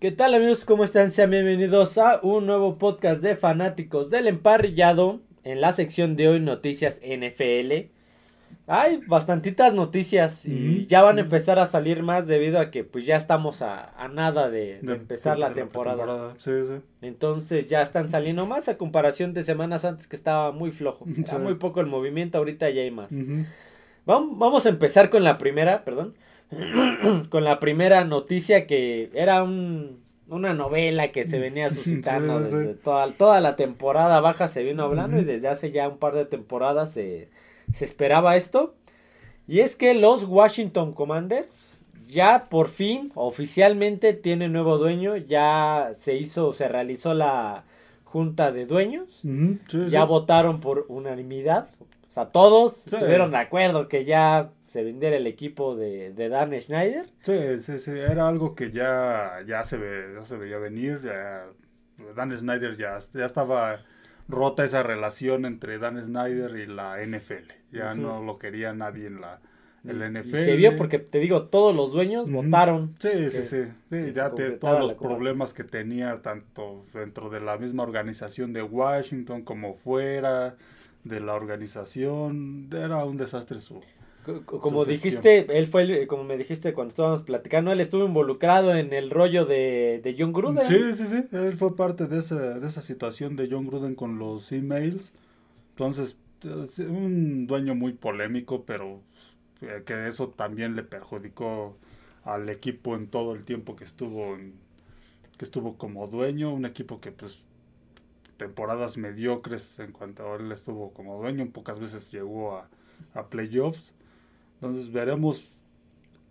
¿Qué 0.00 0.12
tal 0.12 0.32
amigos? 0.34 0.64
¿Cómo 0.64 0.84
están? 0.84 1.10
Sean 1.10 1.30
bienvenidos 1.30 1.98
a 1.98 2.20
un 2.22 2.46
nuevo 2.46 2.78
podcast 2.78 3.20
de 3.20 3.34
fanáticos 3.34 4.10
del 4.10 4.28
emparrillado. 4.28 5.18
En 5.42 5.60
la 5.60 5.72
sección 5.72 6.14
de 6.14 6.28
hoy 6.28 6.38
noticias 6.38 7.00
NFL. 7.00 7.90
Hay 8.68 8.98
bastantitas 9.08 9.74
noticias 9.74 10.46
y 10.46 10.86
ya 10.86 11.02
van 11.02 11.18
a 11.18 11.22
empezar 11.22 11.58
a 11.58 11.66
salir 11.66 12.04
más 12.04 12.28
debido 12.28 12.60
a 12.60 12.70
que 12.70 12.84
pues 12.84 13.06
ya 13.06 13.16
estamos 13.16 13.60
a, 13.60 13.92
nada 14.12 14.48
de, 14.48 14.78
empezar 14.78 15.36
la, 15.36 15.52
temporada. 15.52 16.32
Entonces 17.02 17.66
ya 17.66 17.82
están 17.82 18.08
saliendo 18.08 18.46
más 18.46 18.68
a 18.68 18.78
comparación 18.78 19.34
de 19.34 19.42
semanas 19.42 19.84
antes 19.84 20.06
que 20.06 20.14
estaba 20.14 20.52
muy 20.52 20.70
flojo. 20.70 21.06
Era 21.26 21.38
muy 21.38 21.56
poco 21.56 21.80
el 21.80 21.88
movimiento, 21.88 22.38
ahorita 22.38 22.70
ya 22.70 22.82
hay 22.82 22.92
más. 22.92 23.10
vamos, 24.06 24.38
vamos 24.38 24.64
a 24.64 24.68
empezar 24.68 25.10
con 25.10 25.24
la 25.24 25.38
primera, 25.38 25.84
perdón. 25.84 26.14
con 27.30 27.44
la 27.44 27.60
primera 27.60 28.04
noticia 28.04 28.66
que 28.66 29.10
era 29.14 29.42
un, 29.42 30.00
una 30.28 30.54
novela 30.54 31.08
que 31.08 31.26
se 31.26 31.38
venía 31.38 31.70
suscitando 31.70 32.40
desde 32.40 32.74
Toda, 32.74 33.10
toda 33.12 33.40
la 33.40 33.56
temporada 33.56 34.20
baja 34.20 34.48
se 34.48 34.62
vino 34.62 34.82
hablando 34.84 35.18
y 35.18 35.24
desde 35.24 35.48
hace 35.48 35.70
ya 35.70 35.88
un 35.88 35.98
par 35.98 36.14
de 36.14 36.24
temporadas 36.24 36.92
se 36.92 37.28
se 37.74 37.84
esperaba 37.84 38.36
esto. 38.36 38.74
Y 39.46 39.60
es 39.60 39.76
que 39.76 39.94
los 39.94 40.24
Washington 40.24 40.92
Commanders 40.92 41.74
ya 42.06 42.46
por 42.48 42.68
fin 42.68 43.12
oficialmente 43.14 44.12
tienen 44.12 44.52
nuevo 44.52 44.78
dueño. 44.78 45.16
Ya 45.16 45.92
se 45.94 46.16
hizo, 46.16 46.52
se 46.52 46.68
realizó 46.68 47.14
la 47.14 47.64
junta 48.04 48.52
de 48.52 48.66
dueños. 48.66 49.20
ya 49.88 50.04
votaron 50.04 50.60
por 50.60 50.86
unanimidad. 50.88 51.68
O 51.80 52.10
sea, 52.10 52.26
todos 52.26 52.86
estuvieron 52.86 53.30
de 53.30 53.36
acuerdo 53.36 53.88
que 53.88 54.04
ya 54.04 54.50
se 54.68 54.84
vendiera 54.84 55.16
el 55.16 55.26
equipo 55.26 55.74
de, 55.74 56.12
Dan 56.28 56.52
Schneider. 56.60 57.06
Sí, 57.22 57.62
sí, 57.62 57.78
sí. 57.78 57.90
Era 57.90 58.28
algo 58.28 58.54
que 58.54 58.70
ya, 58.70 59.40
ya, 59.46 59.64
se, 59.64 59.78
ya 60.14 60.24
se 60.24 60.36
veía 60.36 60.58
venir. 60.58 61.00
Dan 62.14 62.36
Schneider 62.36 62.76
ya, 62.76 62.98
ya 63.12 63.26
estaba 63.26 63.80
rota 64.28 64.64
esa 64.64 64.82
relación 64.82 65.46
entre 65.46 65.78
Dan 65.78 66.02
Snyder 66.02 66.56
y 66.56 66.66
la 66.66 66.98
NFL. 67.04 67.50
Ya 67.72 67.94
no 67.94 68.22
lo 68.22 68.38
quería 68.38 68.74
nadie 68.74 69.06
en 69.06 69.20
la 69.22 69.40
NFL. 69.84 70.36
se 70.36 70.56
vio 70.56 70.76
porque, 70.76 70.98
te 70.98 71.18
digo, 71.18 71.46
todos 71.46 71.74
los 71.74 71.92
dueños 71.92 72.30
votaron. 72.30 72.94
Sí, 72.98 73.30
sí, 73.30 73.42
sí. 73.42 73.62
sí 73.88 74.12
ya 74.14 74.30
todos 74.30 74.80
los 74.80 74.94
problemas 74.94 75.54
que 75.54 75.64
tenía, 75.64 76.20
tanto 76.20 76.84
dentro 76.92 77.30
de 77.30 77.40
la 77.40 77.56
misma 77.56 77.84
organización 77.84 78.52
de 78.52 78.62
Washington 78.62 79.42
como 79.42 79.74
fuera 79.74 80.56
de 81.04 81.20
la 81.20 81.34
organización, 81.34 82.68
era 82.70 83.04
un 83.04 83.16
desastre 83.16 83.60
su, 83.60 83.80
como 84.44 84.84
dijiste, 84.84 85.46
él 85.58 85.66
fue, 85.66 86.06
como 86.06 86.24
me 86.24 86.36
dijiste 86.36 86.74
cuando 86.74 86.90
estábamos 86.90 87.22
platicando, 87.22 87.72
él 87.72 87.80
estuvo 87.80 88.04
involucrado 88.04 88.74
en 88.74 88.92
el 88.92 89.10
rollo 89.10 89.46
de, 89.46 90.00
de 90.02 90.16
John 90.18 90.32
Gruden. 90.32 90.64
Sí, 90.64 90.94
sí, 90.94 91.06
sí, 91.06 91.24
él 91.32 91.56
fue 91.56 91.74
parte 91.74 92.06
de 92.06 92.18
esa, 92.18 92.58
de 92.58 92.66
esa 92.66 92.82
situación 92.82 93.36
de 93.36 93.48
John 93.50 93.66
Gruden 93.66 93.94
con 93.94 94.18
los 94.18 94.52
emails. 94.52 95.12
Entonces, 95.70 96.16
un 96.80 97.46
dueño 97.46 97.74
muy 97.74 97.92
polémico, 97.92 98.64
pero 98.64 99.00
eh, 99.62 99.82
que 99.84 100.08
eso 100.08 100.28
también 100.28 100.76
le 100.76 100.82
perjudicó 100.82 101.76
al 102.24 102.48
equipo 102.48 102.94
en 102.94 103.08
todo 103.08 103.34
el 103.34 103.44
tiempo 103.44 103.76
que 103.76 103.84
estuvo 103.84 104.36
que 105.36 105.44
estuvo 105.44 105.76
como 105.78 106.08
dueño, 106.08 106.52
un 106.52 106.66
equipo 106.66 107.00
que 107.00 107.12
pues 107.12 107.44
temporadas 108.36 108.96
mediocres 108.96 109.78
en 109.78 109.92
cuanto 109.92 110.32
a 110.32 110.36
él 110.36 110.50
estuvo 110.52 110.92
como 110.92 111.20
dueño, 111.20 111.48
pocas 111.50 111.78
veces 111.78 112.10
llegó 112.10 112.56
a, 112.56 112.68
a 113.14 113.28
playoffs 113.28 113.94
entonces 114.60 114.90
veremos. 114.92 115.48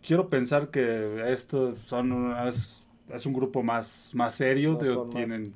Quiero 0.05 0.29
pensar 0.29 0.69
que 0.69 1.23
esto 1.31 1.75
son 1.85 2.35
es, 2.47 3.25
un 3.25 3.33
grupo 3.33 3.63
más, 3.63 4.11
más 4.13 4.35
serio. 4.35 4.77
tienen 5.11 5.53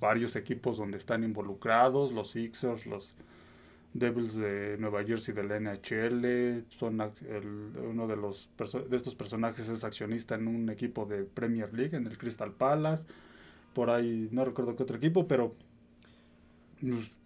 varios 0.00 0.36
equipos 0.36 0.76
donde 0.76 0.98
están 0.98 1.24
involucrados, 1.24 2.12
los 2.12 2.30
Sixers, 2.30 2.86
los 2.86 3.14
Devils 3.94 4.36
de 4.36 4.76
Nueva 4.78 5.04
Jersey 5.04 5.34
del 5.34 5.48
NHL, 5.48 6.64
son 6.76 7.00
uno 7.88 8.06
de 8.06 8.16
los 8.16 8.50
de 8.88 8.96
estos 8.96 9.14
personajes 9.14 9.68
es 9.68 9.84
accionista 9.84 10.34
en 10.34 10.48
un 10.48 10.68
equipo 10.68 11.06
de 11.06 11.24
Premier 11.24 11.72
League, 11.72 11.96
en 11.96 12.06
el 12.06 12.18
Crystal 12.18 12.52
Palace, 12.52 13.06
por 13.72 13.90
ahí 13.90 14.28
no 14.30 14.44
recuerdo 14.44 14.76
qué 14.76 14.82
otro 14.82 14.96
equipo, 14.96 15.26
pero 15.28 15.54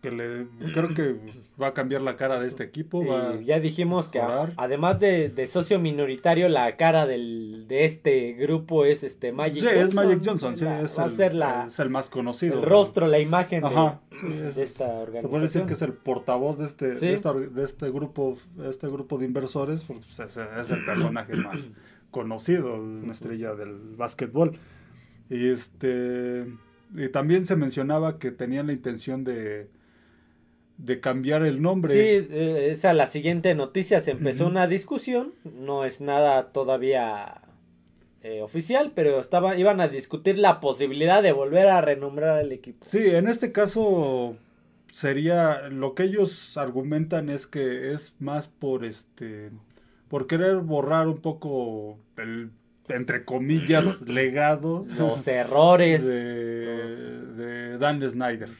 que 0.00 0.10
le 0.12 0.46
creo 0.72 0.88
que 0.94 1.16
va 1.60 1.68
a 1.68 1.74
cambiar 1.74 2.02
la 2.02 2.16
cara 2.16 2.38
de 2.38 2.48
este 2.48 2.62
equipo. 2.62 3.04
ya 3.40 3.58
dijimos 3.60 4.08
que 4.08 4.20
además 4.56 5.00
de, 5.00 5.46
socio 5.46 5.78
minoritario, 5.78 6.48
la 6.48 6.76
cara 6.76 7.06
del, 7.06 7.66
de 7.68 7.84
este 7.84 8.32
grupo 8.34 8.84
es 8.84 9.02
este 9.02 9.32
Magic 9.32 9.62
sí, 9.62 9.68
es 9.68 9.94
Magic 9.94 10.20
Johnson, 10.24 10.56
sí, 10.56 10.64
es, 10.64 10.98
va 10.98 11.04
el, 11.04 11.12
a 11.12 11.16
ser 11.16 11.34
la, 11.34 11.66
es 11.66 11.78
el 11.78 11.90
más 11.90 12.10
conocido. 12.10 12.60
El 12.60 12.62
rostro, 12.62 13.06
la 13.06 13.18
imagen 13.18 13.62
de, 13.62 14.62
esta 14.62 14.86
organización. 14.88 15.22
Se 15.22 15.28
puede 15.28 15.42
decir 15.42 15.62
que 15.66 15.72
es 15.72 15.82
el 15.82 15.92
portavoz 15.92 16.58
de 16.58 16.66
este, 16.66 16.94
de, 16.94 17.64
este 17.64 17.90
grupo, 17.90 18.36
este 18.68 18.86
grupo 18.88 19.18
de 19.18 19.24
inversores, 19.24 19.84
porque 19.84 20.04
pues, 20.16 20.36
es, 20.36 20.70
el 20.70 20.84
personaje 20.84 21.34
más 21.36 21.68
conocido, 22.10 22.76
una 22.76 23.12
estrella 23.12 23.54
del 23.54 23.96
básquetbol. 23.96 24.58
Y 25.30 25.48
este 25.48 26.46
y 26.94 27.08
también 27.08 27.46
se 27.46 27.56
mencionaba 27.56 28.18
que 28.18 28.30
tenían 28.30 28.66
la 28.68 28.72
intención 28.72 29.24
de, 29.24 29.68
de 30.78 31.00
cambiar 31.00 31.42
el 31.42 31.60
nombre. 31.60 31.92
Sí, 31.92 32.28
eh, 32.30 32.68
esa 32.70 32.94
la 32.94 33.06
siguiente 33.06 33.54
noticia. 33.54 34.00
Se 34.00 34.12
empezó 34.12 34.46
una 34.46 34.66
discusión. 34.66 35.34
No 35.44 35.84
es 35.84 36.00
nada 36.00 36.52
todavía 36.52 37.42
eh, 38.22 38.42
oficial, 38.42 38.92
pero 38.94 39.20
estaba, 39.20 39.56
iban 39.56 39.80
a 39.80 39.88
discutir 39.88 40.38
la 40.38 40.60
posibilidad 40.60 41.22
de 41.22 41.32
volver 41.32 41.68
a 41.68 41.80
renombrar 41.80 42.40
el 42.40 42.52
equipo. 42.52 42.86
Sí, 42.86 43.06
en 43.06 43.28
este 43.28 43.52
caso 43.52 44.36
sería 44.92 45.68
lo 45.68 45.94
que 45.94 46.04
ellos 46.04 46.56
argumentan 46.56 47.28
es 47.28 47.46
que 47.46 47.92
es 47.92 48.14
más 48.18 48.48
por 48.48 48.84
este 48.84 49.50
por 50.08 50.26
querer 50.26 50.56
borrar 50.56 51.06
un 51.06 51.18
poco 51.18 51.98
el 52.16 52.50
entre 52.88 53.24
comillas, 53.24 54.02
legado. 54.02 54.86
Los 54.96 55.26
errores. 55.26 56.04
De, 56.04 57.78
Dan 57.78 58.02
Snyder. 58.02 58.50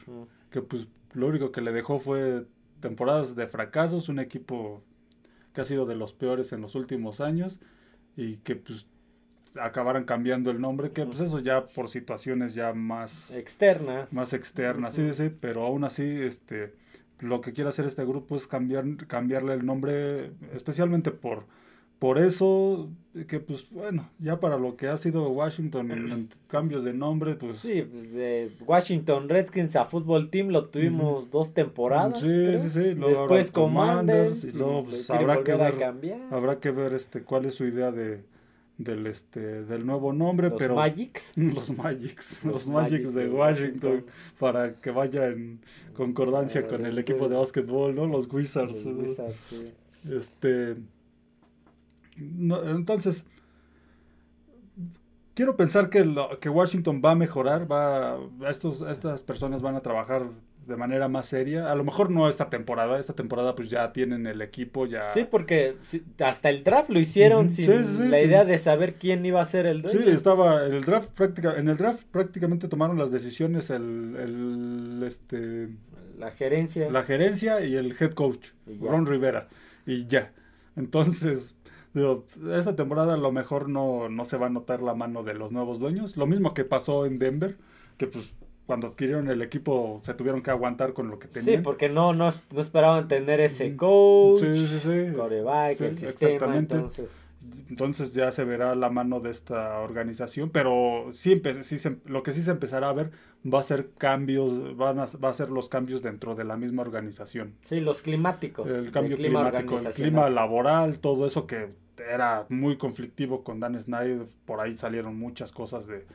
Que 0.49 0.61
pues 0.61 0.87
lo 1.13 1.27
único 1.27 1.51
que 1.51 1.61
le 1.61 1.71
dejó 1.71 1.99
fue 1.99 2.45
temporadas 2.79 3.35
de 3.35 3.47
fracasos, 3.47 4.09
un 4.09 4.19
equipo 4.19 4.83
que 5.53 5.61
ha 5.61 5.65
sido 5.65 5.85
de 5.85 5.95
los 5.95 6.13
peores 6.13 6.53
en 6.53 6.61
los 6.61 6.75
últimos 6.75 7.21
años 7.21 7.59
y 8.15 8.37
que 8.37 8.55
pues 8.55 8.87
acabaran 9.59 10.05
cambiando 10.05 10.51
el 10.51 10.61
nombre, 10.61 10.91
que 10.91 11.05
pues 11.05 11.19
eso 11.19 11.39
ya 11.39 11.65
por 11.65 11.89
situaciones 11.89 12.53
ya 12.53 12.73
más 12.73 13.31
externas. 13.31 14.13
Más 14.13 14.33
externas, 14.33 14.95
sí, 14.95 15.13
sí, 15.13 15.31
pero 15.41 15.63
aún 15.63 15.83
así, 15.83 16.03
este, 16.03 16.73
lo 17.19 17.41
que 17.41 17.53
quiere 17.53 17.69
hacer 17.69 17.85
este 17.85 18.05
grupo 18.05 18.35
es 18.35 18.47
cambiar, 18.47 18.85
cambiarle 19.07 19.53
el 19.53 19.65
nombre, 19.65 20.31
especialmente 20.53 21.11
por 21.11 21.45
por 21.99 22.17
eso, 22.17 22.89
que 23.27 23.41
pues 23.41 23.69
bueno, 23.71 24.09
ya 24.19 24.39
para 24.39 24.57
lo 24.57 24.77
que 24.77 24.87
ha 24.87 24.97
sido 24.97 25.29
Washington 25.29 25.91
en, 25.91 26.29
cambios 26.47 26.85
de 26.85 26.93
nombre, 26.93 27.35
pues... 27.35 27.59
Sí, 27.59 27.81
pues 27.81 28.13
de 28.13 28.51
Washington 28.65 29.27
Redskins 29.27 29.75
a 29.75 29.83
Fútbol 29.83 30.29
Team 30.29 30.47
lo 30.47 30.65
tuvimos 30.65 31.29
dos 31.29 31.53
temporadas. 31.53 32.21
Sí, 32.21 32.57
sí, 32.61 32.69
sí. 32.69 32.93
Después 32.93 33.51
Commanders, 33.51 34.45
y 34.45 34.53
luego 34.53 34.85
pues, 34.85 35.09
habrá 35.09 35.43
que 35.43 35.53
ver, 35.55 35.75
habrá 36.31 36.59
que 36.59 36.71
ver 36.71 36.93
este 36.93 37.21
cuál 37.21 37.45
es 37.45 37.55
su 37.55 37.65
idea 37.65 37.91
de 37.91 38.23
del 38.77 39.07
este 39.07 39.63
del 39.65 39.85
nuevo 39.85 40.13
nombre, 40.13 40.49
los 40.49 40.57
pero 40.57 40.75
Magics. 40.75 41.33
los 41.35 41.69
Magics, 41.69 42.45
los, 42.45 42.65
Magics, 42.67 43.13
de 43.13 43.27
Washington, 43.27 44.05
para 44.39 44.75
que 44.75 44.91
vaya 44.91 45.27
en 45.27 45.59
concordancia 45.93 46.65
con 46.65 46.85
el 46.85 46.97
equipo 46.97 47.27
de 47.27 47.35
básquetbol, 47.35 47.93
¿no? 47.93 48.07
Los 48.07 48.31
Wizards. 48.31 48.85
Los 48.85 48.95
Wizards 48.95 49.35
sí. 49.49 49.73
Este 50.09 50.77
entonces, 52.19 53.25
quiero 55.33 55.55
pensar 55.55 55.89
que, 55.89 56.03
lo, 56.03 56.39
que 56.39 56.49
Washington 56.49 57.01
va 57.03 57.11
a 57.11 57.15
mejorar, 57.15 57.71
va, 57.71 58.17
estos, 58.49 58.81
estas 58.81 59.23
personas 59.23 59.61
van 59.61 59.75
a 59.75 59.81
trabajar 59.81 60.29
de 60.69 60.77
manera 60.77 61.09
más 61.09 61.27
seria. 61.27 61.71
A 61.71 61.75
lo 61.75 61.83
mejor 61.83 62.11
no 62.11 62.29
esta 62.29 62.49
temporada, 62.49 62.99
esta 62.99 63.13
temporada 63.13 63.55
pues 63.55 63.69
ya 63.69 63.91
tienen 63.91 64.27
el 64.27 64.41
equipo, 64.41 64.85
ya... 64.85 65.11
Sí, 65.11 65.25
porque 65.29 65.75
hasta 66.19 66.49
el 66.49 66.63
draft 66.63 66.89
lo 66.89 66.99
hicieron 66.99 67.49
sin 67.49 68.11
la 68.11 68.21
idea 68.21 68.45
de 68.45 68.57
saber 68.57 68.95
quién 68.95 69.25
iba 69.25 69.41
a 69.41 69.45
ser 69.45 69.65
el 69.65 69.81
dueño. 69.81 69.99
Sí, 69.99 70.09
estaba 70.09 70.65
en 70.65 70.73
el 70.73 70.85
draft 70.85 71.11
práctica, 71.11 71.55
en 71.57 71.67
el 71.67 71.77
draft 71.77 72.03
prácticamente 72.11 72.67
tomaron 72.67 72.97
las 72.97 73.11
decisiones 73.11 73.69
el, 73.69 74.15
el 74.17 75.03
este 75.05 75.69
la 76.17 76.31
gerencia, 76.31 76.91
la 76.91 77.03
gerencia 77.03 77.61
y 77.61 77.75
el 77.75 77.95
head 77.99 78.11
coach, 78.11 78.49
Ron 78.81 79.05
Rivera 79.05 79.47
y 79.85 80.05
ya. 80.05 80.33
Entonces, 80.75 81.55
esta 81.93 82.75
temporada 82.75 83.15
a 83.15 83.17
lo 83.17 83.31
mejor 83.31 83.69
no, 83.69 84.09
no 84.09 84.25
se 84.25 84.37
va 84.37 84.47
a 84.47 84.49
notar 84.49 84.81
la 84.81 84.93
mano 84.93 85.23
de 85.23 85.33
los 85.33 85.51
nuevos 85.51 85.79
dueños. 85.79 86.17
Lo 86.17 86.27
mismo 86.27 86.53
que 86.53 86.65
pasó 86.65 87.05
en 87.05 87.19
Denver, 87.19 87.57
que 87.97 88.07
pues 88.07 88.33
cuando 88.65 88.87
adquirieron 88.87 89.27
el 89.29 89.41
equipo 89.41 89.99
se 90.03 90.13
tuvieron 90.13 90.43
que 90.43 90.51
aguantar 90.51 90.93
con 90.93 91.09
lo 91.09 91.17
que 91.17 91.27
tenían. 91.27 91.57
Sí, 91.57 91.63
porque 91.63 91.89
no, 91.89 92.13
no, 92.13 92.31
no 92.51 92.61
esperaban 92.61 93.07
tener 93.07 93.39
ese 93.39 93.75
coach, 93.75 94.41
sí, 94.41 94.67
sí, 94.67 94.79
sí. 94.79 95.15
coreback, 95.15 95.81
el 95.81 95.97
sistema, 95.97 96.55
entonces... 96.55 97.09
entonces 97.69 98.13
ya 98.13 98.31
se 98.31 98.43
verá 98.43 98.75
la 98.75 98.89
mano 98.89 99.19
de 99.19 99.31
esta 99.31 99.79
organización, 99.79 100.49
pero 100.49 101.09
sí, 101.13 101.41
sí 101.61 101.77
lo 102.05 102.23
que 102.23 102.33
sí 102.33 102.41
se 102.41 102.51
empezará 102.51 102.89
a 102.89 102.93
ver 102.93 103.11
va 103.45 103.59
a 103.59 103.63
ser 103.63 103.91
cambios, 103.97 104.75
van 104.75 104.99
a, 104.99 105.07
va 105.23 105.29
a 105.29 105.33
ser 105.33 105.49
los 105.49 105.69
cambios 105.69 106.01
dentro 106.01 106.35
de 106.35 106.43
la 106.43 106.57
misma 106.57 106.81
organización. 106.81 107.55
Sí, 107.67 107.79
los 107.79 108.01
climáticos. 108.01 108.69
El 108.69 108.91
cambio 108.91 109.15
climático, 109.15 109.77
el 109.77 109.93
clima 109.93 110.29
laboral, 110.29 110.99
todo 110.99 111.25
eso 111.25 111.47
que 111.47 111.69
era 112.11 112.45
muy 112.49 112.77
conflictivo 112.77 113.43
con 113.43 113.59
Dan 113.59 113.81
Snyder, 113.81 114.27
por 114.45 114.59
ahí 114.59 114.75
salieron 114.77 115.17
muchas 115.17 115.51
cosas 115.51 115.87
de, 115.87 116.05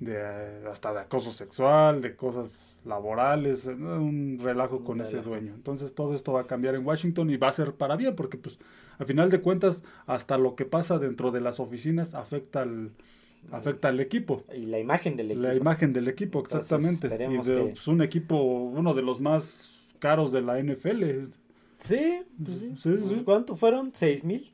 de 0.00 0.66
hasta 0.70 0.92
de 0.92 1.00
acoso 1.00 1.30
sexual, 1.30 2.02
de 2.02 2.16
cosas 2.16 2.78
laborales, 2.84 3.66
un 3.66 4.38
relajo 4.42 4.84
con 4.84 5.00
ese 5.00 5.22
dueño. 5.22 5.54
Entonces 5.54 5.94
todo 5.94 6.14
esto 6.14 6.32
va 6.32 6.42
a 6.42 6.46
cambiar 6.46 6.74
en 6.74 6.84
Washington 6.84 7.30
y 7.30 7.36
va 7.36 7.48
a 7.48 7.52
ser 7.52 7.74
para 7.74 7.96
bien, 7.96 8.16
porque 8.16 8.36
pues 8.36 8.58
a 8.98 9.04
final 9.04 9.30
de 9.30 9.40
cuentas 9.40 9.82
hasta 10.06 10.38
lo 10.38 10.54
que 10.54 10.64
pasa 10.64 10.98
dentro 10.98 11.30
de 11.30 11.40
las 11.40 11.60
oficinas 11.60 12.14
afecta 12.14 12.62
al 12.62 12.92
afecta 13.50 13.88
al 13.88 14.00
equipo. 14.00 14.44
Y 14.54 14.66
la 14.66 14.78
imagen 14.78 15.16
del 15.16 15.32
equipo. 15.32 15.46
La 15.46 15.54
imagen 15.54 15.92
del 15.92 16.08
equipo, 16.08 16.40
exactamente. 16.40 17.06
y 17.06 17.36
de 17.38 17.72
pues, 17.72 17.88
un 17.88 18.02
equipo, 18.02 18.42
uno 18.42 18.94
de 18.94 19.02
los 19.02 19.20
más 19.20 19.86
caros 19.98 20.32
de 20.32 20.42
la 20.42 20.62
NFL. 20.62 21.04
Sí, 21.78 22.22
pues 22.42 22.58
sí. 22.58 22.72
Pues, 22.82 23.22
¿Cuánto 23.24 23.56
fueron? 23.56 23.92
¿Seis 23.94 24.24
mil? 24.24 24.53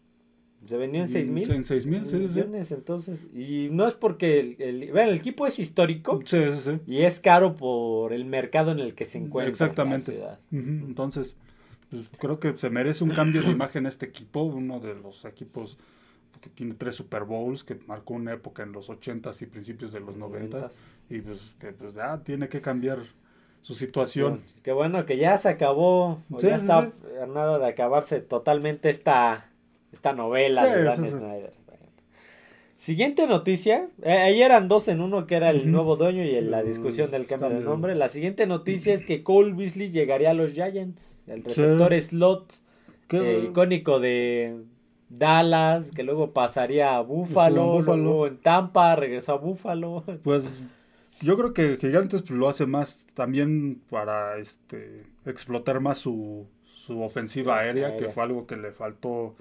Se 0.66 0.76
vendían 0.76 1.08
seis 1.08 1.28
mil. 1.30 1.50
En 1.50 1.64
seis 1.64 1.86
mil, 1.86 2.06
sí, 2.06 2.28
sí, 2.32 2.74
entonces. 2.74 3.26
Y 3.34 3.68
no 3.70 3.86
es 3.88 3.94
porque 3.94 4.40
el, 4.40 4.56
el, 4.58 4.98
el 4.98 5.14
equipo 5.14 5.46
es 5.46 5.58
histórico. 5.58 6.20
Sí, 6.24 6.38
sí, 6.54 6.60
sí. 6.62 6.80
Y 6.86 7.02
es 7.02 7.18
caro 7.18 7.56
por 7.56 8.12
el 8.12 8.24
mercado 8.24 8.70
en 8.70 8.78
el 8.78 8.94
que 8.94 9.04
se 9.06 9.18
encuentra. 9.18 9.50
Exactamente. 9.50 10.20
Entonces, 10.52 11.34
pues, 11.90 12.04
creo 12.18 12.38
que 12.38 12.56
se 12.56 12.70
merece 12.70 13.04
un 13.04 13.10
cambio 13.10 13.42
de 13.42 13.50
imagen 13.50 13.86
este 13.86 14.06
equipo, 14.06 14.42
uno 14.42 14.80
de 14.80 14.94
los 14.94 15.24
equipos 15.24 15.78
que 16.40 16.48
tiene 16.50 16.74
tres 16.74 16.96
Super 16.96 17.24
Bowls, 17.24 17.64
que 17.64 17.78
marcó 17.86 18.14
una 18.14 18.32
época 18.32 18.62
en 18.62 18.72
los 18.72 18.88
80s 18.88 19.42
y 19.42 19.46
principios 19.46 19.92
de 19.92 20.00
los 20.00 20.16
90 20.16 20.70
y 21.10 21.20
pues 21.20 21.52
que 21.58 21.72
pues 21.72 21.94
ya 21.94 22.18
tiene 22.22 22.48
que 22.48 22.60
cambiar 22.60 23.00
su 23.60 23.74
situación. 23.74 24.42
Qué 24.62 24.72
bueno 24.72 25.04
que 25.04 25.18
ya 25.18 25.36
se 25.36 25.48
acabó, 25.48 26.22
ya 26.30 26.56
está 26.56 26.92
nada 27.28 27.58
de 27.58 27.66
acabarse 27.66 28.20
totalmente 28.20 28.88
esta, 28.88 29.49
esta 29.92 30.12
novela 30.12 30.66
de 30.66 30.84
Dan 30.84 31.10
Snyder. 31.10 31.52
Siguiente 32.80 33.26
noticia, 33.26 33.90
eh, 34.02 34.10
ahí 34.10 34.40
eran 34.40 34.66
dos 34.66 34.88
en 34.88 35.02
uno 35.02 35.26
que 35.26 35.34
era 35.34 35.50
el 35.50 35.70
nuevo 35.70 35.96
dueño 35.96 36.24
y 36.24 36.40
la 36.40 36.62
discusión 36.62 37.10
del 37.10 37.26
cambio 37.26 37.50
de 37.50 37.60
nombre. 37.60 37.94
La 37.94 38.08
siguiente 38.08 38.46
noticia 38.46 38.94
es 38.94 39.04
que 39.04 39.22
Cole 39.22 39.52
Beasley 39.52 39.90
llegaría 39.90 40.30
a 40.30 40.34
los 40.34 40.52
Giants, 40.52 41.18
el 41.26 41.44
receptor 41.44 42.00
slot 42.00 42.54
eh, 43.10 43.48
icónico 43.50 44.00
de 44.00 44.62
Dallas, 45.10 45.90
que 45.90 46.04
luego 46.04 46.32
pasaría 46.32 46.96
a 46.96 47.02
Buffalo, 47.02 47.82
luego 47.82 48.26
en 48.26 48.38
Tampa 48.38 48.96
regresó 48.96 49.32
a 49.32 49.36
Buffalo. 49.36 50.02
Pues 50.22 50.62
yo 51.20 51.36
creo 51.36 51.52
que 51.52 51.76
Gigantes 51.78 52.30
lo 52.30 52.48
hace 52.48 52.64
más 52.64 53.06
también 53.12 53.82
para 53.90 54.38
este 54.38 55.04
explotar 55.26 55.80
más 55.80 55.98
su, 55.98 56.46
su 56.64 57.02
ofensiva 57.02 57.58
aérea, 57.58 57.98
que 57.98 58.08
fue 58.08 58.22
algo 58.22 58.46
que 58.46 58.56
le 58.56 58.72
faltó 58.72 59.36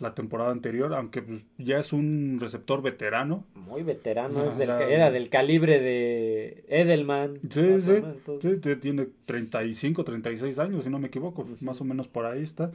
la 0.00 0.14
temporada 0.14 0.50
anterior, 0.50 0.94
aunque 0.94 1.22
pues, 1.22 1.42
ya 1.58 1.78
es 1.78 1.92
un 1.92 2.38
receptor 2.40 2.82
veterano. 2.82 3.44
Muy 3.54 3.82
veterano, 3.82 4.44
es 4.46 4.56
del, 4.56 4.70
era 4.70 5.10
del 5.10 5.28
calibre 5.28 5.78
de 5.78 6.64
Edelman. 6.68 7.38
Sí, 7.50 7.82
sí, 7.82 8.02
sí, 8.40 8.76
tiene 8.76 9.08
35, 9.26 10.02
36 10.02 10.58
años, 10.58 10.84
si 10.84 10.90
no 10.90 10.98
me 10.98 11.08
equivoco, 11.08 11.46
más 11.60 11.80
o 11.82 11.84
menos 11.84 12.08
por 12.08 12.24
ahí 12.24 12.42
está. 12.42 12.72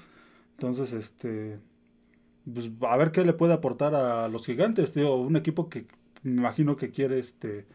Entonces, 0.51 0.94
este, 0.94 1.57
pues, 2.51 2.69
a 2.81 2.95
ver 2.95 3.12
qué 3.12 3.25
le 3.25 3.33
puede 3.33 3.54
aportar 3.54 3.95
a 3.95 4.27
los 4.27 4.45
gigantes, 4.45 4.94
tío, 4.94 5.16
un 5.16 5.36
equipo 5.36 5.68
que 5.68 5.88
me 6.22 6.39
imagino 6.39 6.77
que 6.77 6.92
quiere 6.92 7.18
este 7.18 7.66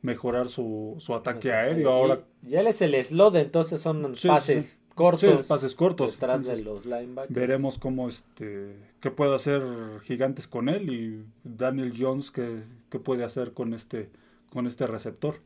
mejorar 0.00 0.48
su, 0.48 0.96
su 0.98 1.14
ataque 1.14 1.52
aéreo. 1.52 1.90
Ahora, 1.90 2.20
y 2.46 2.54
él 2.54 2.66
es 2.68 2.82
el 2.82 2.94
slot, 3.04 3.34
entonces 3.36 3.80
son 3.80 4.14
pases 4.26 4.78
cortos. 4.94 5.42
pases 5.46 5.74
cortos. 5.74 6.12
Detrás 6.12 6.44
de 6.44 6.62
los 6.62 6.84
linebackers. 6.84 7.34
Veremos 7.34 7.78
cómo 7.78 8.08
este 8.08 8.76
qué 9.00 9.10
puede 9.10 9.34
hacer 9.34 9.62
Gigantes 10.04 10.46
con 10.46 10.68
él 10.68 10.92
y 10.92 11.24
Daniel 11.44 11.92
Jones 11.98 12.30
qué, 12.30 12.62
qué 12.90 12.98
puede 12.98 13.24
hacer 13.24 13.52
con 13.52 13.74
este 13.74 14.10
con 14.50 14.66
este 14.66 14.86
receptor. 14.86 15.36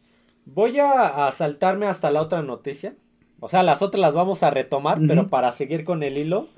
Voy 0.47 0.79
a, 0.79 1.31
saltarme 1.33 1.87
hasta 1.87 2.11
la 2.11 2.23
otra 2.23 2.43
noticia. 2.43 2.95
O 3.41 3.49
sea, 3.49 3.63
las 3.63 3.83
otras 3.83 4.01
las 4.01 4.15
vamos 4.15 4.43
a 4.43 4.51
retomar, 4.51 4.99
pero 5.07 5.29
para 5.29 5.53
seguir 5.53 5.85
con 5.85 6.03
el 6.03 6.17
hilo. 6.17 6.49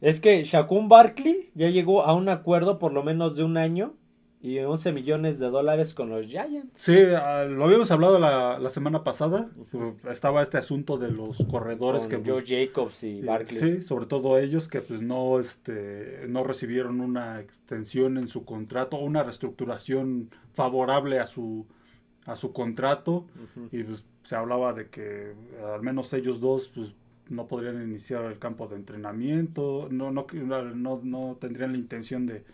Es 0.00 0.20
que 0.20 0.42
Shaquem 0.44 0.88
Barkley 0.88 1.50
ya 1.54 1.68
llegó 1.68 2.04
a 2.04 2.14
un 2.14 2.28
acuerdo 2.28 2.78
por 2.78 2.92
lo 2.92 3.02
menos 3.02 3.36
de 3.36 3.44
un 3.44 3.56
año 3.56 3.94
y 4.42 4.58
11 4.58 4.92
millones 4.92 5.38
de 5.38 5.48
dólares 5.50 5.94
con 5.94 6.10
los 6.10 6.26
Giants. 6.26 6.72
Sí, 6.74 6.98
ah, 7.16 7.44
lo 7.44 7.64
habíamos 7.64 7.92
hablado 7.92 8.18
la, 8.18 8.58
la 8.58 8.70
semana 8.70 9.04
pasada. 9.04 9.48
Estaba 10.10 10.42
este 10.42 10.58
asunto 10.58 10.98
de 10.98 11.12
los 11.12 11.38
corredores 11.48 12.08
que 12.08 12.16
Joe 12.16 12.42
pues, 12.42 12.44
Jacobs 12.48 13.04
y 13.04 13.22
Barkley. 13.22 13.60
Sí, 13.60 13.82
sobre 13.82 14.06
todo 14.06 14.38
ellos 14.38 14.68
que 14.68 14.80
pues 14.80 15.00
no 15.00 15.38
este 15.38 16.24
no 16.28 16.42
recibieron 16.42 17.00
una 17.00 17.38
extensión 17.38 18.18
en 18.18 18.26
su 18.26 18.44
contrato, 18.44 18.96
una 18.96 19.22
reestructuración 19.22 20.30
favorable 20.52 21.20
a 21.20 21.26
su 21.26 21.64
a 22.26 22.34
su 22.34 22.52
contrato 22.52 23.26
y 23.70 23.84
pues 23.84 24.04
se 24.24 24.34
hablaba 24.34 24.72
de 24.72 24.88
que 24.88 25.34
al 25.72 25.82
menos 25.82 26.12
ellos 26.14 26.40
dos 26.40 26.68
pues 26.68 26.94
no 27.28 27.46
podrían 27.46 27.80
iniciar 27.80 28.24
el 28.24 28.40
campo 28.40 28.66
de 28.66 28.74
entrenamiento, 28.74 29.86
no 29.88 30.10
no 30.10 30.26
no, 30.74 31.00
no 31.04 31.36
tendrían 31.40 31.72
la 31.72 31.78
intención 31.78 32.26
de 32.26 32.44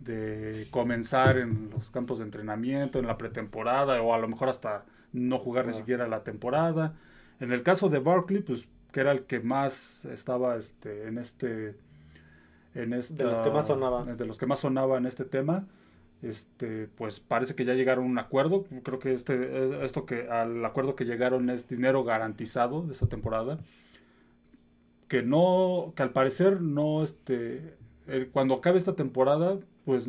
de 0.00 0.66
comenzar 0.70 1.38
en 1.38 1.70
los 1.70 1.90
campos 1.90 2.18
de 2.18 2.24
entrenamiento, 2.24 2.98
en 2.98 3.06
la 3.06 3.18
pretemporada, 3.18 4.02
o 4.02 4.14
a 4.14 4.18
lo 4.18 4.28
mejor 4.28 4.48
hasta 4.48 4.84
no 5.12 5.38
jugar 5.38 5.66
ni 5.66 5.74
siquiera 5.74 6.08
la 6.08 6.24
temporada. 6.24 6.94
En 7.38 7.52
el 7.52 7.62
caso 7.62 7.88
de 7.88 7.98
Barkley, 7.98 8.42
pues 8.42 8.66
que 8.92 9.00
era 9.00 9.12
el 9.12 9.22
que 9.22 9.40
más 9.40 10.04
estaba 10.06 10.56
este, 10.56 11.06
en 11.06 11.18
este 11.18 11.76
en 12.74 12.92
esta, 12.92 13.14
de 13.14 13.24
los 13.24 13.42
que 13.42 13.50
más 13.50 13.66
sonaba. 13.66 14.04
de 14.04 14.24
los 14.24 14.38
que 14.38 14.46
más 14.46 14.60
sonaba 14.60 14.96
en 14.96 15.06
este 15.06 15.24
tema 15.24 15.66
este 16.22 16.86
pues 16.86 17.20
parece 17.20 17.54
que 17.54 17.64
ya 17.64 17.74
llegaron 17.74 18.04
a 18.04 18.08
un 18.08 18.18
acuerdo. 18.18 18.64
Creo 18.82 18.98
que 18.98 19.14
este 19.14 19.84
esto 19.84 20.04
que 20.04 20.28
al 20.28 20.64
acuerdo 20.64 20.94
que 20.94 21.04
llegaron 21.04 21.48
es 21.50 21.68
dinero 21.68 22.04
garantizado 22.04 22.82
de 22.82 22.92
esa 22.92 23.08
temporada. 23.08 23.58
Que 25.08 25.22
no 25.22 25.92
que 25.96 26.02
al 26.02 26.10
parecer 26.10 26.60
no 26.60 27.02
este 27.02 27.76
cuando 28.32 28.54
acabe 28.54 28.78
esta 28.78 28.96
temporada, 28.96 29.58
pues 29.84 30.08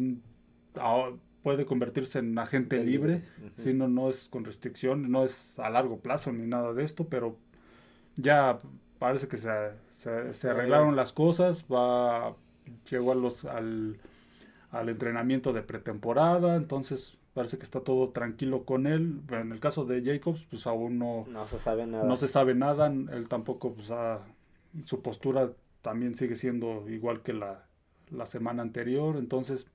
puede 1.44 1.66
convertirse 1.66 2.20
en 2.20 2.38
agente 2.38 2.84
libre, 2.84 3.24
si 3.58 3.74
no, 3.74 3.88
no 3.88 4.10
es 4.10 4.28
con 4.28 4.46
restricción, 4.46 5.12
no 5.12 5.24
es 5.24 5.58
a 5.60 5.70
largo 5.70 6.00
plazo 6.00 6.32
ni 6.32 6.46
nada 6.48 6.74
de 6.74 6.84
esto, 6.84 7.08
pero 7.08 7.38
ya 8.16 8.60
parece 9.00 9.28
que 9.28 9.38
se, 9.38 10.34
se, 10.34 10.50
arreglaron 10.50 10.96
las 10.96 11.14
cosas, 11.14 11.66
va, 11.72 12.36
llegó 12.90 13.12
a 13.12 13.16
los, 13.16 13.46
al, 13.46 13.98
al 14.70 14.90
entrenamiento 14.90 15.54
de 15.54 15.64
pretemporada, 15.64 16.56
entonces 16.56 17.18
parece 17.34 17.58
que 17.58 17.64
está 17.64 17.80
todo 17.80 18.10
tranquilo 18.10 18.64
con 18.66 18.86
él. 18.86 19.22
En 19.30 19.52
el 19.52 19.60
caso 19.60 19.86
de 19.86 20.04
Jacobs, 20.04 20.46
pues 20.50 20.68
aún 20.68 21.00
no, 21.00 21.26
no 21.28 21.48
se 21.48 21.58
sabe 21.58 21.88
nada. 21.88 22.04
No 22.04 22.18
se 22.18 22.28
sabe 22.28 22.54
nada, 22.54 22.88
él 22.88 23.28
tampoco, 23.28 23.74
pues 23.74 23.92
su 24.86 25.02
postura 25.02 25.52
también 25.82 26.16
sigue 26.16 26.36
siendo 26.36 26.88
igual 26.90 27.24
que 27.24 27.34
la, 27.34 27.66
la 28.12 28.26
semana 28.26 28.62
anterior, 28.62 29.18
entonces 29.18 29.68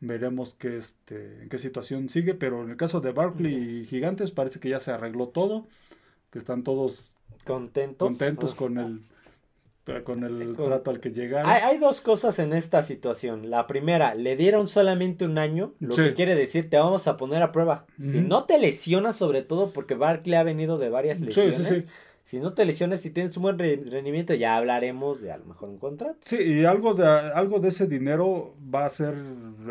veremos 0.00 0.54
qué, 0.54 0.76
este, 0.76 1.42
en 1.42 1.48
qué 1.48 1.58
situación 1.58 2.08
sigue, 2.08 2.34
pero 2.34 2.62
en 2.62 2.70
el 2.70 2.76
caso 2.76 3.00
de 3.00 3.12
Barkley 3.12 3.80
y 3.80 3.84
Gigantes 3.84 4.30
parece 4.30 4.60
que 4.60 4.68
ya 4.68 4.80
se 4.80 4.90
arregló 4.90 5.28
todo, 5.28 5.66
que 6.30 6.38
están 6.38 6.62
todos 6.62 7.16
contentos, 7.44 8.06
contentos 8.06 8.54
con 8.54 8.78
el 8.78 9.02
con 10.04 10.22
el 10.24 10.54
trato 10.54 10.90
al 10.90 11.00
que 11.00 11.10
llegaron. 11.10 11.50
Hay, 11.50 11.78
dos 11.78 12.00
cosas 12.00 12.38
en 12.38 12.52
esta 12.52 12.82
situación. 12.82 13.50
La 13.50 13.66
primera, 13.66 14.14
le 14.14 14.36
dieron 14.36 14.68
solamente 14.68 15.24
un 15.24 15.38
año, 15.38 15.74
lo 15.80 15.96
que 15.96 16.14
quiere 16.14 16.34
decir 16.36 16.70
te 16.70 16.78
vamos 16.78 17.08
a 17.08 17.16
poner 17.16 17.42
a 17.42 17.50
prueba. 17.50 17.86
Si 17.98 18.20
no 18.20 18.44
te 18.44 18.58
lesionas, 18.58 19.16
sobre 19.16 19.42
todo 19.42 19.72
porque 19.72 19.94
Barkley 19.94 20.36
ha 20.36 20.42
venido 20.42 20.78
de 20.78 20.90
varias 20.90 21.20
lesiones, 21.20 21.86
si 22.30 22.38
no 22.38 22.52
te 22.52 22.64
lesiones 22.64 23.04
y 23.04 23.10
tienes 23.10 23.36
un 23.38 23.42
buen 23.42 23.58
rendimiento, 23.58 24.34
ya 24.34 24.56
hablaremos 24.56 25.20
de 25.20 25.32
a 25.32 25.38
lo 25.38 25.46
mejor 25.46 25.68
un 25.68 25.78
contrato. 25.78 26.16
Sí, 26.24 26.36
y 26.36 26.64
algo 26.64 26.94
de, 26.94 27.04
algo 27.04 27.58
de 27.58 27.70
ese 27.70 27.88
dinero 27.88 28.54
va 28.72 28.84
a 28.84 28.88
ser 28.88 29.16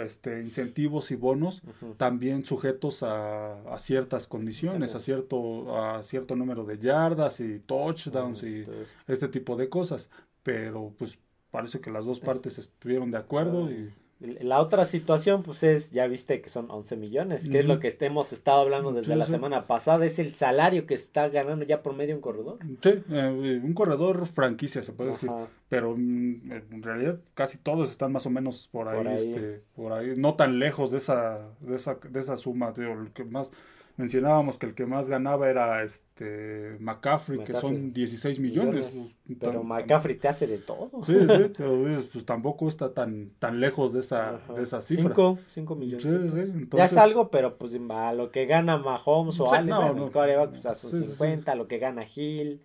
este, 0.05 0.41
incentivos 0.41 1.09
y 1.11 1.15
bonos 1.15 1.61
también 1.95 2.43
sujetos 2.43 3.01
a, 3.01 3.55
ciertas 3.79 4.27
condiciones, 4.27 4.93
a 4.93 4.99
cierto, 4.99 5.73
a 5.81 6.03
cierto 6.03 6.35
número 6.35 6.65
de 6.65 6.79
yardas 6.79 7.39
y 7.39 7.59
touchdowns 7.59 8.43
y 8.43 8.65
este 9.07 9.29
tipo 9.29 9.55
de 9.55 9.69
cosas. 9.69 10.09
Pero 10.43 10.93
pues 10.97 11.17
parece 11.51 11.79
que 11.79 11.91
las 11.91 12.03
dos 12.03 12.19
partes 12.19 12.57
estuvieron 12.57 13.09
de 13.09 13.19
acuerdo 13.19 13.71
y 13.71 13.93
La 14.19 14.59
otra 14.59 14.83
situación, 14.83 15.43
pues 15.43 15.63
es, 15.63 15.91
ya 15.91 16.05
viste 16.07 16.41
que 16.41 16.49
son 16.49 16.69
11 16.69 16.97
millones, 16.97 17.47
que 17.47 17.59
es 17.59 17.65
lo 17.65 17.79
que 17.79 17.95
hemos 18.01 18.33
estado 18.33 18.59
hablando 18.59 18.91
desde 18.91 19.15
la 19.15 19.25
semana 19.25 19.63
pasada, 19.63 20.05
es 20.05 20.19
el 20.19 20.35
salario 20.35 20.85
que 20.85 20.93
está 20.93 21.29
ganando 21.29 21.63
ya 21.63 21.81
por 21.81 21.95
medio 21.95 22.15
un 22.15 22.21
corredor. 22.21 22.57
Sí, 22.83 23.01
eh, 23.09 23.61
un 23.63 23.73
corredor 23.73 24.27
franquicia, 24.27 24.83
se 24.83 24.91
puede 24.91 25.11
decir. 25.11 25.29
Pero 25.69 25.95
mm, 25.95 26.51
en 26.51 26.83
realidad 26.83 27.19
casi 27.33 27.57
todos 27.57 27.89
están 27.89 28.11
más 28.11 28.25
o 28.25 28.29
menos 28.29 28.67
por 28.69 28.89
ahí, 28.89 28.97
por 28.97 29.07
ahí, 29.07 29.17
este, 29.17 29.63
por 29.73 29.93
ahí 29.93 30.13
no 30.17 30.35
tan 30.35 30.59
lejos 30.59 30.91
de 30.91 30.97
esa, 30.97 31.51
de 31.61 31.77
esa, 31.77 31.95
de 31.95 32.19
esa 32.19 32.35
suma, 32.35 32.73
tío, 32.73 32.91
el 32.91 33.11
que 33.11 33.23
más 33.23 33.51
mencionábamos 33.99 34.57
que 34.57 34.65
el 34.65 34.73
que 34.75 34.85
más 34.85 35.09
ganaba 35.09 35.49
era 35.49 35.83
este 35.83 36.77
McCaffrey, 36.79 37.43
que 37.43 37.53
son 37.53 37.91
16 37.91 38.39
millones. 38.39 38.85
Pues, 38.85 39.37
pero 39.37 39.61
McCaffrey 39.61 40.15
te 40.15 40.29
hace 40.29 40.47
de 40.47 40.57
todo. 40.57 40.89
Sí, 41.03 41.19
sí, 41.19 41.51
pero 41.57 41.77
pues 42.11 42.25
tampoco 42.25 42.69
está 42.69 42.93
tan, 42.93 43.31
tan 43.39 43.59
lejos 43.59 43.91
de 43.91 43.99
esa, 43.99 44.39
de 44.55 44.63
esa 44.63 44.81
cifra. 44.81 45.13
5 45.47 45.75
millones. 45.75 46.03
Sí, 46.03 46.09
sí, 46.09 46.39
entonces... 46.39 46.69
Ya 46.71 46.85
es 46.85 46.95
algo, 46.95 47.29
pero 47.29 47.57
pues 47.57 47.73
a 47.89 48.13
lo 48.13 48.31
que 48.31 48.45
gana 48.45 48.77
Mahomes 48.77 49.37
o 49.41 49.53
Allen, 49.53 49.67
no, 49.67 50.09
pues, 50.11 50.65
a 50.65 50.75
sus 50.75 50.91
50, 50.91 51.51
a 51.51 51.55
lo 51.55 51.67
que 51.67 51.77
gana 51.77 52.05
Hill, 52.05 52.61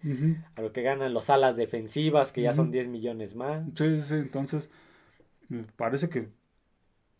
a 0.54 0.62
lo 0.62 0.72
que 0.72 0.82
ganan 0.82 1.12
los 1.12 1.30
alas 1.30 1.56
defensivas, 1.56 2.30
que 2.30 2.42
ya 2.42 2.54
son 2.54 2.70
10 2.70 2.86
millones 2.86 3.34
más. 3.34 3.64
Sí, 3.74 4.00
sí, 4.00 4.14
entonces 4.14 4.70
me 5.48 5.64
parece 5.64 6.08
que 6.08 6.28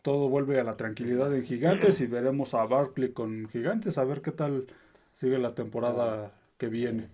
todo 0.05 0.29
vuelve 0.29 0.59
a 0.59 0.63
la 0.63 0.77
tranquilidad 0.77 1.35
en 1.35 1.41
Gigantes 1.41 1.99
y 1.99 2.05
veremos 2.05 2.53
a 2.53 2.63
Barkley 2.67 3.11
con 3.11 3.49
Gigantes 3.49 3.97
a 3.97 4.03
ver 4.03 4.21
qué 4.21 4.29
tal 4.29 4.67
sigue 5.15 5.39
la 5.39 5.55
temporada 5.55 6.31
que 6.59 6.67
viene. 6.67 7.09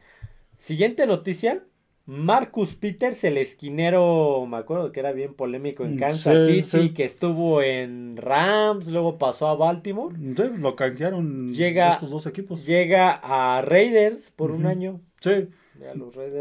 Siguiente 0.58 1.08
noticia. 1.08 1.64
Marcus 2.06 2.76
Peters, 2.76 3.24
el 3.24 3.38
esquinero, 3.38 4.46
me 4.46 4.58
acuerdo 4.58 4.92
que 4.92 5.00
era 5.00 5.14
bien 5.14 5.36
polémico 5.36 5.86
en 5.86 5.96
mm, 5.96 6.00
Kansas 6.00 6.48
City, 6.48 6.94
que 6.94 7.06
estuvo 7.06 7.62
en 7.62 8.18
Rams, 8.18 8.88
luego 8.88 9.18
pasó 9.18 9.48
a 9.48 9.56
Baltimore. 9.56 10.18
lo 10.18 10.76
canjearon 10.76 11.54
llega, 11.54 11.94
estos 11.94 12.10
dos 12.10 12.26
equipos. 12.26 12.66
Llega 12.66 13.22
a 13.24 13.62
Raiders 13.62 14.32
por 14.32 14.52
un 14.52 14.66
año. 14.66 15.00
Sí. 15.22 15.48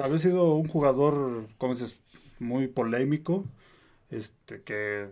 Había 0.03 0.19
sido 0.19 0.57
un 0.57 0.67
jugador, 0.67 1.47
como 1.59 1.75
dices, 1.75 1.97
muy 2.41 2.67
polémico, 2.67 3.45
este 4.11 4.63
que 4.63 5.11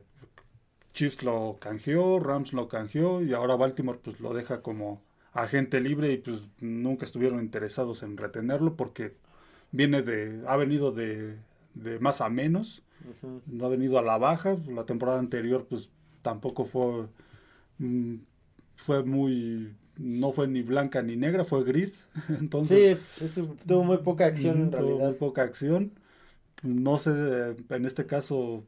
Chiefs 0.98 1.22
lo 1.22 1.58
canjeó, 1.60 2.18
Rams 2.18 2.52
lo 2.52 2.66
canjeó 2.66 3.22
y 3.22 3.32
ahora 3.32 3.54
Baltimore 3.54 4.00
pues 4.02 4.18
lo 4.18 4.34
deja 4.34 4.62
como 4.62 5.00
agente 5.32 5.80
libre 5.80 6.10
y 6.10 6.16
pues 6.16 6.42
nunca 6.58 7.04
estuvieron 7.04 7.38
interesados 7.38 8.02
en 8.02 8.16
retenerlo 8.16 8.74
porque 8.74 9.14
viene 9.70 10.02
de, 10.02 10.42
ha 10.48 10.56
venido 10.56 10.90
de, 10.90 11.38
más 12.00 12.20
a 12.20 12.28
menos, 12.30 12.82
no 13.46 13.66
ha 13.66 13.68
venido 13.68 13.96
a 14.00 14.02
la 14.02 14.18
baja, 14.18 14.56
la 14.66 14.86
temporada 14.86 15.20
anterior 15.20 15.68
pues 15.70 15.88
tampoco 16.22 16.64
fue, 16.64 17.06
mm, 17.78 18.16
fue 18.74 19.04
muy, 19.04 19.76
no 19.98 20.32
fue 20.32 20.48
ni 20.48 20.62
blanca 20.62 21.00
ni 21.00 21.14
negra, 21.14 21.44
fue 21.44 21.62
gris, 21.62 22.08
entonces... 22.40 22.98
Sí, 23.16 23.48
tuvo 23.68 23.84
muy 23.84 23.98
poca 23.98 24.26
acción 24.26 24.62
en 24.62 24.72
realidad. 24.72 24.96
Tuvo 24.96 25.06
muy 25.06 25.14
poca 25.14 25.42
acción, 25.42 25.92
no 26.64 26.98
sé, 26.98 27.54
en 27.68 27.84
este 27.84 28.04
caso 28.04 28.64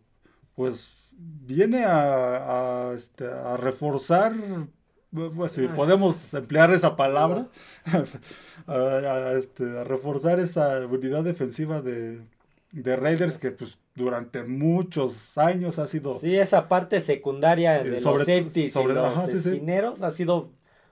pues 0.54 0.99
viene 1.20 1.84
a, 1.86 2.92
este, 2.94 3.26
a 3.26 3.56
reforzar, 3.56 4.32
pues, 5.10 5.52
si 5.52 5.66
podemos 5.68 6.32
emplear 6.34 6.72
esa 6.72 6.96
palabra, 6.96 7.48
a, 8.66 9.32
este, 9.36 9.78
a, 9.78 9.84
reforzar 9.84 10.38
esa 10.38 10.86
unidad 10.86 11.24
defensiva 11.24 11.82
de, 11.82 12.20
de 12.72 12.96
Raiders 12.96 13.38
que 13.38 13.50
pues 13.50 13.80
durante 13.94 14.44
muchos 14.44 15.36
años 15.36 15.78
ha 15.78 15.86
sido... 15.86 16.18
Sí, 16.18 16.36
esa 16.36 16.68
parte 16.68 17.00
secundaria 17.00 17.82
de 17.82 18.00
los 18.00 18.20
safeties 18.20 18.72
sobre, 18.72 18.94
y 18.94 19.60
los 19.60 20.02
ha 20.02 20.10
sido 20.12 20.50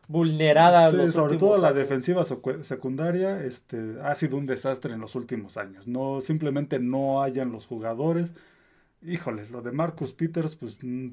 vulnerada. 0.09 0.91
Sí, 0.91 1.13
sobre 1.13 1.37
todo 1.37 1.59
la 1.59 1.73
defensiva 1.73 2.25
secundaria 2.25 3.43
este, 3.45 3.97
ha 4.03 4.15
sido 4.17 4.37
un 4.37 4.47
desastre 4.47 4.95
en 4.95 5.01
los 5.01 5.15
últimos 5.15 5.57
años. 5.57 5.87
No, 5.87 6.21
simplemente 6.21 6.81
no 6.81 7.23
hayan 7.23 7.53
los 7.53 7.67
jugadores 7.67 8.35
híjole, 9.03 9.49
lo 9.49 9.63
de 9.63 9.73
Marcus 9.73 10.13
Peters, 10.13 10.57
pues 10.57 10.79
mm, 10.83 11.09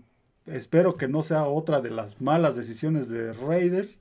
espero 0.48 0.96
que 0.98 1.08
no 1.08 1.24
sea 1.24 1.48
otra 1.48 1.82
de 1.82 1.92
las 1.92 2.22
malas 2.22 2.56
decisiones 2.56 3.10
de 3.10 3.34
Raiders, 3.34 4.00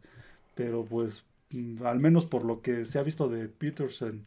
pero 0.54 0.84
pues 0.84 1.24
mm, 1.50 1.84
al 1.86 2.00
menos 2.00 2.26
por 2.26 2.44
lo 2.44 2.62
que 2.62 2.84
se 2.84 2.98
ha 2.98 3.02
visto 3.02 3.28
de 3.28 3.48
Peters 3.48 4.02
en, 4.02 4.24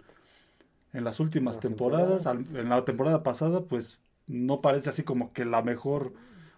las 0.93 1.19
últimas 1.19 1.59
temporadas, 1.59 2.25
en 2.25 2.69
la 2.69 2.83
temporada 2.83 3.21
pasada, 3.21 3.61
pues 3.65 3.99
no 4.25 4.61
parece 4.61 4.89
así 4.89 5.03
como 5.03 5.31
que 5.31 5.45
la 5.45 5.61
mejor 5.61 6.13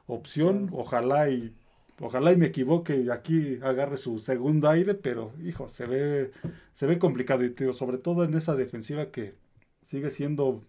opción. 0.07 0.69
Ojalá 0.71 1.29
y 1.29 1.53
ojalá 1.99 2.31
y 2.31 2.37
me 2.37 2.45
equivoque 2.47 2.97
y 3.01 3.09
aquí 3.09 3.59
agarre 3.61 3.97
su 3.97 4.19
segundo 4.19 4.69
aire, 4.69 4.93
pero 4.95 5.33
hijo, 5.43 5.67
se 5.67 5.85
ve 5.87 6.31
se 6.73 6.85
ve 6.87 6.99
complicado 6.99 7.43
y 7.43 7.49
tío, 7.49 7.73
sobre 7.73 7.97
todo 7.97 8.23
en 8.23 8.33
esa 8.33 8.55
defensiva 8.55 9.07
que 9.11 9.35
sigue 9.83 10.11
siendo 10.11 10.63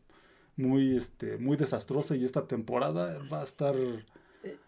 muy, 0.61 0.97
este, 0.97 1.39
muy 1.39 1.57
desastrosa 1.57 2.17
y 2.17 2.25
esta 2.25 2.47
temporada 2.47 3.19
va 3.33 3.41
a 3.41 3.45
estar... 3.45 3.75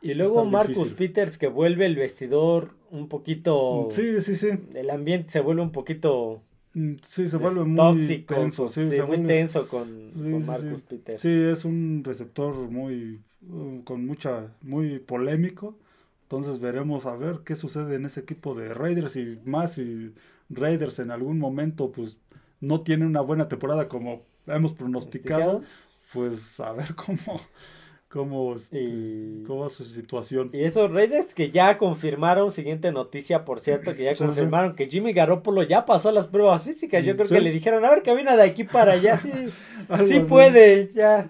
Y 0.02 0.14
luego 0.14 0.44
Marcus 0.44 0.90
Peters 0.90 1.38
que 1.38 1.46
vuelve 1.46 1.86
el 1.86 1.96
vestidor 1.96 2.74
un 2.90 3.08
poquito... 3.08 3.88
Sí, 3.90 4.20
sí, 4.20 4.36
sí. 4.36 4.48
El 4.74 4.90
ambiente 4.90 5.30
se 5.30 5.40
vuelve 5.40 5.62
un 5.62 5.72
poquito... 5.72 6.42
Mm, 6.74 6.94
sí, 7.02 7.28
se 7.28 7.36
vuelve 7.36 7.64
muy 7.64 8.24
tenso. 8.26 8.68
Sí, 8.68 8.80
muy 9.06 9.22
tenso 9.24 9.68
con, 9.68 10.44
Marcus 10.44 10.82
Peters. 10.82 11.22
Sí, 11.22 11.30
es 11.30 11.64
un 11.64 12.02
receptor 12.04 12.54
muy... 12.54 13.20
Uh, 13.48 13.82
con 13.84 14.06
mucha... 14.06 14.52
muy 14.60 14.98
polémico. 14.98 15.76
Entonces 16.24 16.60
veremos 16.60 17.04
a 17.06 17.14
ver 17.14 17.40
qué 17.44 17.56
sucede 17.56 17.96
en 17.96 18.06
ese 18.06 18.20
equipo 18.20 18.54
de 18.54 18.72
Raiders 18.72 19.16
y 19.16 19.38
más 19.44 19.74
si 19.74 20.14
Raiders 20.48 20.98
en 20.98 21.10
algún 21.10 21.38
momento 21.38 21.92
pues 21.92 22.18
no 22.60 22.80
tiene 22.80 23.04
una 23.04 23.20
buena 23.20 23.48
temporada 23.48 23.88
como 23.88 24.22
hemos 24.46 24.72
pronosticado, 24.72 25.62
pues 26.12 26.60
a 26.60 26.72
ver 26.72 26.94
cómo, 26.94 27.40
cómo, 28.08 28.54
este, 28.54 29.42
cómo 29.46 29.68
su 29.70 29.84
situación. 29.84 30.50
Y 30.52 30.64
esos 30.64 30.90
Raiders 30.90 31.34
que 31.34 31.50
ya 31.50 31.78
confirmaron, 31.78 32.50
siguiente 32.50 32.92
noticia, 32.92 33.44
por 33.44 33.60
cierto, 33.60 33.94
que 33.94 34.04
ya 34.04 34.14
confirmaron 34.14 34.74
que 34.74 34.88
Jimmy 34.88 35.12
Garoppolo 35.12 35.62
ya 35.62 35.84
pasó 35.84 36.12
las 36.12 36.26
pruebas 36.26 36.62
físicas. 36.62 37.04
Yo 37.04 37.16
creo 37.16 37.28
que 37.28 37.40
le 37.40 37.50
dijeron, 37.50 37.84
a 37.84 37.90
ver, 37.90 38.02
camina 38.02 38.36
de 38.36 38.42
aquí 38.42 38.64
para 38.64 38.92
allá. 38.92 39.18
Sí, 39.18 39.30
sí 40.06 40.20
puede, 40.20 40.90
ya. 40.92 41.28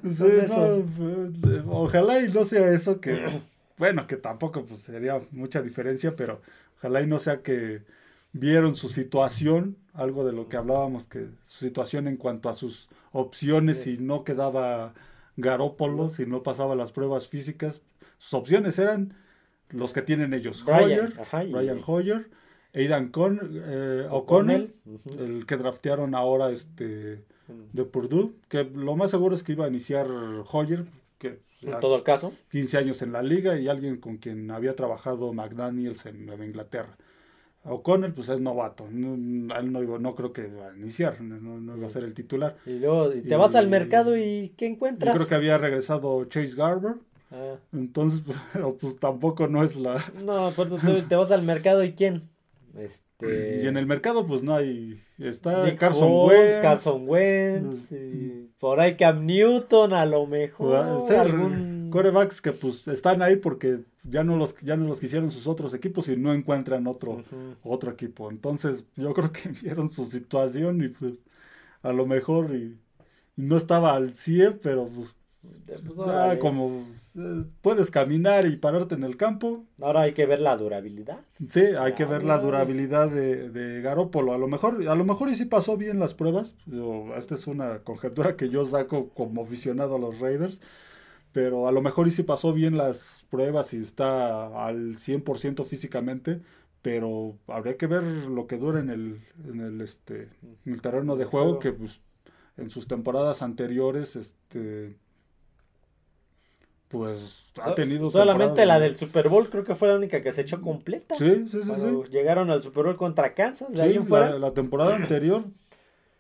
ojalá 1.67 2.21
y 2.21 2.33
no 2.33 2.45
sea 2.45 2.69
eso 2.71 3.01
que, 3.01 3.25
bueno, 3.79 4.07
que 4.07 4.17
tampoco 4.17 4.65
pues, 4.65 4.81
sería 4.81 5.21
mucha 5.31 5.63
diferencia, 5.63 6.17
pero 6.17 6.41
ojalá 6.79 7.01
y 7.01 7.07
no 7.07 7.19
sea 7.19 7.43
que 7.43 7.83
vieron 8.33 8.75
su 8.75 8.89
situación, 8.89 9.77
algo 9.93 10.25
de 10.25 10.33
lo 10.33 10.49
que 10.49 10.57
hablábamos, 10.57 11.07
que 11.07 11.27
su 11.45 11.67
situación 11.67 12.09
en 12.09 12.17
cuanto 12.17 12.49
a 12.49 12.55
sus 12.55 12.89
opciones 13.13 13.83
si 13.83 13.99
no 13.99 14.25
quedaba 14.25 14.95
Garópolo, 15.37 16.09
si 16.09 16.27
no 16.27 16.43
pasaba 16.43 16.75
las 16.75 16.93
pruebas 16.93 17.29
físicas. 17.29 17.81
Sus 18.19 18.35
opciones 18.35 18.79
eran 18.79 19.15
los 19.71 19.93
que 19.93 20.03
tienen 20.03 20.35
ellos. 20.35 20.65
Hoyer, 20.67 21.15
Ryan 21.33 21.81
Hoyer, 21.87 22.31
Aidan 22.75 23.09
Con, 23.09 23.41
eh, 23.53 24.07
O'Connell, 24.11 24.75
el 25.19 25.47
que 25.47 25.57
draftearon 25.57 26.15
ahora 26.15 26.51
este 26.51 27.25
de 27.73 27.85
Purdue, 27.85 28.35
que 28.49 28.65
lo 28.65 28.97
más 28.97 29.11
seguro 29.11 29.35
es 29.35 29.43
que 29.43 29.53
iba 29.53 29.65
a 29.65 29.69
iniciar 29.69 30.07
Hoyer, 30.51 30.87
que 31.19 31.41
en 31.63 31.81
todo 31.81 31.97
el 31.97 32.03
caso. 32.03 32.33
15 32.51 32.79
años 32.79 33.03
en 33.03 33.13
la 33.13 33.23
liga 33.23 33.59
y 33.59 33.69
alguien 33.69 33.99
con 33.99 34.17
quien 34.17 34.51
había 34.51 34.75
trabajado 34.75 35.33
McDaniels 35.33 36.07
en 36.07 36.27
Nueva 36.27 36.45
Inglaterra. 36.45 36.97
O'Connell, 37.65 38.13
pues 38.13 38.29
es 38.29 38.41
novato. 38.41 38.87
No, 38.91 39.15
él 39.57 39.73
no, 39.73 39.99
no 39.99 40.15
creo 40.15 40.33
que 40.33 40.49
va 40.49 40.71
a 40.71 40.77
iniciar, 40.77 41.21
no, 41.21 41.61
no 41.61 41.81
va 41.81 41.87
a 41.87 41.91
ser 41.91 42.05
el 42.05 42.15
titular. 42.15 42.57
Y 42.67 42.79
luego 42.79 43.11
te 43.11 43.37
vas 43.37 43.55
al 43.55 43.69
mercado 43.69 44.17
y 44.17 44.53
¿qué 44.57 44.67
encuentras? 44.67 45.15
Yo 45.15 45.19
creo 45.19 45.29
que 45.29 45.35
había 45.35 45.59
regresado 45.59 46.25
Chase 46.25 46.57
Garber. 46.57 46.97
Ah. 47.31 47.57
Entonces, 47.73 48.23
pero 48.53 48.77
pues 48.77 48.99
tampoco 48.99 49.47
no 49.47 49.63
es 49.63 49.77
la. 49.77 50.03
No, 50.25 50.51
por 50.51 50.67
eso 50.67 50.79
te, 51.09 51.17
vas 51.17 51.31
al 51.31 51.43
mercado 51.43 51.85
y 51.85 51.93
¿quién? 51.93 52.23
Este... 52.77 53.61
Y 53.63 53.67
en 53.67 53.77
el 53.77 53.87
mercado, 53.87 54.27
pues 54.27 54.43
no 54.43 54.55
hay. 54.55 55.01
Está 55.19 55.77
Carson 55.77 56.11
Wentz. 56.11 56.63
Carson 56.63 57.09
Wentz. 57.09 57.93
Mm. 57.93 58.47
por 58.59 58.81
ahí 58.81 58.97
Cam 58.97 59.25
Newton, 59.27 59.93
a 59.93 60.05
lo 60.07 60.27
mejor. 60.27 60.77
algún 60.77 61.82
corebacks 61.93 62.41
que 62.41 62.53
pues 62.53 62.87
están 62.89 63.23
ahí 63.23 63.37
porque 63.37 63.85
ya 64.03 64.25
no 64.25 64.37
los 64.37 64.59
ya 64.61 64.77
no 64.77 64.89
los 64.89 64.99
quisieron 64.99 65.31
sus 65.31 65.47
otros 65.47 65.75
equipos 65.75 66.09
y 66.09 66.17
no 66.17 66.33
encuentran 66.33 66.87
otro 66.89 67.23
otro 67.63 67.93
equipo 67.93 68.31
entonces 68.31 68.85
yo 68.97 69.15
creo 69.15 69.31
que 69.31 69.49
vieron 69.63 69.91
su 69.91 70.07
situación 70.07 70.83
y 70.83 70.89
pues 70.89 71.23
a 71.83 71.93
lo 71.93 72.07
mejor 72.07 72.55
y, 72.55 72.79
no 73.37 73.57
estaba 73.57 73.95
al 73.95 74.15
100 74.15 74.59
pero 74.63 74.89
pues, 74.89 75.15
pues 75.67 76.39
como 76.39 76.85
eh, 77.15 77.45
puedes 77.61 77.91
caminar 77.91 78.47
y 78.47 78.57
pararte 78.57 78.95
en 78.95 79.05
el 79.05 79.17
campo. 79.17 79.65
Ahora 79.81 80.03
hay 80.03 80.15
que 80.15 80.25
ver 80.25 80.41
la 80.41 80.57
durabilidad. 80.57 81.19
Sí, 81.49 81.61
hay 81.61 81.93
que 81.93 82.05
ver 82.05 82.25
la 82.25 82.39
durabilidad 82.39 83.11
de, 83.11 83.51
de 83.51 83.83
Garópolo. 83.83 84.33
A 84.33 84.39
lo 84.39 84.49
mejor, 84.49 84.87
a 84.89 84.95
lo 84.95 85.05
mejor 85.05 85.29
y 85.29 85.37
sí 85.37 85.45
pasó 85.45 85.77
bien 85.77 85.99
las 85.99 86.15
pruebas. 86.15 86.57
esta 87.17 87.35
es 87.35 87.47
una 87.47 87.81
conjetura 87.81 88.37
que 88.37 88.49
yo 88.49 88.65
saco 88.65 89.11
como 89.11 89.43
aficionado 89.43 89.97
a 89.97 89.99
los 89.99 90.21
Raiders 90.21 90.61
pero 91.33 91.67
a 91.67 91.73
lo 91.73 91.83
mejor 91.83 92.09
y 92.09 92.11
si 92.11 92.23
pasó 92.23 92.53
bien 92.53 92.77
las 92.77 93.27
pruebas 93.31 93.73
y 93.75 93.79
está 93.79 94.67
al 94.67 94.97
100% 94.97 95.65
físicamente, 95.65 96.41
pero 96.83 97.37
habría 97.47 97.77
que 97.77 97.87
ver 97.87 98.03
lo 98.03 98.47
que 98.47 98.59
dura 98.59 98.81
en 98.81 98.91
el, 98.91 99.21
en 99.49 99.61
el, 99.61 99.81
este, 99.81 100.29
en 100.67 100.75
el 100.75 100.83
terreno 100.83 101.17
de 101.17 101.25
juego, 101.25 101.59
que 101.59 101.73
pues 101.73 102.01
en 102.57 102.69
sus 102.69 102.87
temporadas 102.87 103.41
anteriores, 103.41 104.17
este, 104.17 104.97
pues 106.89 107.51
ha 107.61 107.75
tenido... 107.75 108.11
Solamente 108.11 108.67
la 108.67 108.79
del 108.79 108.97
Super 108.97 109.31
Bowl 109.31 109.49
creo 109.49 109.65
que 109.65 109.75
fue 109.75 109.89
la 109.89 109.95
única 109.95 110.21
que 110.21 110.33
se 110.33 110.43
echó 110.43 110.61
completa. 110.61 111.15
Sí, 111.15 111.49
sí, 111.49 111.63
sí. 111.63 111.73
sí. 111.75 112.11
Llegaron 112.11 112.51
al 112.51 112.63
Super 112.63 112.85
Bowl 112.85 112.97
contra 112.97 113.33
Kansas. 113.33 113.73
De 113.73 113.81
ahí 113.81 113.99
fuera. 113.99 114.39
La, 114.39 114.53
temporada 114.53 114.97
anterior 114.97 115.45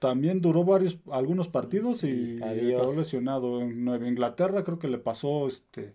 también 0.03 0.41
duró 0.41 0.65
varios, 0.65 0.99
algunos 1.13 1.47
partidos 1.47 2.03
y, 2.03 2.37
quedó 2.37 2.95
lesionado. 2.95 3.61
En 3.61 3.85
Nueva 3.85 4.09
Inglaterra 4.09 4.65
creo 4.65 4.81
que 4.81 4.89
le 4.89 4.99
pasó 4.99 5.47
este 5.47 5.95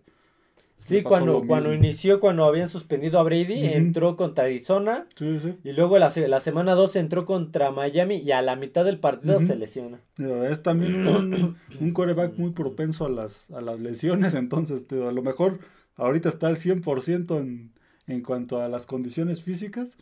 Sí, 0.80 1.02
cuando, 1.02 1.44
cuando 1.46 1.74
inició, 1.74 2.20
cuando 2.20 2.44
habían 2.44 2.68
suspendido 2.68 3.18
a 3.18 3.22
Brady, 3.22 3.66
entró 3.66 4.16
contra 4.16 4.44
Arizona. 4.44 5.06
Sí, 5.16 5.38
sí. 5.42 5.54
Y 5.64 5.72
luego 5.72 5.98
la, 5.98 6.10
la 6.28 6.40
semana 6.40 6.74
2 6.74 6.96
entró 6.96 7.26
contra 7.26 7.70
Miami 7.70 8.16
y 8.16 8.30
a 8.32 8.40
la 8.40 8.56
mitad 8.56 8.84
del 8.84 8.98
partido 8.98 9.40
se 9.40 9.56
lesiona. 9.56 10.00
Es 10.16 10.62
también 10.62 11.06
un, 11.06 11.56
un, 11.80 11.92
coreback 11.92 12.38
muy 12.38 12.52
propenso 12.52 13.04
a 13.04 13.10
las, 13.10 13.50
a 13.50 13.60
las 13.60 13.78
lesiones, 13.80 14.34
entonces 14.34 14.86
a 14.90 15.12
lo 15.12 15.22
mejor 15.22 15.58
ahorita 15.96 16.28
está 16.28 16.46
al 16.46 16.56
100% 16.56 17.38
en, 17.38 17.72
en 18.06 18.22
cuanto 18.22 18.62
a 18.62 18.68
las 18.68 18.86
condiciones 18.86 19.42
físicas, 19.42 19.98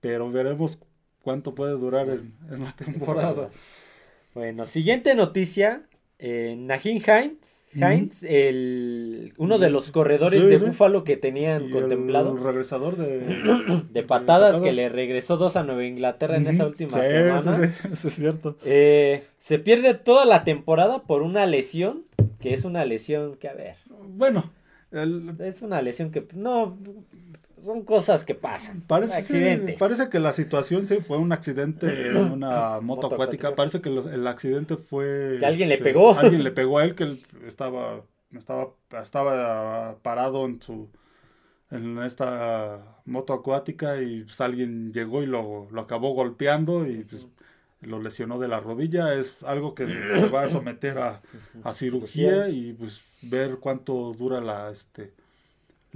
pero 0.00 0.32
veremos 0.32 0.80
cuánto 1.28 1.54
puede 1.54 1.72
durar 1.72 2.08
en, 2.08 2.32
en 2.50 2.64
la 2.64 2.72
temporada. 2.72 3.50
Bueno, 4.34 4.66
siguiente 4.66 5.14
noticia, 5.16 5.82
eh, 6.18 6.54
Najin 6.56 6.98
Hines 6.98 7.58
Heinz, 7.74 8.22
el, 8.22 9.34
uno 9.36 9.58
de 9.58 9.68
los 9.68 9.90
corredores 9.90 10.46
de 10.46 10.56
Búfalo 10.58 11.04
que 11.04 11.16
tenían 11.16 11.70
contemplado. 11.70 12.36
El 12.36 12.42
regresador 12.42 12.96
de, 12.96 13.18
de, 13.90 14.02
patadas 14.04 14.60
que 14.60 14.72
le 14.72 14.88
regresó 14.88 15.36
dos 15.38 15.56
a 15.56 15.64
Nueva 15.64 15.84
Inglaterra 15.84 16.36
en 16.36 16.46
esa 16.46 16.66
última 16.66 17.02
semana. 17.02 17.74
Eso, 17.92 18.08
es 18.08 18.14
cierto. 18.14 18.56
Eh, 18.64 19.24
se 19.38 19.58
pierde 19.58 19.94
toda 19.94 20.24
la 20.24 20.44
temporada 20.44 21.02
por 21.02 21.22
una 21.22 21.44
lesión, 21.46 22.04
que 22.40 22.54
es 22.54 22.64
una 22.64 22.84
lesión 22.84 23.36
que, 23.36 23.48
a 23.48 23.54
ver. 23.54 23.76
Bueno, 24.08 24.52
es 25.40 25.62
una 25.62 25.82
lesión 25.82 26.10
que 26.10 26.26
no 26.34 26.78
son 27.62 27.82
cosas 27.82 28.24
que 28.24 28.34
pasan. 28.34 28.80
Parece, 28.82 29.14
accidentes. 29.14 29.76
parece 29.78 30.08
que 30.08 30.18
la 30.18 30.32
situación 30.32 30.86
sí 30.86 30.96
fue 30.96 31.18
un 31.18 31.32
accidente 31.32 32.08
en 32.08 32.16
una 32.32 32.80
moto, 32.80 33.06
acuática. 33.06 33.54
Parece 33.54 33.80
que 33.80 33.88
el 33.88 34.26
accidente 34.26 34.76
fue. 34.76 35.36
Que 35.40 35.46
alguien 35.46 35.68
le 35.68 35.76
este, 35.76 35.84
pegó. 35.84 36.18
Alguien 36.18 36.44
le 36.44 36.50
pegó 36.50 36.78
a 36.78 36.84
él 36.84 36.94
que 36.94 37.04
él 37.04 37.22
estaba, 37.46 38.02
estaba, 38.32 38.74
estaba 39.02 39.98
parado 40.02 40.46
en 40.46 40.60
su 40.60 40.88
en 41.70 41.98
esta 41.98 42.80
moto 43.04 43.34
acuática 43.34 44.00
y 44.00 44.22
pues, 44.22 44.40
alguien 44.40 44.92
llegó 44.92 45.22
y 45.22 45.26
lo, 45.26 45.68
lo 45.70 45.80
acabó 45.80 46.14
golpeando 46.14 46.86
y 46.86 47.04
pues, 47.04 47.26
lo 47.82 48.00
lesionó 48.00 48.38
de 48.38 48.48
la 48.48 48.60
rodilla. 48.60 49.14
Es 49.14 49.42
algo 49.42 49.74
que 49.74 49.86
se 49.86 50.28
va 50.28 50.44
a 50.44 50.48
someter 50.48 50.98
a, 50.98 51.22
a 51.62 51.72
cirugía 51.74 52.48
y 52.48 52.72
pues 52.72 53.02
ver 53.22 53.58
cuánto 53.58 54.12
dura 54.12 54.40
la 54.40 54.70
este 54.70 55.12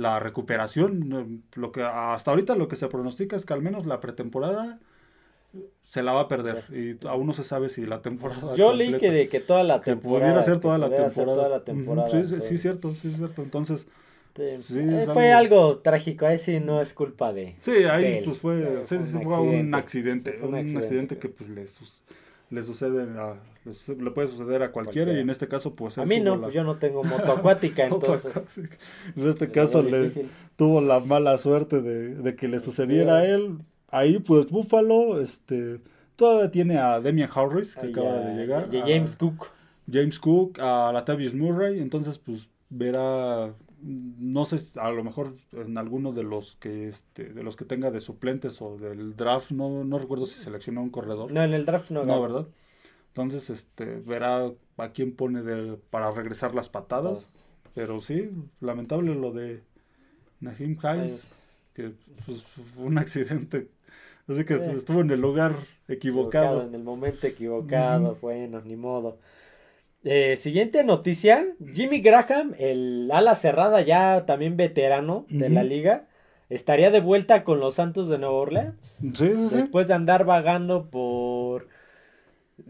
la 0.02 0.18
recuperación. 0.18 1.42
Lo 1.54 1.72
que 1.72 1.82
hasta 1.82 2.30
ahorita 2.30 2.56
lo 2.56 2.68
que 2.68 2.76
se 2.76 2.88
pronostica 2.88 3.36
es 3.36 3.46
que 3.46 3.54
al 3.54 3.62
menos 3.62 3.86
la 3.86 4.00
pretemporada 4.00 4.78
se 5.84 6.02
la 6.02 6.12
va 6.12 6.22
a 6.22 6.28
perder 6.28 6.64
y 6.70 6.96
aún 7.06 7.26
no 7.26 7.34
se 7.34 7.44
sabe 7.44 7.68
si 7.68 7.84
la 7.84 8.00
temporada 8.00 8.54
yo 8.54 8.72
leí 8.72 8.96
que 8.98 9.10
de 9.10 9.28
que 9.28 9.38
toda 9.38 9.62
la 9.62 9.82
temporada 9.82 10.20
que 10.20 10.24
pudiera 10.24 10.42
ser 10.42 10.60
toda 10.60 11.48
la 11.48 11.62
temporada, 11.62 12.08
sí, 12.08 12.26
sí, 12.26 12.40
sí, 12.40 12.58
cierto 12.58 12.94
sí 12.94 13.12
cierto. 13.12 13.42
Entonces 13.42 13.86
eh, 14.38 14.62
fue 15.12 15.30
algo... 15.30 15.80
trágico 15.80 16.24
ahí 16.24 16.38
sí 16.38 16.58
no 16.58 16.80
es 16.80 16.94
culpa 16.94 17.34
de 17.34 17.54
sí 17.58 17.84
ahí 17.84 18.22
pues 18.24 18.38
fue, 18.38 18.82
fue, 18.82 19.40
un 19.40 19.74
accidente 19.74 20.38
un, 20.42 20.54
accidente, 20.54 21.18
que 21.18 21.28
pues 21.28 21.50
le, 21.50 21.66
le 22.48 22.64
sucede 22.64 23.02
a, 23.20 23.36
le 23.64 24.10
puede 24.10 24.28
suceder 24.28 24.62
a 24.62 24.72
cualquiera, 24.72 25.12
y 25.12 25.18
en 25.18 25.30
este 25.30 25.48
caso 25.48 25.74
pues 25.74 25.98
a 25.98 26.04
mí 26.04 26.20
no 26.20 26.40
pues 26.40 26.54
yo 26.54 26.64
no 26.64 26.76
tengo 26.76 27.04
moto 27.04 27.32
acuática 27.32 27.86
entonces. 27.86 28.32
en 29.16 29.28
este 29.28 29.50
caso 29.50 29.82
le 29.82 30.10
tuvo 30.56 30.80
la 30.80 31.00
mala 31.00 31.38
suerte 31.38 31.80
de, 31.80 32.36
que 32.36 32.48
le 32.48 32.60
sucediera 32.60 33.18
a 33.18 33.26
él. 33.26 33.58
Ahí 33.88 34.18
pues 34.18 34.50
Buffalo 34.50 35.20
este 35.20 35.80
todavía 36.16 36.50
tiene 36.50 36.78
a 36.78 37.00
Demian 37.00 37.30
Harris 37.32 37.76
que 37.76 37.88
acaba 37.88 38.16
de 38.20 38.34
llegar 38.34 38.68
y 38.72 38.80
James 38.80 39.16
Cook. 39.16 39.48
James 39.90 40.18
Cook 40.18 40.58
a 40.60 40.90
Latavius 40.92 41.34
Murray. 41.34 41.80
Entonces 41.80 42.18
pues 42.18 42.48
verá 42.70 43.54
no 43.82 44.44
sé, 44.44 44.60
a 44.80 44.90
lo 44.90 45.02
mejor 45.02 45.36
en 45.52 45.76
alguno 45.76 46.12
de 46.12 46.22
los 46.22 46.56
que 46.56 46.88
este, 46.88 47.24
de 47.24 47.42
los 47.42 47.56
que 47.56 47.64
tenga 47.64 47.90
de 47.90 48.00
suplentes 48.00 48.62
o 48.62 48.78
del 48.78 49.16
draft, 49.16 49.50
no, 49.50 49.84
no 49.84 49.98
recuerdo 49.98 50.26
si 50.26 50.38
seleccionó 50.38 50.82
un 50.82 50.90
corredor. 50.90 51.32
No, 51.32 51.42
en 51.42 51.52
el 51.52 51.66
draft 51.66 51.90
no. 51.90 52.04
No, 52.04 52.22
¿verdad? 52.22 52.46
Entonces, 53.12 53.50
este, 53.50 54.00
verá 54.00 54.50
a 54.78 54.88
quién 54.92 55.14
pone 55.14 55.42
de, 55.42 55.76
para 55.90 56.10
regresar 56.10 56.54
las 56.54 56.70
patadas. 56.70 57.26
Pero 57.74 58.00
sí, 58.00 58.30
lamentable 58.60 59.14
lo 59.14 59.32
de 59.32 59.60
Nahim 60.40 60.78
Hines, 60.82 61.30
que 61.74 61.92
pues, 62.24 62.42
fue 62.74 62.84
un 62.84 62.98
accidente. 62.98 63.68
Así 64.28 64.44
que 64.44 64.54
eh. 64.54 64.72
estuvo 64.76 65.00
en 65.00 65.10
el 65.10 65.20
lugar 65.20 65.54
equivocado. 65.88 66.62
En 66.62 66.74
el 66.74 66.82
momento 66.82 67.26
equivocado, 67.26 68.16
bueno, 68.20 68.60
ni 68.64 68.76
modo. 68.76 69.18
Eh, 70.04 70.36
siguiente 70.36 70.82
noticia, 70.82 71.46
Jimmy 71.74 72.00
Graham, 72.00 72.54
el 72.58 73.10
ala 73.12 73.34
cerrada 73.34 73.82
ya 73.82 74.24
también 74.26 74.56
veterano 74.56 75.26
de 75.28 75.48
la 75.48 75.62
liga, 75.62 76.06
estaría 76.48 76.90
de 76.90 77.00
vuelta 77.00 77.44
con 77.44 77.60
los 77.60 77.76
Santos 77.76 78.08
de 78.08 78.18
Nueva 78.18 78.34
Orleans. 78.34 78.98
Sí, 79.14 79.28
Después 79.52 79.86
de 79.86 79.94
andar 79.94 80.24
vagando 80.24 80.90
por 80.90 81.31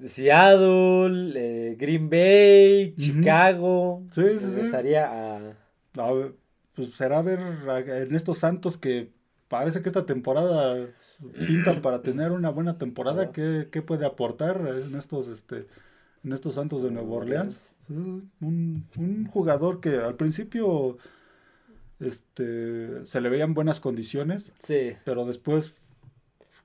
Seattle, 0.07 1.33
eh, 1.37 1.77
Green 1.79 2.09
Bay, 2.09 2.95
Chicago. 2.97 4.03
Sí, 4.11 4.23
sí, 4.39 4.47
regresaría 4.47 5.09
a... 5.11 5.57
Pues 6.75 6.95
será 6.95 7.21
ver 7.21 7.39
en 7.87 8.15
estos 8.15 8.39
Santos 8.39 8.79
que 8.79 9.11
parece 9.49 9.83
que 9.83 9.91
esta 9.91 10.07
temporada 10.07 10.89
pintan 11.47 11.83
para 11.83 12.01
tener 12.01 12.33
una 12.33 12.49
buena 12.49 12.79
temporada. 12.79 13.31
¿Qué, 13.33 13.69
¿Qué, 13.71 13.83
puede 13.83 14.07
aportar 14.07 14.67
en 14.67 14.95
estos 14.95 15.29
este 15.29 15.67
en 16.25 16.33
estos 16.33 16.55
Santos 16.55 16.83
de 16.83 16.91
Nueva 16.91 17.17
Orleans. 17.17 17.61
Un, 17.91 18.31
un 18.41 19.27
jugador 19.27 19.81
que 19.81 19.97
al 19.97 20.15
principio 20.15 20.97
este 22.01 23.05
se 23.07 23.21
le 23.21 23.29
veían 23.29 23.55
buenas 23.55 23.81
condiciones. 23.81 24.53
Sí. 24.59 24.95
Pero 25.05 25.25
después. 25.25 25.75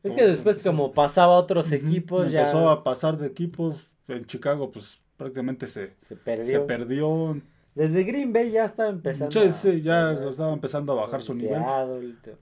Es 0.10 0.16
que 0.16 0.28
después, 0.28 0.64
como 0.64 0.94
pasaba 0.94 1.36
a 1.36 1.38
otros 1.38 1.72
equipos, 1.72 2.32
ya. 2.32 2.42
Empezó 2.42 2.70
a 2.70 2.84
pasar 2.84 3.18
de 3.18 3.28
equipos. 3.28 3.90
En 4.08 4.26
Chicago, 4.26 4.72
pues 4.72 5.00
prácticamente 5.18 5.68
se, 5.68 5.94
se 6.00 6.16
perdió. 6.16 6.46
Se 6.46 6.60
perdió 6.62 7.42
desde 7.78 8.04
Green 8.06 8.34
Bay 8.34 8.50
ya 8.50 8.66
estaba 8.66 8.90
empezando. 8.90 9.40
Sí, 9.40 9.52
sí, 9.52 9.82
ya 9.84 10.12
estaba 10.14 10.52
empezando 10.52 10.94
a 10.94 10.96
bajar 11.04 11.22
su 11.22 11.36
nivel. 11.36 11.62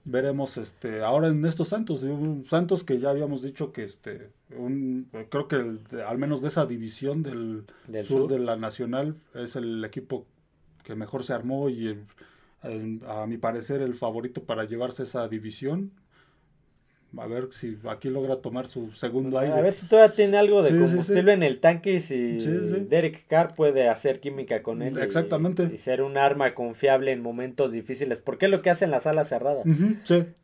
Veremos 0.06 0.56
este 0.56 1.02
ahora 1.02 1.28
en 1.28 1.44
estos 1.44 1.68
Santos, 1.68 2.02
Santos 2.48 2.84
que 2.84 2.98
ya 2.98 3.10
habíamos 3.10 3.42
dicho 3.42 3.70
que 3.70 3.84
este 3.84 4.30
un 4.56 5.10
creo 5.28 5.46
que 5.46 5.56
al 6.06 6.16
menos 6.16 6.40
de 6.40 6.48
esa 6.48 6.64
división 6.64 7.22
del, 7.22 7.66
sur, 8.06 8.30
de 8.30 8.38
la 8.38 8.56
Nacional 8.56 9.16
es 9.34 9.56
el 9.56 9.84
equipo 9.84 10.24
que 10.82 10.94
mejor 10.94 11.22
se 11.22 11.34
armó 11.34 11.68
y 11.68 12.02
a 13.06 13.26
mi 13.26 13.36
parecer 13.36 13.82
el 13.82 13.94
favorito 13.94 14.42
para 14.44 14.64
llevarse 14.64 15.02
esa 15.02 15.28
división 15.28 15.92
a 17.18 17.26
ver 17.26 17.48
si 17.52 17.78
aquí 17.88 18.08
logra 18.08 18.36
tomar 18.36 18.66
su 18.66 18.92
segundo 18.92 19.38
aire. 19.38 19.54
A 19.54 19.62
ver 19.62 19.72
si 19.72 19.86
todavía 19.86 20.14
tiene 20.14 20.36
algo 20.36 20.62
de 20.62 20.70
combustible 20.70 21.32
en 21.32 21.42
el 21.42 21.58
tanque 21.58 21.94
y 21.94 22.00
si 22.00 22.38
Derek 22.88 23.26
Carr 23.26 23.54
puede 23.54 23.88
hacer 23.88 24.20
química 24.20 24.62
con 24.62 24.82
él. 24.82 24.98
Exactamente. 24.98 25.70
Y, 25.72 25.78
ser 25.78 26.02
un 26.02 26.16
arma 26.16 26.54
confiable 26.54 27.12
en 27.12 27.22
momentos 27.22 27.72
difíciles. 27.72 28.18
Porque 28.18 28.46
es 28.46 28.50
lo 28.50 28.62
que 28.62 28.70
hace 28.70 28.84
en 28.84 28.90
las 28.90 29.06
alas 29.06 29.28
cerradas. 29.28 29.64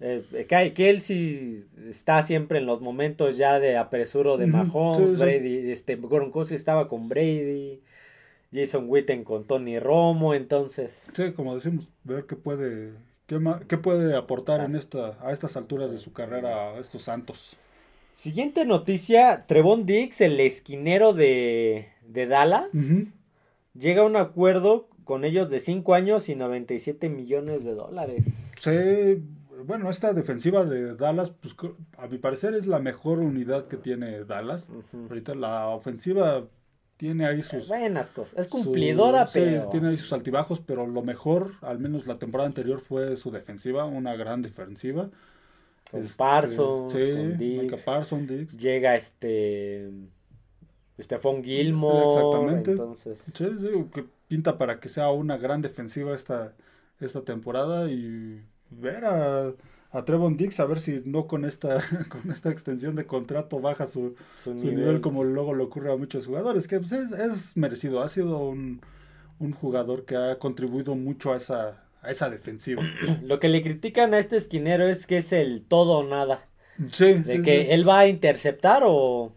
Eh, 0.00 0.72
que 0.74 0.90
él 0.90 1.00
sí 1.00 1.64
está 1.88 2.22
siempre 2.22 2.58
en 2.58 2.66
los 2.66 2.80
momentos 2.80 3.37
ya 3.37 3.61
de 3.61 3.76
apresuro 3.76 4.37
de 4.37 4.46
Mahomes, 4.46 5.18
Brady, 5.18 5.70
este, 5.70 5.96
Gronkowski 5.96 6.54
estaba 6.54 6.88
con 6.88 7.08
Brady. 7.08 7.80
Jason 8.54 8.85
Witten 8.87 9.24
con 9.24 9.44
Tony 9.44 9.78
Romo, 9.78 10.35
entonces. 10.35 10.92
Sí, 11.14 11.32
como 11.32 11.54
decimos, 11.54 11.88
ver 12.04 12.26
qué 12.26 12.37
puede 12.37 12.92
¿Qué, 13.68 13.79
puede 13.79 14.16
aportar 14.16 14.61
en 14.61 14.77
esta, 14.77 15.18
a 15.21 15.33
estas 15.33 15.57
alturas 15.57 15.90
de 15.90 15.99
su 15.99 16.12
carrera 16.12 16.73
a 16.73 16.79
estos 16.79 17.03
Santos? 17.03 17.57
Siguiente 18.14 18.66
noticia, 18.66 19.47
Trevon 19.47 19.87
Dix, 19.87 20.21
el 20.21 20.38
esquinero 20.38 21.14
de, 21.14 21.88
Dallas, 22.07 22.68
llega 23.75 24.03
a 24.03 24.05
un 24.05 24.16
acuerdo 24.16 24.88
con 25.05 25.25
ellos 25.25 25.49
de 25.51 25.61
5 25.61 25.95
años 25.95 26.29
y 26.29 26.35
97 26.35 27.09
millones 27.09 27.64
de 27.64 27.75
dólares. 27.75 28.25
Sí, 28.61 29.25
bueno, 29.64 29.88
esta 29.88 30.12
defensiva 30.12 30.64
de 30.64 30.95
Dallas, 30.95 31.31
pues 31.31 31.55
a 31.97 32.07
mi 32.09 32.18
parecer 32.18 32.55
es 32.55 32.66
la 32.66 32.81
mejor 32.81 33.18
unidad 33.18 33.66
que 33.66 33.79
tiene 33.79 34.25
Dallas. 34.25 34.68
Ahorita 35.09 35.35
la 35.35 35.68
ofensiva 35.68 36.45
tiene 37.02 37.26
ahí 37.26 37.42
sus... 37.42 37.66
Buenas 37.66 38.12
cosas. 38.12 38.38
Es 38.38 38.46
cumplidora, 38.46 39.26
su- 39.26 39.32
sí, 39.32 39.40
pero... 39.40 39.68
tiene 39.70 39.88
ahí 39.88 39.96
sus 39.96 40.12
altibajos, 40.12 40.60
pero 40.60 40.86
lo 40.86 41.02
mejor, 41.02 41.54
al 41.60 41.80
menos 41.80 42.06
la 42.06 42.16
temporada 42.20 42.46
anterior, 42.46 42.80
fue 42.80 43.16
su 43.16 43.32
defensiva, 43.32 43.86
una 43.86 44.14
gran 44.14 44.40
defensiva. 44.40 45.10
Con 45.90 46.04
Este, 46.04 46.16
Parsons, 46.16 46.92
sí, 46.92 47.10
con. 47.10 47.38
Micah 47.38 47.76
Parsons, 47.84 48.28
Diggs. 48.28 48.56
Llega 48.56 48.94
este... 48.94 49.90
Stephon 50.96 51.42
Gilmore. 51.42 52.06
Exactamente. 52.06 52.70
Entonces... 52.70 53.18
Sí, 53.34 53.46
sí, 53.58 53.66
que 53.92 54.04
pinta 54.28 54.56
para 54.56 54.78
que 54.78 54.88
sea 54.88 55.10
una 55.10 55.36
gran 55.36 55.60
defensiva 55.60 56.14
esta, 56.14 56.54
esta 57.00 57.22
temporada 57.22 57.90
y 57.90 58.42
ver 58.70 59.04
a, 59.06 59.52
a 59.92 60.05
Trevon 60.05 60.37
Diggs 60.37 60.61
a 60.61 60.66
ver 60.66 60.81
si 60.81 61.02
no 61.05 61.26
con 61.26 61.44
esta, 61.44 61.83
con 62.09 62.31
esta 62.33 62.50
extensión 62.50 62.96
de 62.96 63.07
contrato 63.07 63.61
baja 63.61 63.87
su, 63.87 64.16
Su 64.35 64.55
su 64.57 64.72
nivel. 64.72 64.74
nivel 64.74 65.00
como 65.00 65.24
luego 65.24 65.55
le 65.55 65.64
ocurre 65.64 65.92
a 65.92 65.96
muchos 65.96 66.26
jugadores, 66.26 66.68
que 66.68 66.78
pues, 66.81 66.92
es, 66.92 67.12
es 67.12 67.57
merecido, 67.57 68.02
ha 68.02 68.09
sido 68.09 68.38
un, 68.48 68.81
un 69.38 69.52
jugador 69.52 70.05
que 70.07 70.16
ha 70.16 70.38
contribuido 70.38 70.94
mucho 70.96 71.33
a 71.33 71.37
esa, 71.38 71.85
a 72.02 72.11
esa 72.11 72.31
defensiva. 72.31 72.90
Lo 73.22 73.40
que 73.40 73.48
le 73.48 73.62
critican 73.62 74.14
a 74.14 74.18
este 74.18 74.37
esquinero 74.37 74.87
es 74.88 75.07
que 75.07 75.18
es 75.18 75.33
el 75.33 75.62
todo 75.66 75.98
o 75.98 76.05
nada. 76.09 76.48
Sí, 76.92 77.24
De 77.24 77.38
sí, 77.38 77.42
que 77.42 77.66
sí. 77.66 77.72
él 77.72 77.88
va 77.88 78.00
a 78.00 78.09
interceptar 78.09 78.83
o, 78.87 79.37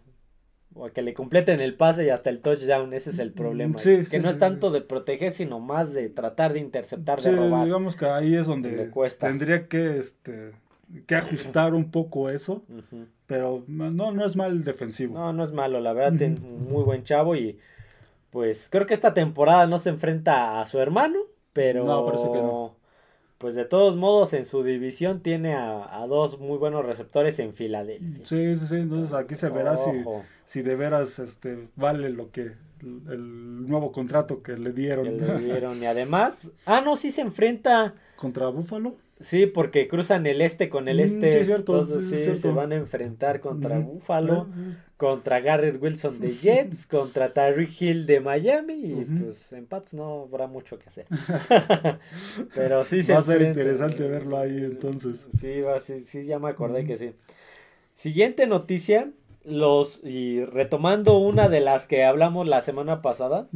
o 0.76 0.86
a 0.86 0.90
que 0.90 1.02
le 1.02 1.14
completen 1.14 1.60
el 1.60 1.74
pase 1.74 2.04
y 2.04 2.10
hasta 2.10 2.30
el 2.30 2.40
touchdown. 2.40 2.92
Ese 2.92 3.10
es 3.10 3.18
el 3.18 3.32
problema. 3.32 3.78
Sí, 3.78 3.98
que 3.98 4.04
sí, 4.04 4.18
no 4.18 4.28
es 4.30 4.38
tanto 4.38 4.70
de 4.70 4.80
proteger, 4.82 5.32
sino 5.32 5.58
más 5.58 5.92
de 5.94 6.08
tratar 6.08 6.52
de 6.52 6.60
interceptar, 6.60 7.20
de 7.20 7.32
robar. 7.34 7.64
digamos 7.64 7.96
que 7.96 8.06
ahí 8.06 8.34
es 8.34 8.42
Le 8.42 8.52
donde 8.52 8.90
cuesta. 8.90 9.26
tendría 9.26 9.66
que, 9.68 9.98
este, 9.98 10.52
que 11.06 11.14
ajustar 11.14 11.74
un 11.74 11.90
poco 11.90 12.30
eso, 12.30 12.62
pero 13.26 13.64
no, 13.66 13.90
no 14.12 14.24
es 14.24 14.36
mal 14.36 14.62
defensivo. 14.64 15.14
No, 15.14 15.32
no 15.32 15.44
es 15.44 15.52
malo, 15.52 15.80
la 15.80 15.92
verdad, 15.92 16.16
tiene 16.18 16.36
un 16.40 16.68
muy 16.68 16.84
buen 16.84 17.02
chavo 17.02 17.34
y 17.34 17.58
pues 18.30 18.68
creo 18.70 18.86
que 18.86 18.94
esta 18.94 19.14
temporada 19.14 19.66
no 19.66 19.78
se 19.78 19.88
enfrenta 19.88 20.60
a 20.60 20.66
su 20.66 20.78
hermano, 20.78 21.18
pero 21.52 21.84
No, 21.84 22.04
parece 22.04 22.26
que 22.30 22.38
no. 22.38 22.75
Pues 23.38 23.54
de 23.54 23.64
todos 23.64 23.96
modos 23.96 24.32
en 24.32 24.44
su 24.44 24.62
división 24.62 25.20
tiene 25.20 25.54
a, 25.54 26.02
a 26.02 26.06
dos 26.06 26.38
muy 26.40 26.58
buenos 26.58 26.84
receptores 26.84 27.38
en 27.38 27.52
Filadelfia. 27.54 28.24
Sí, 28.24 28.56
sí, 28.56 28.66
sí, 28.66 28.76
entonces 28.76 29.12
aquí 29.12 29.34
se 29.34 29.50
verá 29.50 29.76
si, 29.76 29.90
Ojo, 30.00 30.24
si 30.44 30.62
de 30.62 30.76
veras 30.76 31.18
este, 31.18 31.68
vale 31.76 32.10
lo 32.10 32.30
que 32.30 32.54
el 32.82 33.66
nuevo 33.66 33.92
contrato 33.92 34.42
que 34.42 34.56
le 34.56 34.72
que 34.72 34.80
dieron 34.80 35.18
le 35.18 35.38
dieron. 35.44 35.82
Y 35.82 35.86
además, 35.86 36.50
ah, 36.64 36.80
no, 36.80 36.96
sí 36.96 37.10
se 37.10 37.22
enfrenta, 37.22 37.94
contra 38.16 38.48
Búfalo. 38.48 38.96
Sí, 39.20 39.46
porque 39.46 39.88
cruzan 39.88 40.26
el 40.26 40.40
este 40.40 40.68
con 40.68 40.88
el 40.88 40.98
Mm, 40.98 41.00
este, 41.00 41.32
sí, 41.32 41.38
es 41.38 41.46
cierto, 41.46 41.80
entonces 41.80 42.20
sí, 42.20 42.36
se 42.36 42.50
van 42.50 42.72
a 42.72 42.76
enfrentar 42.76 43.40
contra. 43.40 43.78
Buffalo. 43.78 44.48
Eh, 44.50 44.76
contra 44.96 45.40
Garrett 45.40 45.80
Wilson 45.80 46.20
de 46.20 46.34
Jets, 46.34 46.86
contra 46.86 47.32
Tyreek 47.32 47.80
Hill 47.80 48.06
de 48.06 48.20
Miami, 48.20 48.74
y 48.74 49.04
pues 49.04 49.52
en 49.52 49.66
Pats 49.66 49.94
no 49.94 50.22
habrá 50.22 50.46
mucho 50.46 50.78
que 50.78 50.88
hacer. 50.88 51.06
Pero 52.54 52.84
sí 52.84 53.02
se 53.02 53.12
Va 53.12 53.18
a 53.18 53.22
ser 53.22 53.42
interesante 53.42 54.08
verlo 54.08 54.38
ahí, 54.38 54.56
entonces. 54.56 55.26
Sí, 55.38 55.60
va, 55.60 55.80
sí, 55.80 56.00
sí, 56.00 56.24
ya 56.24 56.38
me 56.38 56.48
acordé 56.48 56.86
que 56.86 56.96
sí. 56.96 57.12
Siguiente 57.94 58.46
noticia, 58.46 59.10
los, 59.44 60.00
y 60.02 60.44
retomando 60.44 61.18
una 61.18 61.48
de 61.48 61.60
las 61.60 61.86
que 61.86 62.04
hablamos 62.04 62.48
la 62.48 62.62
semana 62.62 63.02
pasada. 63.02 63.48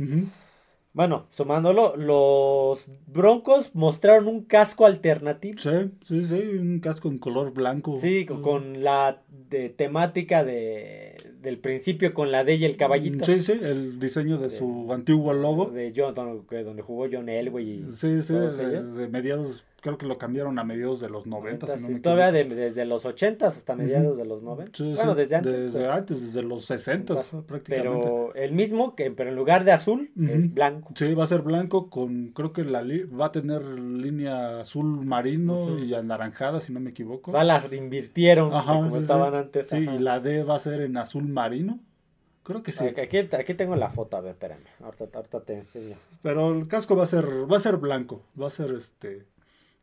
Bueno, 0.93 1.27
sumándolo, 1.31 1.95
los 1.97 2.91
Broncos 3.07 3.75
mostraron 3.75 4.27
un 4.27 4.45
casco 4.45 4.87
alternativo. 4.87 5.59
Sí, 5.59 5.93
sí, 6.05 6.27
sí, 6.27 6.43
un 6.59 6.81
casco 6.81 7.09
en 7.09 7.19
color 7.19 7.53
blanco. 7.53 7.97
Sí, 8.01 8.27
con, 8.27 8.43
con 8.43 8.83
la 8.83 9.23
de, 9.31 9.69
temática 9.69 10.45
de, 10.45 11.17
del 11.41 11.59
principio 11.59 12.13
con 12.15 12.31
la 12.33 12.45
D 12.45 12.55
y 12.57 12.65
el 12.65 12.77
caballito. 12.77 13.25
Sí, 13.25 13.41
sí, 13.41 13.53
el 13.53 13.99
diseño 13.99 14.39
de 14.39 14.51
su 14.51 14.93
antiguo 14.93 15.33
logo. 15.33 15.67
De 15.67 15.93
John, 15.97 16.15
donde, 16.15 16.65
donde 16.65 16.83
jugó 16.83 17.07
John 17.11 17.29
Elway 17.29 17.85
y 17.89 17.91
Sí, 17.93 18.23
sí, 18.23 18.35
de, 18.35 19.09
mediados, 19.09 19.65
creo 19.81 19.97
que 19.99 20.07
lo 20.07 20.19
cambiaron 20.19 20.59
a 20.59 20.65
mediados 20.65 21.01
de 21.01 21.09
los 21.09 21.27
90, 21.27 21.67
si 21.67 21.81
no 21.83 21.89
Sí, 21.89 22.01
todavía 22.01 22.33
desde 22.33 22.85
los 22.85 23.05
80 23.07 23.47
hasta 23.47 23.75
mediados 23.75 24.17
de 24.17 24.25
los 24.25 24.43
90. 24.43 24.77
Sí, 24.77 24.93
bueno, 24.95 25.13
sí, 25.15 25.19
desde 25.21 25.37
antes. 25.37 25.53
Desde 25.53 25.79
pero, 25.81 25.93
antes, 25.93 26.21
desde 26.27 26.43
los 26.43 26.65
60 26.67 27.15
prácticamente. 27.47 27.69
pero 28.07 28.35
el 28.35 28.53
mismo, 28.53 28.95
que 28.95 29.11
pero 29.11 29.31
en 29.31 29.37
lugar 29.37 29.65
de 29.65 29.73
azul, 29.73 30.11
es 30.29 30.53
blanco. 30.53 30.93
Sí, 30.97 31.15
va 31.15 31.25
a 31.25 31.29
ser 31.29 31.43
blanco 31.43 31.89
con, 31.91 32.29
creo 32.29 32.53
que 32.53 32.65
la 32.65 32.83
li- 32.83 33.05
va 33.05 33.27
a 33.27 33.33
tener 33.33 33.63
línea 33.63 34.61
azul 34.61 35.05
marino 35.05 35.79
y 35.79 35.95
anaranjada, 35.95 36.61
si 36.61 36.73
no 36.73 36.81
me 36.81 36.91
equivoco. 36.91 37.31
O 37.31 37.33
sea, 37.33 37.45
las 37.45 37.73
invirtieron 37.73 38.53
Ajá, 38.53 38.73
como 38.75 38.91
sí, 38.91 38.99
sí. 39.21 39.27
estaban 39.27 39.35
antes. 39.35 39.69
Sí, 39.69 39.77
ajá. 39.87 39.95
y 39.95 39.99
la 39.99 40.21
D 40.21 40.43
va 40.45 40.57
a 40.57 40.61
ser 40.61 40.81
en 40.83 40.97
azul 40.97 41.27
marino. 41.29 41.81
Creo 42.43 42.63
que 42.63 42.73
sí. 42.73 42.85
Aquí, 42.85 43.19
aquí 43.19 43.55
tengo 43.55 43.77
la 43.77 43.91
foto, 43.91 44.17
a 44.17 44.21
ver, 44.23 44.33
espérame. 44.33 44.65
Ahorita, 44.83 45.05
ahorita 45.13 45.41
te 45.45 45.55
enseño. 45.55 45.97
Pero 46.23 46.53
el 46.53 46.67
casco 46.69 46.97
va 46.97 47.05
a 47.05 47.07
ser, 47.07 47.27
va 47.51 47.57
a 47.57 47.61
ser 47.61 47.77
blanco, 47.77 48.23
va 48.41 48.47
a 48.47 48.51
ser 48.51 48.73
este 48.73 49.27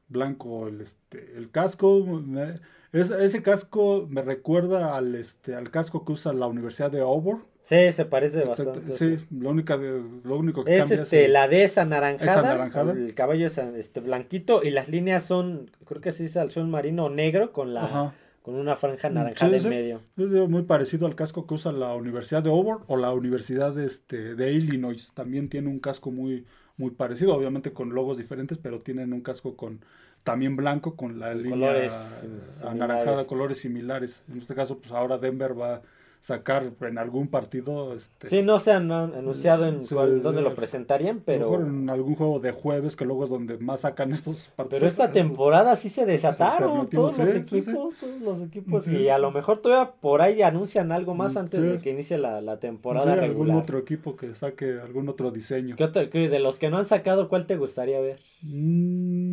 blanco 0.10 0.68
el 0.68 0.82
este 0.82 1.34
el 1.38 1.52
casco. 1.52 2.00
me- 2.06 2.56
es- 2.94 3.12
ese 3.12 3.42
casco 3.44 4.08
me 4.10 4.22
recuerda 4.22 4.96
al 4.96 5.16
este 5.16 5.56
al 5.56 5.70
casco 5.70 6.06
que 6.06 6.14
usa 6.14 6.34
la 6.34 6.48
Universidad 6.48 6.90
de 6.92 7.02
Auburn. 7.02 7.44
Sí, 7.64 7.92
se 7.92 8.06
parece 8.06 8.40
Exacto, 8.44 8.66
bastante. 8.76 8.94
sí, 8.94 9.18
sí. 9.18 9.26
lo 9.38 9.50
único 9.50 9.78
de, 9.78 10.02
lo 10.24 10.38
único 10.38 10.64
que 10.64 10.74
Es 10.74 10.80
cambia 10.80 11.04
este, 11.04 11.28
la 11.28 11.50
D 11.50 11.64
es 11.66 11.78
anaranjada, 11.78 12.32
Es 12.32 12.38
anaranjada. 12.38 12.94
el 12.94 13.14
caballo 13.14 13.46
es 13.48 13.58
este 13.58 14.00
blanquito 14.00 14.64
y 14.64 14.70
las 14.70 14.88
líneas 14.88 15.26
son, 15.26 15.70
creo 15.86 16.00
que 16.00 16.14
sí 16.14 16.24
es 16.26 16.38
al 16.38 16.48
azul 16.48 16.68
marino 16.68 17.10
negro 17.10 17.52
con 17.52 17.74
la 17.74 17.84
Ajá. 17.84 18.14
Con 18.48 18.56
una 18.56 18.78
franja 18.78 19.10
Sí, 19.36 19.60
sí. 19.60 19.68
en 19.68 19.70
medio. 19.70 20.02
Es 20.16 20.30
muy 20.48 20.62
parecido 20.64 21.06
al 21.06 21.16
casco 21.16 21.46
que 21.46 21.56
usa 21.56 21.74
la 21.74 21.94
Universidad 21.96 22.42
de 22.42 22.50
Auburn 22.50 22.82
o 22.88 22.96
la 22.96 23.12
Universidad 23.12 23.74
de, 23.74 23.86
este, 23.86 24.36
de 24.36 24.54
Illinois. 24.54 25.12
También 25.14 25.50
tiene 25.50 25.68
un 25.68 25.80
casco 25.80 26.12
muy, 26.12 26.46
muy 26.78 26.92
parecido, 26.92 27.36
obviamente 27.36 27.74
con 27.74 27.94
logos 27.94 28.18
diferentes, 28.18 28.58
pero 28.58 28.80
tienen 28.80 29.12
un 29.12 29.20
casco 29.20 29.58
con 29.58 29.82
también 30.24 30.56
blanco 30.56 30.96
con 30.96 31.20
la 31.20 31.34
línea 31.34 31.52
colores, 31.52 31.94
eh, 31.94 32.28
anaranjada, 32.62 33.02
similares. 33.04 33.28
colores 33.28 33.58
similares. 33.58 34.24
En 34.32 34.38
este 34.38 34.56
caso, 34.56 34.78
pues 34.80 34.94
ahora 34.94 35.18
Denver 35.18 35.60
va 35.60 35.82
sacar 36.20 36.72
en 36.82 36.98
algún 36.98 37.28
partido, 37.28 37.94
este, 37.96 38.30
Sí, 38.30 38.42
no 38.44 38.60
se 38.60 38.72
han 38.72 38.92
anunciado 38.92 39.66
en 39.66 39.84
Sí, 39.86 39.94
cuál- 39.96 40.22
dónde 40.22 40.42
lo 40.42 40.56
presentarían, 40.56 41.22
pero 41.26 41.50
mejor 41.52 41.68
en 41.68 41.90
algún 41.90 42.16
juego 42.16 42.40
de 42.40 42.52
jueves, 42.52 42.96
que 42.96 43.06
luego 43.06 43.24
es 43.24 43.30
donde 43.30 43.58
más 43.60 43.82
sacan 43.82 44.12
estos 44.12 44.50
partidos. 44.56 44.80
pero 44.80 44.88
esta 44.88 45.10
temporada 45.12 45.76
sí 45.76 45.90
se 45.90 46.06
desataron 46.06 46.90
todos 46.90 47.18
los 47.18 47.36
equipos, 47.36 47.96
todos 48.00 48.22
los 48.22 48.42
equipos 48.42 48.84
Sí. 48.84 48.96
y 48.98 49.10
a 49.10 49.18
lo 49.20 49.32
mejor 49.32 49.60
todavía 49.62 49.92
por 50.02 50.22
ahí 50.22 50.42
anuncian 50.42 50.92
algo 50.92 51.14
más 51.16 51.36
Mm, 51.36 51.38
antes 51.38 51.60
sí. 51.62 51.66
de 51.72 51.80
que 51.80 51.92
inicie 51.92 52.18
la, 52.18 52.42
la 52.42 52.60
temporada 52.60 53.14
algún 53.14 53.28
regular. 53.48 53.58
otro 53.58 53.78
equipo 53.78 54.16
que 54.16 54.34
saque 54.36 54.80
algún 54.84 55.08
otro 55.10 55.32
diseño. 55.32 55.76
¿Qué 55.76 55.84
otro- 55.86 56.08
de 56.08 56.40
los 56.40 56.60
que 56.60 56.70
no 56.70 56.78
han 56.78 56.86
sacado, 56.86 57.30
¿cuál 57.30 57.46
te 57.46 57.56
gustaría 57.58 58.00
ver? 58.02 58.20
Mm, 58.42 59.27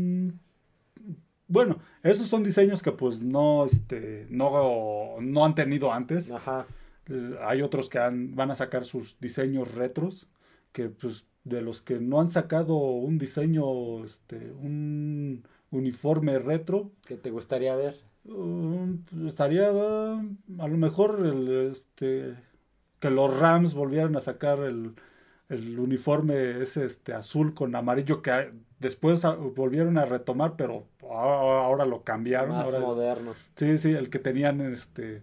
bueno, 1.48 1.78
esos 2.02 2.28
son 2.28 2.42
diseños 2.42 2.83
que 2.83 2.92
pues 2.92 3.20
no, 3.20 3.64
este, 3.64 4.26
no, 4.30 5.16
no 5.20 5.44
han 5.44 5.54
tenido 5.54 5.92
antes. 5.92 6.30
Ajá. 6.30 6.66
Eh, 7.09 7.37
hay 7.42 7.62
otros 7.62 7.88
que 7.88 7.98
han, 7.98 8.35
van 8.35 8.50
a 8.50 8.57
sacar 8.57 8.85
sus 8.85 9.18
diseños 9.20 9.74
retros, 9.74 10.28
que 10.72 10.88
pues 10.88 11.26
de 11.44 11.61
los 11.61 11.83
que 11.83 12.00
no 12.00 12.20
han 12.20 12.30
sacado 12.30 12.76
un 12.76 13.18
diseño, 13.18 14.04
este, 14.04 14.52
un 14.52 15.44
uniforme 15.70 16.38
retro, 16.38 16.90
¿Qué 17.04 17.16
te 17.16 17.30
gustaría 17.30 17.74
ver? 17.76 18.00
um, 18.24 19.04
estaría 19.26 19.70
uh, 19.70 20.18
a 20.59 20.68
lo 20.68 20.76
mejor 20.78 21.20
el, 21.26 21.70
este, 21.72 22.35
que 23.00 23.11
los 23.11 23.38
Rams 23.38 23.74
volvieran 23.74 24.16
a 24.16 24.20
sacar 24.20 24.61
el, 24.61 24.94
el 25.48 25.78
uniforme 25.78 26.61
ese 26.62 26.85
este, 26.87 27.12
azul 27.12 27.54
con 27.54 27.74
amarillo 27.76 28.22
que 28.22 28.30
a- 28.30 28.52
después 28.80 29.22
volvieron 29.54 29.98
a 29.98 30.04
retomar, 30.04 30.57
pero 30.57 30.87
ahora, 31.02 31.64
ahora 31.64 31.87
lo 31.87 32.02
cambiaron. 32.02 32.50
Más 32.57 32.66
ahora 32.66 32.78
es- 32.78 32.85
moderno. 32.85 33.35
sí, 33.57 33.78
sí, 33.78 33.90
el 33.92 34.11
que 34.11 34.18
tenían 34.18 34.61
este, 34.61 35.22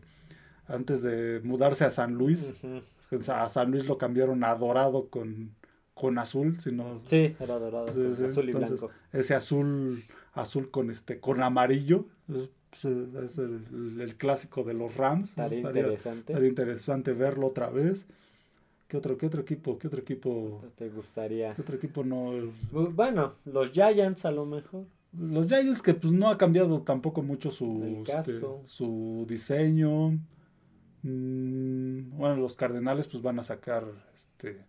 antes 0.68 1.02
de 1.02 1.42
mudarse 1.44 1.84
a 1.86 1.92
San 1.92 2.14
Luis. 2.16 2.52
A 3.28 3.50
San 3.50 3.72
Luis 3.72 3.86
lo 3.86 3.98
cambiaron 3.98 4.44
a 4.46 4.56
dorado 4.56 5.10
con, 5.10 5.54
con 5.94 6.18
azul, 6.18 6.60
sino 6.62 7.02
Sí, 7.04 7.36
era 7.40 7.60
dorado, 7.60 7.92
Sí, 7.92 8.00
con 8.02 8.16
sí, 8.16 8.24
azul 8.24 8.46
y 8.46 8.52
entonces, 8.52 8.80
blanco. 8.80 8.92
ese 9.12 9.36
azul 9.36 10.04
azul 10.34 10.72
con 10.72 10.90
este 10.90 11.20
con 11.20 11.44
amarillo 11.44 12.06
es, 12.30 12.50
es 12.86 13.38
el, 13.38 14.00
el 14.00 14.16
clásico 14.16 14.64
de 14.64 14.74
los 14.74 14.96
Rams 14.96 15.32
estaría, 15.32 15.60
interesante. 15.82 16.32
estaría 16.32 16.48
interesante 16.50 17.14
verlo 17.14 17.48
otra 17.48 17.70
vez 17.70 18.06
qué 18.92 18.98
otro 18.98 19.18
qué 19.18 19.26
otro 19.28 19.40
equipo 19.42 19.78
qué 19.80 19.88
otro 19.88 20.02
equipo 20.02 20.62
¿Te 20.76 20.90
gustaría? 20.90 21.56
qué 21.56 21.62
otro 21.62 21.78
equipo 21.78 22.04
no 22.04 22.34
Bueno, 22.72 23.36
los 23.46 23.72
Giants 23.72 24.26
a 24.26 24.32
lo 24.32 24.46
mejor. 24.46 24.84
los 25.18 25.48
Giants 25.48 25.82
que 25.82 25.94
pues 25.94 26.12
no 26.12 26.28
ha 26.28 26.38
cambiado 26.38 26.82
tampoco 26.82 27.22
mucho 27.24 27.52
su 27.52 28.04
este, 28.06 28.42
su 28.66 29.26
diseño. 29.30 30.20
Mm, 31.04 32.18
bueno 32.18 32.36
los 32.36 32.58
Cardenales 32.58 33.08
pues 33.08 33.24
van 33.24 33.40
a 33.40 33.44
sacar 33.46 33.86
este 34.14 34.66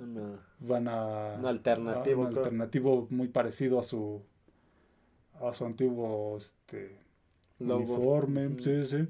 Una- 0.00 0.38
van 0.60 0.86
a 0.88 1.26
Un 1.40 1.46
alternativo, 1.46 2.22
a 2.24 2.28
un 2.28 2.36
alternativo 2.36 3.08
muy 3.10 3.26
parecido 3.28 3.80
a 3.80 3.82
su 3.82 4.22
a 5.40 5.52
su 5.52 5.64
antiguo 5.64 6.36
este 6.38 6.96
Logo. 7.58 7.78
uniforme. 7.94 8.50
Sí 8.60 8.86
sí 8.86 9.08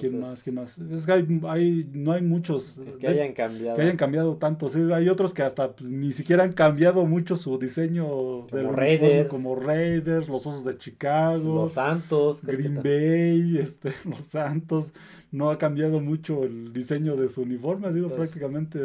¿Quién 0.00 0.18
más? 0.18 0.42
¿Quién 0.42 0.56
más? 0.56 0.78
Es 0.78 1.04
que 1.04 1.12
hay, 1.12 1.40
hay- 1.46 1.90
no 1.92 2.12
hay 2.12 2.22
muchos 2.22 2.80
Que 2.98 3.06
hayan 3.06 3.34
cambiado. 3.34 3.76
que 3.76 3.82
hayan 3.82 3.96
cambiado 3.98 4.36
tanto. 4.36 4.68
Sí, 4.70 4.80
hay 4.92 5.08
otros 5.10 5.34
que 5.34 5.42
hasta 5.42 5.72
pues, 5.76 5.90
ni 5.90 6.12
siquiera 6.12 6.42
han 6.44 6.54
cambiado 6.54 7.04
mucho 7.04 7.36
su 7.36 7.58
diseño 7.58 8.46
del 8.50 8.66
uniforme, 8.66 8.72
Raiders. 8.76 9.28
como 9.28 9.56
Raiders, 9.56 10.28
los 10.28 10.46
Osos 10.46 10.64
de 10.64 10.78
Chicago, 10.78 11.54
Los 11.64 11.72
Santos. 11.74 12.42
Green 12.42 12.80
Bay, 12.82 13.58
este, 13.62 13.92
los 14.08 14.20
Santos. 14.20 14.92
No 15.30 15.50
ha 15.50 15.58
cambiado 15.58 16.00
mucho 16.00 16.44
el 16.44 16.72
diseño 16.72 17.16
de 17.16 17.28
su 17.28 17.42
uniforme, 17.42 17.88
ha 17.88 17.92
sido 17.92 18.08
prácticamente 18.08 18.78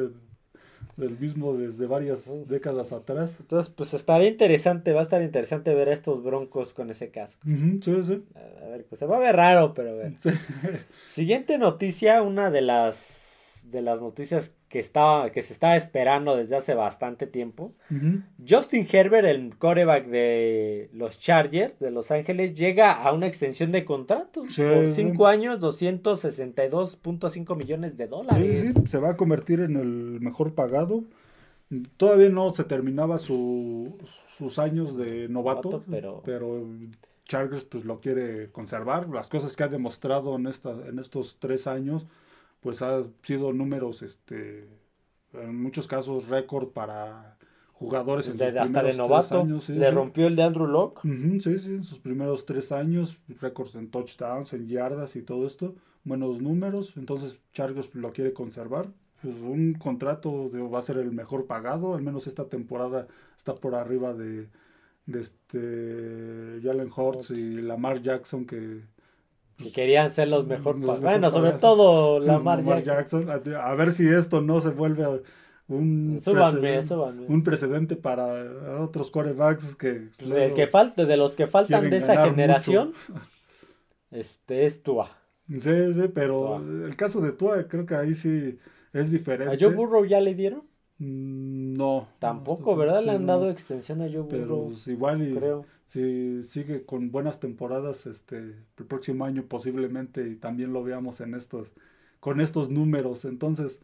el 0.98 1.18
mismo 1.18 1.54
desde 1.54 1.86
varias 1.88 2.48
décadas 2.48 2.92
atrás. 2.92 3.36
Entonces, 3.40 3.72
pues 3.74 3.94
estaría 3.94 4.28
interesante, 4.28 4.94
va 4.94 5.00
a 5.00 5.04
estar 5.04 5.22
interesante 5.22 5.74
ver 5.74 5.90
a 5.90 5.94
estos 5.94 6.24
broncos 6.24 6.74
con 6.74 6.90
ese 6.90 7.10
casco. 7.10 7.42
Sí, 7.46 8.04
sí. 8.06 8.24
A 8.36 8.68
ver, 8.68 8.86
pues 8.88 9.00
se 9.00 9.06
va 9.06 9.18
a 9.18 9.20
ver 9.20 9.36
raro, 9.36 9.74
pero 9.74 9.92
a 9.92 9.94
ver. 9.94 10.14
Sí. 10.20 10.30
Siguiente 11.08 11.58
noticia, 11.58 12.22
una 12.22 12.52
de 12.52 12.62
las 12.62 13.62
de 13.64 13.82
las 13.82 14.02
noticias 14.02 14.54
que 14.70 14.80
estaba 14.80 15.32
que 15.32 15.42
se 15.42 15.52
estaba 15.54 15.76
esperando 15.76 16.36
desde 16.36 16.56
hace 16.56 16.76
bastante 16.76 17.26
tiempo. 17.28 17.74
Ujú. 17.90 18.22
Justin 18.48 18.88
Herbert, 18.92 19.26
el 19.28 19.58
quarterback 19.58 20.06
de 20.08 20.90
los 20.94 21.20
Chargers 21.20 21.80
de 21.80 21.90
Los 21.92 22.12
Ángeles, 22.12 22.54
llega 22.54 22.92
a 22.92 23.12
una 23.12 23.26
extensión 23.28 23.72
de 23.72 23.84
contrato 23.84 24.44
Sí, 24.48 24.62
por 24.62 24.86
sí. 24.86 24.92
5 25.04 25.28
años, 25.28 25.60
262.5 25.60 27.56
millones 27.56 27.98
de 27.98 28.08
dólares. 28.08 28.62
Sí, 28.68 28.74
sí, 28.82 28.88
se 28.88 28.98
va 29.00 29.10
a 29.12 29.18
convertir 29.18 29.60
en 29.62 29.76
el 29.76 30.20
mejor 30.22 30.54
pagado. 30.54 31.04
Todavía 31.98 32.30
no 32.30 32.52
se 32.52 32.64
terminaba 32.64 33.20
su- 33.20 33.96
sus 34.38 34.58
años 34.60 34.98
de 34.98 35.28
novato, 35.30 35.70
Novato, 35.72 35.84
pero- 35.90 36.22
pero... 36.26 36.66
Chargers 37.26 37.64
pues 37.64 37.86
lo 37.86 38.00
quiere 38.00 38.50
conservar. 38.52 39.08
Las 39.10 39.28
cosas 39.28 39.56
que 39.56 39.62
ha 39.62 39.68
demostrado 39.68 40.36
en, 40.36 40.48
esta, 40.48 40.72
en 40.88 40.98
estos 40.98 41.38
tres 41.38 41.68
años, 41.68 42.08
pues 42.62 42.82
ha 42.82 43.02
sido 43.24 43.54
números, 43.54 44.02
este, 44.02 44.68
en 45.34 45.62
muchos 45.62 45.88
casos 45.88 46.28
récord 46.28 46.70
para 46.70 47.38
jugadores 47.74 48.28
en 48.28 48.38
Desde- 48.38 48.52
sus 48.60 48.60
hasta 48.62 48.84
de 48.84 48.94
novato. 48.96 49.42
años, 49.42 49.64
sí, 49.66 49.74
le 49.74 49.88
sí. 49.90 49.92
rompió 49.96 50.28
el 50.28 50.36
de 50.36 50.44
Andrew 50.44 50.68
Locke. 50.68 51.02
Sí, 51.42 51.60
sí, 51.60 51.70
en 51.70 51.84
sus 51.84 52.00
primeros 52.00 52.46
tres 52.46 52.72
años, 52.72 53.18
récords 53.40 53.76
en 53.76 53.90
touchdowns, 53.90 54.52
en 54.54 54.68
yardas 54.68 55.16
y 55.16 55.22
todo 55.22 55.48
esto, 55.48 55.76
buenos 56.04 56.42
números, 56.42 56.94
entonces 56.98 57.40
Chargers 57.54 57.94
lo 57.96 58.12
quiere 58.12 58.34
conservar. 58.34 58.90
Pues 59.22 59.38
un 59.38 59.74
contrato 59.74 60.50
de- 60.50 60.62
va 60.68 60.80
a 60.80 60.84
ser 60.84 60.98
el 60.98 61.12
mejor 61.12 61.46
pagado, 61.46 61.94
al 61.96 62.02
menos 62.02 62.28
esta 62.28 62.46
temporada 62.50 63.08
está 63.38 63.56
por 63.56 63.76
arriba 63.76 64.14
de, 64.14 64.48
de 65.06 65.20
este 65.22 66.60
Jalen 66.64 66.90
Hurts 66.96 67.32
y 67.32 67.62
Lamar 67.62 68.02
Jackson 68.02 68.46
que 68.46 68.82
Que 69.62 69.72
querían 69.72 70.10
ser 70.10 70.30
los 70.30 70.48
mejor 70.48 70.78
Los 70.78 70.86
pagados. 70.86 71.02
mejor 71.02 71.12
Bueno, 71.20 71.32
sobre 71.32 71.52
todo 71.54 72.20
Lamar 72.20 72.64
Jackson. 72.84 73.26
Jackson. 73.28 73.56
A, 73.58 73.76
ver 73.76 73.92
si 73.92 74.08
esto 74.08 74.40
no 74.42 74.62
se 74.62 74.70
vuelve 74.70 75.06
un, 75.68 76.20
Súbanme, 76.22 76.60
precedente, 76.62 76.88
súbanme. 76.88 77.26
un 77.28 77.44
precedente 77.44 77.96
para 77.96 78.82
otros 78.82 79.12
quarterbacks 79.12 79.76
que 79.76 80.10
Pues 80.18 80.32
el 80.32 80.54
que 80.54 81.06
de 81.06 81.18
los 81.18 81.36
que 81.36 81.48
faltan 81.48 81.90
de 81.90 81.98
esa 81.98 82.26
generación, 82.26 82.94
este 84.12 84.66
es 84.66 84.82
Tua. 84.82 85.12
Sí, 85.48 85.94
sí, 85.94 86.08
pero 86.14 86.62
Tua. 86.62 86.88
el 86.88 86.96
caso 86.96 87.20
de 87.22 87.34
Tua 87.34 87.68
creo 87.68 87.86
que 87.86 87.96
ahí 87.96 88.16
sí 88.16 88.58
es 88.94 89.12
diferente. 89.12 89.54
¿A 89.54 89.58
Joe 89.60 89.76
Burrow 89.76 90.06
ya 90.06 90.22
le 90.22 90.34
dieron? 90.36 90.69
Mm, 91.00 91.74
No. 91.78 92.08
Tampoco, 92.20 92.76
¿verdad? 92.76 93.02
sí, 93.02 93.06
le 93.06 93.12
han 93.14 93.26
no. 93.26 93.26
dado 93.26 93.50
extensión 93.50 94.02
a 94.02 94.10
Joe 94.12 94.24
Pero 94.28 94.48
Burrow, 94.48 94.68
pues, 94.68 94.88
igual 94.88 95.22
y 95.22 95.36
creo. 95.38 95.66
si 95.86 96.44
sigue 96.44 96.86
con 96.86 97.12
buenas 97.12 97.40
temporadas, 97.40 98.06
este, 98.06 98.38
el 98.78 98.86
próximo 98.88 99.26
año 99.26 99.46
posiblemente 99.48 100.28
y 100.28 100.36
también 100.36 100.74
lo 100.74 100.84
veamos 100.84 101.22
en 101.22 101.34
estos, 101.34 101.74
con 102.20 102.42
estos 102.42 102.70
números. 102.70 103.26
Entonces, 103.26 103.82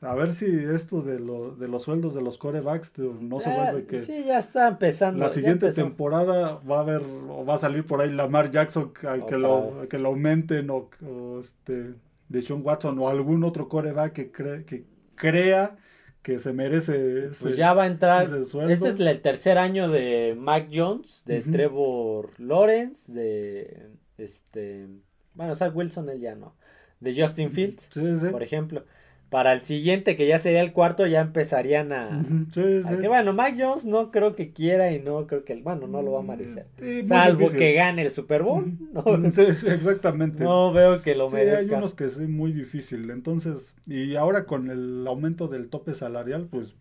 a 0.00 0.14
ver 0.14 0.34
si 0.34 0.46
esto 0.46 1.02
de, 1.02 1.20
lo, 1.20 1.56
de 1.56 1.68
los 1.68 1.84
sueldos 1.84 2.14
de 2.14 2.22
los 2.22 2.38
corebacks 2.38 2.98
no 2.98 3.40
se 3.40 3.50
vuelve 3.50 3.86
que 3.86 4.02
Sí, 4.02 4.24
ya 4.24 4.38
está 4.38 4.68
empezando. 4.68 5.20
la 5.20 5.28
siguiente 5.30 5.72
temporada 5.72 6.58
va 6.60 6.78
a 6.78 6.80
haber 6.80 7.02
o 7.28 7.44
va 7.44 7.54
a 7.54 7.58
salir 7.58 7.86
por 7.86 8.00
ahí 8.00 8.10
Lamar 8.12 8.50
Jackson 8.50 8.92
que, 8.92 9.24
que 9.26 9.36
lo, 9.38 9.86
que 9.88 9.98
lo 9.98 10.08
aumenten 10.10 10.70
o, 10.70 10.90
o 11.04 11.40
este 11.40 11.94
de 12.28 12.42
Sean 12.42 12.62
Watson 12.64 12.98
o 12.98 13.08
algún 13.08 13.44
otro 13.44 13.68
coreback 13.68 14.12
que 14.12 14.32
cree 14.32 14.64
que 14.64 14.86
crea 15.14 15.78
que 16.22 16.38
se 16.38 16.52
merece 16.52 17.30
Pues 17.40 17.56
ya 17.56 17.72
va 17.74 17.84
a 17.84 17.86
entrar. 17.86 18.28
Este 18.68 18.88
es 18.88 19.00
el 19.00 19.20
tercer 19.20 19.58
año 19.58 19.90
de 19.90 20.36
Mac 20.38 20.68
Jones, 20.72 21.22
de. 21.26 21.40
Trevor 21.40 22.30
Lawrence, 22.38 23.12
de 23.12 23.90
este. 24.18 24.86
Bueno, 25.34 25.54
Zach 25.54 25.74
Wilson 25.74 26.08
él 26.08 26.20
ya 26.20 26.34
no. 26.34 26.54
De 27.00 27.20
Justin 27.20 27.50
Fields, 27.50 27.88
Sí, 27.90 28.18
sí. 28.18 28.28
por 28.28 28.42
ejemplo. 28.42 28.84
Para 29.32 29.52
el 29.52 29.62
siguiente, 29.62 30.14
que 30.14 30.28
ya 30.28 30.38
sería 30.38 30.60
el 30.60 30.72
cuarto, 30.72 31.06
ya 31.08 31.20
empezarían 31.22 31.92
a. 31.92 32.20
Ujú, 32.20 32.46
sí, 32.52 32.82
a 32.84 32.90
sí. 32.90 33.00
que, 33.00 33.08
bueno, 33.08 33.32
Mac 33.32 33.56
Jones 33.58 33.84
no 33.84 34.12
creo 34.12 34.36
que 34.36 34.52
quiera 34.52 34.92
y 34.92 35.00
no 35.00 35.26
creo 35.26 35.44
que. 35.44 35.56
Bueno, 35.56 35.88
no 35.88 36.02
lo 36.02 36.12
va 36.12 36.20
a 36.20 36.22
merecer. 36.22 36.66
Sí, 36.78 36.84
muy 36.84 37.06
Salvo 37.06 37.38
difícil. 37.40 37.58
que 37.58 37.72
gane 37.72 38.02
el 38.02 38.10
Super 38.12 38.42
Bowl. 38.44 38.76
No, 38.92 39.02
Sí, 39.32 39.46
sí, 39.56 39.66
exactamente. 39.68 40.44
no 40.44 40.72
veo 40.72 41.02
que 41.02 41.14
lo 41.16 41.28
Sí, 41.30 41.36
hay 41.36 41.46
merezca. 41.46 41.78
unos 41.78 41.94
que 41.94 42.04
es 42.04 42.18
muy 42.20 42.52
difícil. 42.52 43.10
Entonces, 43.10 43.74
y 43.86 44.14
ahora 44.16 44.44
con 44.44 44.70
el 44.70 45.04
aumento 45.08 45.48
del 45.48 45.68
tope 45.70 45.94
salarial, 45.94 46.46
pues 46.50 46.76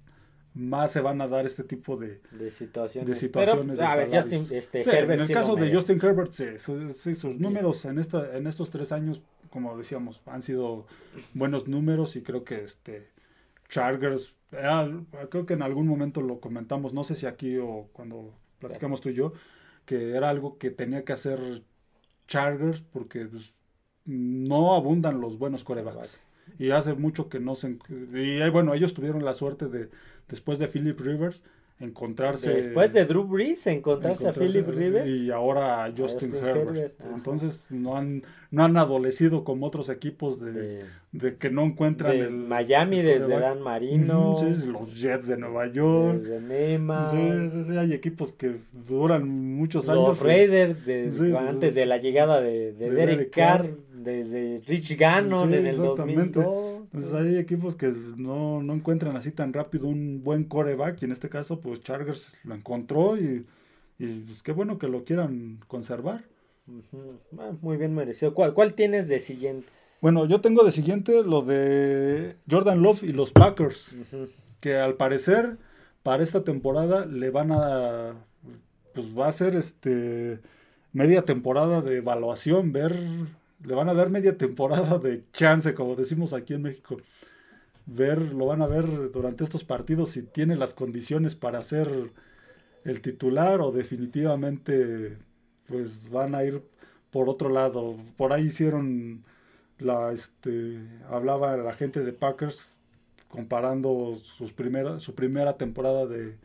más 0.54 0.92
se 0.92 1.00
van 1.00 1.22
a 1.22 1.30
dar 1.30 1.46
este 1.46 1.64
tipo 1.64 1.96
de, 1.96 2.20
De 2.38 2.52
situaciones. 2.52 3.10
de 3.10 3.16
situaciones. 3.16 3.78
Pero, 3.78 3.90
a 3.90 3.96
de 3.96 3.98
ver, 4.04 4.10
salarios. 4.12 4.26
Justin, 4.42 4.58
este, 4.58 4.84
Sí, 4.84 4.90
Herbert 4.90 5.12
en 5.14 5.20
el 5.22 5.28
sí 5.28 5.34
caso 5.34 5.56
de. 5.56 5.74
Justin 5.74 6.00
Herbert, 6.04 6.32
sí, 6.34 6.44
sí, 6.98 7.16
sus 7.16 7.40
números 7.40 7.86
en 7.86 7.98
esta, 8.00 8.36
en 8.38 8.46
estos 8.48 8.70
tres 8.70 8.92
años, 8.92 9.22
como 9.52 9.78
decíamos, 9.78 10.24
han 10.26 10.42
sido 10.42 10.88
buenos 11.36 11.68
números 11.68 12.16
y 12.16 12.24
creo 12.24 12.44
que 12.44 12.64
este 12.64 13.10
Chargers, 13.70 14.36
eh, 14.54 15.04
creo 15.30 15.46
que 15.46 15.54
en 15.54 15.62
algún 15.62 15.88
momento 15.88 16.22
lo 16.22 16.40
comentamos, 16.40 16.94
no 16.94 17.04
sé 17.04 17.16
si 17.16 17.28
aquí 17.28 17.58
o 17.58 17.90
cuando 17.94 18.34
platicamos 18.60 19.02
tú 19.02 19.10
y 19.10 19.14
yo, 19.14 19.34
que 19.86 20.16
era 20.16 20.30
algo 20.30 20.58
que 20.58 20.72
tenía 20.72 21.06
que 21.06 21.14
hacer 21.14 21.64
Chargers 22.28 22.82
porque 22.82 23.26
pues, 23.26 23.54
no 24.06 24.74
abundan 24.74 25.22
los 25.22 25.38
buenos 25.38 25.64
corebacks. 25.64 26.24
Y 26.60 26.72
hace 26.72 26.94
mucho 26.94 27.30
que 27.30 27.40
no 27.40 27.56
se... 27.56 27.78
Y 28.14 28.50
bueno, 28.50 28.74
ellos 28.74 28.94
tuvieron 28.94 29.24
la 29.24 29.34
suerte 29.34 29.68
de, 29.68 29.90
después 30.28 30.60
de 30.60 30.68
Philip 30.68 31.00
Rivers, 31.00 31.44
encontrarse... 31.82 32.54
Después 32.54 32.94
de 32.94 33.06
Drew 33.06 33.24
Brees, 33.24 33.66
encontrarse, 33.68 34.28
a 34.28 34.34
Philip 34.34 34.68
Rivers. 34.68 35.08
Y 35.10 35.32
ahora 35.32 35.84
a 35.86 35.90
Justin, 35.90 36.32
Justin 36.32 36.46
Herbert. 36.46 36.94
Entonces 37.14 37.68
no 37.70 37.98
han, 37.98 38.24
no 38.52 38.64
han 38.64 38.78
adolecido 38.78 39.44
como 39.44 39.66
otros 39.68 39.90
equipos 39.90 40.40
de, 40.40 40.52
de, 40.54 40.86
de 41.12 41.36
que 41.36 41.50
no 41.50 41.64
encuentran 41.64 42.12
de 42.12 42.20
el... 42.22 42.32
Miami, 42.32 43.02
desde. 43.02 43.40
Dan 43.40 43.62
Marino, 43.62 44.36
sí, 44.40 44.68
los 44.68 45.00
Jets 45.00 45.28
de 45.28 45.38
Nueva 45.38 45.68
York. 45.68 46.20
desde 46.20 46.40
Nema, 46.42 47.10
Sí, 47.12 47.50
sí, 47.52 47.64
sí, 47.70 47.78
hay 47.78 47.94
equipos 47.94 48.34
que 48.34 48.56
duran 48.88 49.28
muchos 49.28 49.88
los 49.88 49.98
años. 49.98 50.22
y- 50.22 50.24
Raiders, 50.24 51.20
antes 51.38 51.76
de 51.76 51.86
la 51.86 51.98
llegada 51.98 52.42
de, 52.42 52.74
de 52.74 52.90
De 52.90 52.96
Derek 52.96 53.32
Carr, 53.32 53.62
Carr. 53.62 53.76
desde 53.94 54.62
Rich 54.68 54.98
Gannon 54.98 55.54
en 55.54 55.66
el 55.66 55.76
exactamente. 55.76 56.40
2002. 56.42 56.71
Pues 56.92 57.14
hay 57.14 57.38
equipos 57.38 57.76
que 57.76 57.94
no, 58.18 58.62
no 58.62 58.74
encuentran 58.74 59.16
así 59.16 59.32
tan 59.32 59.54
rápido 59.54 59.88
un 59.88 60.24
buen 60.24 60.44
coreback 60.44 61.02
y 61.02 61.06
en 61.06 61.12
este 61.12 61.30
caso 61.30 61.62
pues 61.62 61.82
Chargers 61.82 62.36
lo 62.44 62.54
encontró 62.54 63.18
y, 63.18 63.46
y 63.98 64.20
pues 64.20 64.44
qué 64.44 64.52
bueno 64.52 64.78
que 64.78 64.90
lo 64.90 65.06
quieran 65.06 65.60
conservar. 65.68 66.26
Ah, 67.38 67.52
muy 67.62 67.78
bien 67.78 67.96
merecido. 67.96 68.34
¿Cuál, 68.34 68.54
¿Cuál 68.54 68.74
tienes 68.74 69.08
de 69.08 69.20
siguientes? 69.20 69.98
Bueno, 70.02 70.26
yo 70.26 70.42
tengo 70.42 70.64
de 70.64 70.72
siguiente 70.72 71.24
lo 71.24 71.42
de 71.42 72.36
Jordan 72.50 72.82
Love 72.82 73.04
y 73.04 73.14
los 73.14 73.32
Packers, 73.32 73.96
que 74.60 74.76
al 74.76 74.96
parecer 74.96 75.58
para 76.04 76.24
esta 76.24 76.44
temporada 76.44 77.06
le 77.06 77.30
van 77.30 77.52
a, 77.52 78.16
pues 78.94 79.18
va 79.18 79.28
a 79.28 79.34
ser 79.34 79.56
este 79.56 80.40
media 80.94 81.24
temporada 81.24 81.82
de 81.82 81.98
evaluación, 81.98 82.74
ver, 82.74 82.98
le 83.64 83.76
van 83.76 83.90
a 83.90 83.94
dar 83.94 84.10
media 84.10 84.38
temporada 84.38 84.98
de 85.00 85.24
chance, 85.34 85.74
como 85.74 85.96
decimos 85.96 86.34
aquí 86.34 86.54
en 86.54 86.64
México. 86.64 86.98
Ver, 87.86 88.22
lo 88.34 88.46
van 88.46 88.62
a 88.62 88.68
ver 88.68 89.12
durante 89.12 89.44
estos 89.44 89.64
partidos 89.64 90.12
si 90.12 90.24
tiene 90.24 90.56
las 90.56 90.74
condiciones 90.74 91.36
para 91.36 91.64
ser 91.64 92.12
el 92.86 93.02
titular 93.02 93.62
o 93.62 93.72
definitivamente 93.72 95.18
pues 95.68 96.10
van 96.10 96.36
a 96.36 96.44
ir 96.44 96.62
por 97.12 97.30
otro 97.30 97.50
lado. 97.50 97.98
Por 98.18 98.34
ahí 98.34 98.48
hicieron 98.48 99.24
la 99.80 100.12
este 100.14 100.80
hablaba 101.10 101.58
la 101.58 101.74
gente 101.74 102.04
de 102.04 102.14
Packers 102.14 102.68
comparando 103.30 104.16
sus 104.22 104.54
primeras 104.54 105.02
su 105.02 105.16
primera 105.16 105.58
temporada 105.58 106.06
de, 106.06 106.38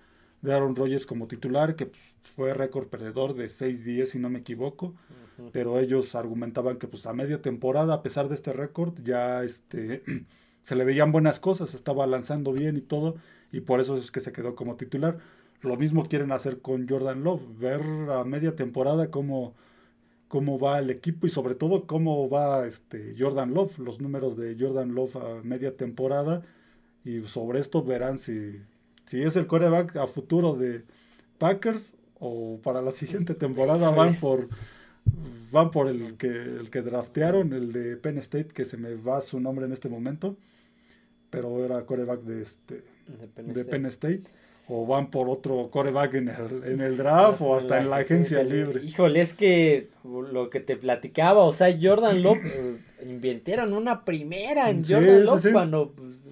de 0.43 0.53
Aaron 0.55 0.75
Rodgers 0.77 1.05
como 1.07 1.27
titular 1.29 1.77
que 1.77 1.91
fue 2.35 2.55
récord 2.55 2.89
perdedor 2.89 3.35
de 3.35 3.47
6-10 3.47 4.07
si 4.07 4.19
no 4.19 4.31
me 4.31 4.41
equivoco 4.41 4.95
pero 5.53 5.79
ellos 5.79 6.15
argumentaban 6.15 6.79
que 6.79 6.89
pues 6.89 7.07
a 7.07 7.13
media 7.13 7.43
temporada 7.43 7.95
a 7.95 8.03
pesar 8.03 8.29
de 8.29 8.35
este 8.35 8.53
récord 8.53 8.95
ya 9.03 9.45
este 9.45 10.03
se 10.63 10.77
le 10.77 10.85
veían 10.85 11.13
buenas 11.13 11.41
cosas 11.41 11.75
estaba 11.75 12.07
lanzando 12.07 12.53
bien 12.53 12.77
y 12.77 12.83
todo 12.83 13.17
y 13.53 13.61
por 13.61 13.81
eso 13.81 13.97
es 13.97 14.11
que 14.11 14.21
se 14.21 14.33
quedó 14.33 14.55
como 14.55 14.77
titular 14.77 15.19
lo 15.61 15.77
mismo 15.77 16.07
quieren 16.07 16.33
hacer 16.33 16.61
con 16.61 16.89
Jordan 16.89 17.23
Love 17.23 17.43
ver 17.59 17.83
a 18.11 18.25
media 18.25 18.57
temporada 18.57 19.11
cómo 19.11 19.55
cómo 20.29 20.59
va 20.59 20.79
el 20.79 20.91
equipo 20.91 21.27
y 21.27 21.31
sobre 21.31 21.55
todo 21.55 21.87
cómo 21.87 22.29
va 22.29 22.67
este 22.67 23.15
Jordan 23.19 23.55
Love, 23.55 23.79
los 23.79 24.01
números 24.01 24.37
de 24.37 24.57
Jordan 24.59 24.95
Love 24.95 25.17
a 25.17 25.43
media 25.43 25.77
temporada. 25.77 26.43
Y 27.05 27.23
sobre 27.23 27.61
esto 27.61 27.85
verán 27.85 28.19
si, 28.19 28.61
si 29.07 29.23
es 29.23 29.37
el 29.37 29.47
coreback 29.47 29.97
a 29.97 30.07
futuro 30.07 30.55
de 30.55 30.85
Packers 31.39 31.95
o 32.21 32.59
para 32.63 32.83
la 32.83 32.93
siguiente 32.93 33.35
temporada 33.47 33.91
van 33.91 34.17
por 34.17 34.49
van 35.53 35.71
por 35.71 35.89
el 35.89 36.17
que 36.17 36.29
el 36.29 36.71
que 36.71 36.83
draftearon, 36.83 37.53
el 37.53 37.73
de 37.73 37.97
Penn 37.97 38.19
State, 38.19 38.49
que 38.49 38.65
se 38.65 38.77
me 38.77 38.95
va 38.95 39.21
su 39.21 39.41
nombre 39.41 39.67
en 39.67 39.73
este 39.73 39.89
momento, 39.89 40.37
pero 41.31 41.65
era 41.65 41.85
coreback 41.85 42.23
de 42.23 42.43
este 42.43 42.85
de 43.37 43.65
Penn, 43.65 43.87
State. 43.87 44.25
O 44.69 44.85
van 44.85 45.13
por 45.13 45.29
otro 45.29 45.71
coreback 45.71 46.15
en 46.15 46.29
el, 46.29 46.65
en 46.65 46.81
el 46.81 46.97
draft 46.97 47.41
o 47.41 47.55
hasta 47.55 47.81
en 47.81 47.89
la 47.89 47.99
agencia 47.99 48.43
libre. 48.43 48.83
Híjole, 48.83 49.21
es 49.21 49.33
que 49.33 49.91
lo 50.03 50.51
que 50.51 50.59
te 50.59 50.77
platicaba, 50.77 51.45
o 51.45 51.53
sea, 51.53 51.69
Jordan 51.81 52.21
Love 52.21 52.41
eh, 52.45 52.77
invirtieron 53.09 53.73
una 53.73 54.05
primera 54.05 54.69
en 54.69 54.85
Jordan 54.85 55.25
Love 55.25 55.53
cuando 55.53 55.93
pues, 55.93 56.27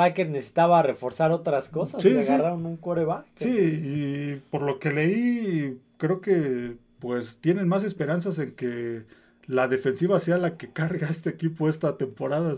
Packer 0.00 0.30
necesitaba 0.30 0.82
reforzar 0.82 1.30
otras 1.30 1.68
cosas 1.68 2.02
y 2.06 2.16
agarraron 2.16 2.64
un 2.64 2.78
coreback. 2.78 3.26
Sí, 3.34 3.50
y 3.50 4.42
por 4.50 4.62
lo 4.62 4.78
que 4.78 4.90
leí, 4.92 5.78
creo 5.98 6.22
que 6.22 6.78
pues 7.00 7.36
tienen 7.36 7.68
más 7.68 7.84
esperanzas 7.84 8.38
en 8.38 8.52
que 8.52 9.04
la 9.46 9.68
defensiva 9.68 10.18
sea 10.18 10.38
la 10.38 10.56
que 10.56 10.72
carga 10.72 11.10
este 11.10 11.28
equipo 11.28 11.68
esta 11.68 11.98
temporada. 11.98 12.56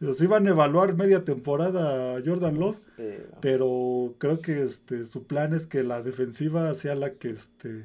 Los 0.00 0.22
iban 0.22 0.46
a 0.46 0.50
evaluar 0.50 0.94
media 0.94 1.26
temporada 1.26 2.16
a 2.16 2.22
Jordan 2.24 2.58
Love, 2.58 2.80
pero 3.42 4.14
creo 4.16 4.40
que 4.40 4.62
este 4.62 5.04
su 5.04 5.24
plan 5.24 5.52
es 5.52 5.66
que 5.66 5.82
la 5.82 6.00
defensiva 6.00 6.74
sea 6.74 6.94
la 6.94 7.12
que 7.12 7.28
este 7.28 7.84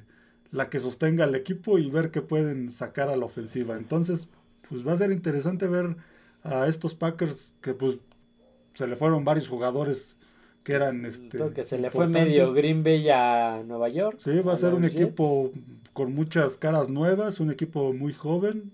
la 0.52 0.70
que 0.70 0.80
sostenga 0.80 1.26
al 1.26 1.36
equipo 1.36 1.78
y 1.78 1.90
ver 1.90 2.10
qué 2.10 2.22
pueden 2.22 2.72
sacar 2.72 3.10
a 3.10 3.18
la 3.18 3.26
ofensiva. 3.26 3.76
Entonces, 3.76 4.30
pues 4.70 4.88
va 4.88 4.94
a 4.94 4.98
ser 4.98 5.12
interesante 5.12 5.68
ver 5.68 5.98
a 6.44 6.68
estos 6.68 6.96
Packers 6.96 7.54
que 7.60 7.74
pues 7.74 7.98
se 8.74 8.88
le 8.88 8.96
fueron 8.96 9.24
varios 9.24 9.48
jugadores 9.48 10.18
que 10.64 10.74
eran 10.74 11.06
este 11.06 11.38
que 11.54 11.64
se 11.64 11.78
le 11.78 11.92
fue 11.92 12.08
medio 12.08 12.54
Green 12.54 12.84
Bay 12.84 13.10
a 13.10 13.62
Nueva 13.66 13.90
York. 13.90 14.18
Sí, 14.20 14.40
va 14.40 14.54
a 14.54 14.58
ser 14.58 14.74
un 14.74 14.86
equipo 14.86 15.52
con 15.92 16.14
muchas 16.14 16.58
caras 16.58 16.90
nuevas, 16.90 17.40
un 17.40 17.52
equipo 17.52 17.94
muy 17.94 18.14
joven, 18.14 18.72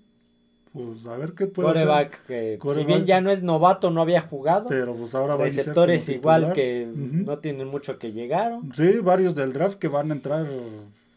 pues 0.71 1.05
a 1.05 1.17
ver 1.17 1.33
qué 1.33 1.47
puede 1.47 1.69
Coreback, 1.69 2.25
que 2.25 2.59
si 2.75 2.85
bien 2.85 3.05
ya 3.05 3.21
no 3.21 3.31
es 3.31 3.43
novato, 3.43 3.89
no 3.89 4.01
había 4.01 4.21
jugado. 4.21 4.69
Pero 4.69 4.95
pues 4.95 5.15
ahora 5.15 5.35
va 5.35 5.45
Receptores 5.45 6.07
a 6.07 6.11
igual 6.11 6.53
que 6.53 6.87
no 6.95 7.39
tienen 7.39 7.67
mucho 7.67 7.97
que 7.97 8.11
llegaron. 8.11 8.71
Sí, 8.73 8.99
varios 8.99 9.35
del 9.35 9.51
draft 9.51 9.79
que 9.79 9.87
van 9.87 10.11
a 10.11 10.13
entrar, 10.13 10.47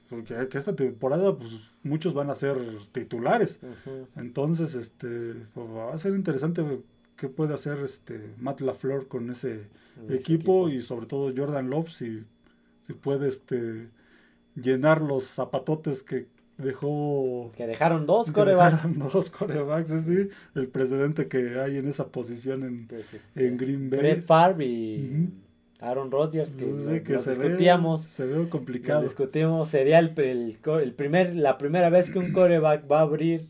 porque 0.09 0.49
que 0.49 0.59
esta 0.59 0.75
temporada 0.75 1.37
pues 1.37 1.53
muchos 1.83 2.15
van 2.15 2.31
a 2.31 2.35
ser 2.35 2.57
titulares. 2.93 3.61
Entonces, 4.17 4.75
este, 4.75 5.35
pues, 5.55 5.67
va 5.69 5.93
a 5.93 5.99
ser 5.99 6.15
interesante 6.15 6.63
qué 7.17 7.29
puede 7.29 7.55
hacer 7.55 7.79
este 7.79 8.35
Matt 8.39 8.61
LaFleur 8.61 9.09
con 9.09 9.31
ese, 9.31 9.69
equipo, 10.09 10.69
y 10.69 10.83
sobre 10.83 11.07
todo 11.07 11.33
Jordan 11.37 11.69
Love 11.71 11.91
si, 11.91 12.25
si 12.87 12.93
puede 12.95 13.29
este 13.29 13.89
llenar 14.55 15.01
los 15.01 15.25
zapatotes 15.25 16.03
que 16.03 16.27
dejó 16.59 17.53
que 17.57 17.67
dejaron 17.67 18.07
dos 18.07 18.31
corebacks. 18.31 18.99
dos 19.13 19.31
corebacks 19.31 19.91
sí 20.05 20.29
el 20.55 20.69
presidente 20.69 21.29
que 21.29 21.61
hay 21.61 21.79
en 21.79 21.89
esa 21.89 22.09
posición 22.09 22.63
en, 22.63 22.87
pues, 22.87 23.13
este, 23.15 23.47
en 23.47 23.57
Green 23.57 23.91
Bay. 23.91 24.01
Brett 24.01 24.25
Favre 24.25 24.65
y 24.65 25.31
Aaron 25.81 26.11
Rodgers 26.11 26.55
que, 26.55 26.65
se 27.19 27.31
discutíamos. 27.31 28.03
se 28.03 28.25
ve 28.27 28.49
complicado. 28.49 29.03
Discutimos 29.03 29.69
sería 29.69 29.99
el, 29.99 30.15
el, 30.17 30.93
primer 30.95 31.35
la 31.35 31.59
primera 31.59 31.91
vez 31.91 32.11
que 32.11 32.19
un 32.21 32.33
coreback 32.33 32.91
va 32.91 33.01
a 33.01 33.03
abrir 33.03 33.49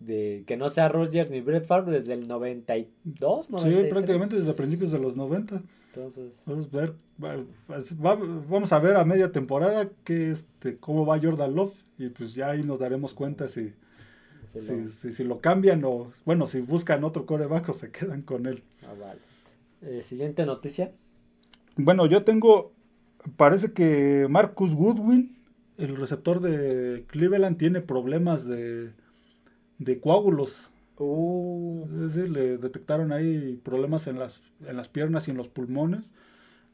de 0.00 0.44
que 0.46 0.56
no 0.56 0.68
sea 0.68 0.88
Rodgers 0.88 1.30
ni 1.30 1.40
Brett 1.40 1.66
Favre 1.66 1.92
desde 1.92 2.14
el 2.14 2.28
92 2.28 3.50
93. 3.50 3.84
sí 3.84 3.90
prácticamente 3.90 4.36
desde 4.36 4.52
principios 4.52 4.90
de 4.92 4.98
los 4.98 5.16
90 5.16 5.62
entonces 5.94 6.32
vamos 6.44 6.68
a 6.72 6.76
ver 6.76 6.94
vamos 8.48 8.72
a 8.72 8.78
ver 8.78 8.96
a 8.96 9.04
media 9.04 9.32
temporada 9.32 9.88
que 10.04 10.30
este 10.30 10.76
cómo 10.76 11.06
va 11.06 11.18
Jordan 11.18 11.54
Love 11.54 11.74
y 11.98 12.08
pues 12.10 12.34
ya 12.34 12.50
ahí 12.50 12.62
nos 12.62 12.78
daremos 12.78 13.14
cuenta 13.14 13.48
si, 13.48 13.72
si, 14.90 15.24
lo... 15.24 15.40
cambian 15.40 15.82
o, 15.84 16.10
bueno, 16.24 16.46
si 16.46 16.60
buscan 16.60 17.04
otro 17.04 17.26
coreback 17.26 17.68
o 17.68 17.72
se 17.72 17.90
quedan 17.90 18.22
con 18.22 18.46
él. 18.46 18.62
Ah, 18.82 18.94
vale. 18.98 19.20
Eh, 19.82 20.02
siguiente 20.02 20.44
noticia. 20.46 20.92
Bueno, 21.76 22.06
yo 22.06 22.24
tengo, 22.24 22.72
parece 23.36 23.72
que 23.72 24.26
Marcus 24.28 24.74
Goodwin, 24.74 25.36
el 25.78 25.96
receptor 25.96 26.40
de 26.40 27.04
Cleveland, 27.08 27.58
tiene 27.58 27.80
problemas 27.80 28.46
de, 28.46 28.92
de 29.78 30.00
coágulos. 30.00 30.70
Uh. 30.98 31.84
Es 31.92 32.14
decir, 32.14 32.30
le 32.30 32.58
detectaron 32.58 33.12
ahí 33.12 33.60
problemas 33.62 34.06
en 34.06 34.18
las, 34.18 34.40
en 34.66 34.76
las 34.76 34.88
piernas 34.88 35.28
y 35.28 35.30
en 35.30 35.36
los 35.36 35.48
pulmones 35.48 36.12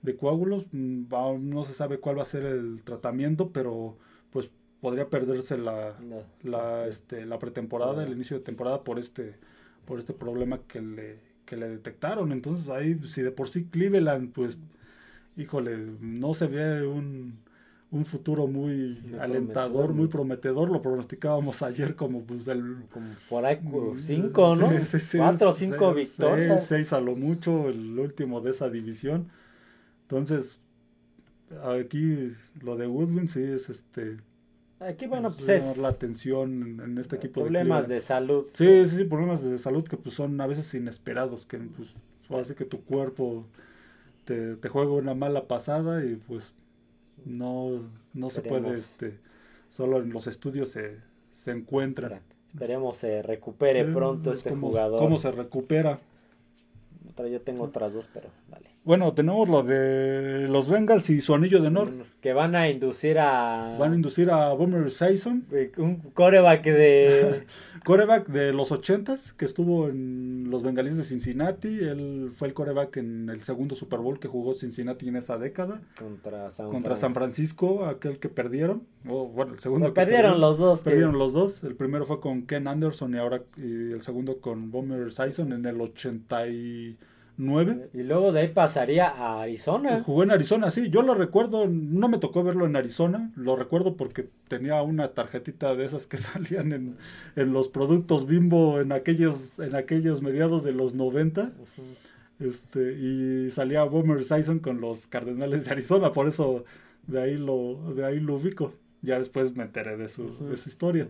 de 0.02 0.16
coágulos. 0.16 0.66
Mm, 0.72 1.04
no 1.40 1.64
se 1.64 1.74
sabe 1.74 1.98
cuál 1.98 2.18
va 2.18 2.22
a 2.22 2.26
ser 2.26 2.44
el 2.44 2.82
tratamiento, 2.84 3.50
pero 3.52 3.96
pues 4.30 4.50
podría 4.80 5.08
perderse 5.10 5.58
la, 5.58 5.96
la, 6.42 6.86
este, 6.86 7.26
la 7.26 7.38
pretemporada, 7.38 8.04
el 8.04 8.12
inicio 8.12 8.38
de 8.38 8.44
temporada 8.44 8.84
por 8.84 8.98
este, 8.98 9.36
por 9.86 9.98
este 9.98 10.12
problema 10.12 10.60
que 10.66 10.80
le, 10.82 11.18
que 11.46 11.56
le 11.56 11.68
detectaron. 11.68 12.32
Entonces 12.32 12.68
ahí, 12.68 12.98
si 13.04 13.22
de 13.22 13.32
por 13.32 13.48
sí 13.48 13.64
Cleveland, 13.66 14.32
pues, 14.32 14.58
híjole, 15.36 15.78
no 16.00 16.34
se 16.34 16.46
ve 16.48 16.86
un, 16.86 17.38
un 17.92 18.06
futuro 18.06 18.46
muy, 18.46 18.98
alentador, 19.20 19.92
muy 19.92 20.08
prometedor. 20.08 20.70
Lo 20.70 20.80
pronosticábamos 20.80 21.62
ayer 21.62 21.94
como 21.94 22.22
pues 22.22 22.48
el... 22.48 22.86
Como 22.90 23.14
por 23.28 23.44
ahí 23.44 23.60
cinco, 23.98 24.56
¿no? 24.56 24.70
Cuatro 25.16 25.50
o 25.50 25.54
cinco 25.54 25.94
victorias. 25.94 26.66
Seis, 26.66 26.92
a 26.94 27.00
lo 27.00 27.14
mucho, 27.14 27.68
el 27.68 27.98
último 27.98 28.40
de 28.40 28.50
esa 28.50 28.70
división. 28.70 29.28
Entonces, 30.02 30.58
aquí 31.62 32.32
lo 32.62 32.76
de 32.76 32.86
Woodwin 32.86 33.28
sí 33.28 33.42
es 33.42 33.68
este 33.68 34.18
Aquí, 34.80 35.06
bueno, 35.06 35.32
pues 35.32 35.48
es... 35.48 35.76
La 35.76 35.88
atención 35.88 36.80
en, 36.80 36.98
este 36.98 37.16
equipo 37.16 37.42
problemas 37.42 37.88
de, 37.88 38.00
salud. 38.00 38.44
Sí, 38.54 38.86
sí, 38.86 38.96
sí, 38.96 39.04
problemas 39.04 39.42
de 39.42 39.58
salud 39.58 39.84
que 39.84 39.96
pues 39.96 40.14
son 40.14 40.40
a 40.40 40.46
veces 40.46 40.74
inesperados, 40.74 41.46
que 41.46 41.58
pues 41.58 41.94
hace 42.40 42.54
que 42.54 42.64
tu 42.64 42.82
cuerpo 42.82 43.46
te, 44.24 44.56
te 44.56 44.68
juega 44.68 44.92
una 44.92 45.14
mala 45.14 45.46
pasada 45.46 46.04
y 46.04 46.16
pues 46.16 46.52
no, 47.24 47.80
no 48.14 48.30
se 48.30 48.42
puede, 48.42 48.78
este, 48.78 49.18
solo 49.68 49.98
en 49.98 50.12
los 50.12 50.26
estudios 50.26 50.70
se, 50.70 50.98
se 51.32 51.50
encuentra. 51.50 52.20
Esperemos 52.48 52.98
se 52.98 53.22
recupere 53.22 53.84
pronto 53.84 54.32
este 54.32 54.54
jugador. 54.54 55.00
¿Cómo 55.00 55.18
se 55.18 55.32
recupera? 55.32 56.00
Yo 57.16 57.40
tengo 57.40 57.64
otras 57.64 57.92
dos, 57.92 58.08
pero 58.12 58.28
vale. 58.48 58.72
Bueno, 58.84 59.12
tenemos 59.12 59.48
lo 59.48 59.62
de 59.62 60.48
los 60.48 60.68
Bengals 60.68 61.08
y 61.10 61.20
su 61.20 61.34
anillo 61.34 61.60
de 61.60 61.68
honor. 61.68 61.92
Que 62.20 62.32
van 62.32 62.56
a 62.56 62.68
inducir 62.68 63.18
a. 63.20 63.76
Van 63.78 63.92
a 63.92 63.94
inducir 63.94 64.28
a 64.30 64.52
Boomer 64.54 64.90
Sison. 64.90 65.46
Un 65.76 65.96
coreback 66.14 66.64
de. 66.64 67.46
coreback 67.84 68.26
de 68.26 68.52
los 68.52 68.72
ochentas, 68.72 69.32
que 69.34 69.44
estuvo 69.44 69.88
en 69.88 70.50
los 70.50 70.64
Bengalíes 70.64 70.96
de 70.96 71.04
Cincinnati. 71.04 71.68
Él 71.68 72.32
fue 72.34 72.48
el 72.48 72.54
coreback 72.54 72.96
en 72.96 73.28
el 73.28 73.42
segundo 73.44 73.76
Super 73.76 74.00
Bowl 74.00 74.18
que 74.18 74.26
jugó 74.26 74.54
Cincinnati 74.54 75.08
en 75.08 75.16
esa 75.16 75.38
década. 75.38 75.80
Contra 75.96 76.50
San, 76.50 76.70
contra 76.70 76.96
San 76.96 77.14
Francisco, 77.14 77.86
aquel 77.86 78.18
que 78.18 78.28
perdieron. 78.28 78.82
bueno, 79.04 79.52
el 79.52 79.60
segundo. 79.60 79.94
perdieron 79.94 80.40
los 80.40 80.58
dos. 80.58 80.80
Perdieron 80.80 81.18
los 81.18 81.32
dos. 81.32 81.62
El 81.62 81.76
primero 81.76 82.04
fue 82.04 82.20
con 82.20 82.42
Ken 82.46 82.66
Anderson 82.66 83.14
y 83.14 83.18
ahora 83.18 83.42
y 83.56 83.92
el 83.92 84.02
segundo 84.02 84.40
con 84.40 84.72
Boomer 84.72 85.12
Sison 85.12 85.52
en 85.52 85.64
el 85.66 85.80
80 85.80 86.48
y 86.48 86.98
9. 87.36 87.90
Y 87.94 88.02
luego 88.02 88.32
de 88.32 88.40
ahí 88.40 88.48
pasaría 88.48 89.08
a 89.08 89.42
Arizona. 89.42 90.02
Jugó 90.02 90.22
en 90.22 90.30
Arizona, 90.30 90.70
sí. 90.70 90.90
Yo 90.90 91.02
lo 91.02 91.14
recuerdo, 91.14 91.66
no 91.66 92.08
me 92.08 92.18
tocó 92.18 92.42
verlo 92.42 92.66
en 92.66 92.76
Arizona. 92.76 93.32
Lo 93.36 93.56
recuerdo 93.56 93.96
porque 93.96 94.28
tenía 94.48 94.82
una 94.82 95.08
tarjetita 95.08 95.74
de 95.74 95.84
esas 95.84 96.06
que 96.06 96.18
salían 96.18 96.72
en, 96.72 96.96
en 97.36 97.52
los 97.52 97.68
productos 97.68 98.26
Bimbo 98.26 98.80
en 98.80 98.92
aquellos, 98.92 99.58
en 99.58 99.74
aquellos 99.74 100.22
mediados 100.22 100.62
de 100.64 100.72
los 100.72 100.94
90. 100.94 101.52
Este, 102.40 102.92
y 102.94 103.50
salía 103.50 103.84
Boomer 103.84 104.24
Sison 104.24 104.58
con 104.58 104.80
los 104.80 105.06
Cardenales 105.06 105.64
de 105.64 105.70
Arizona, 105.70 106.12
por 106.12 106.26
eso 106.26 106.64
de 107.06 107.20
ahí 107.20 107.36
lo, 107.36 107.94
de 107.94 108.04
ahí 108.04 108.20
lo 108.20 108.36
ubico. 108.36 108.74
Ya 109.00 109.18
después 109.18 109.56
me 109.56 109.64
enteré 109.64 109.96
de 109.96 110.08
su, 110.08 110.48
de 110.48 110.56
su 110.56 110.68
historia. 110.68 111.08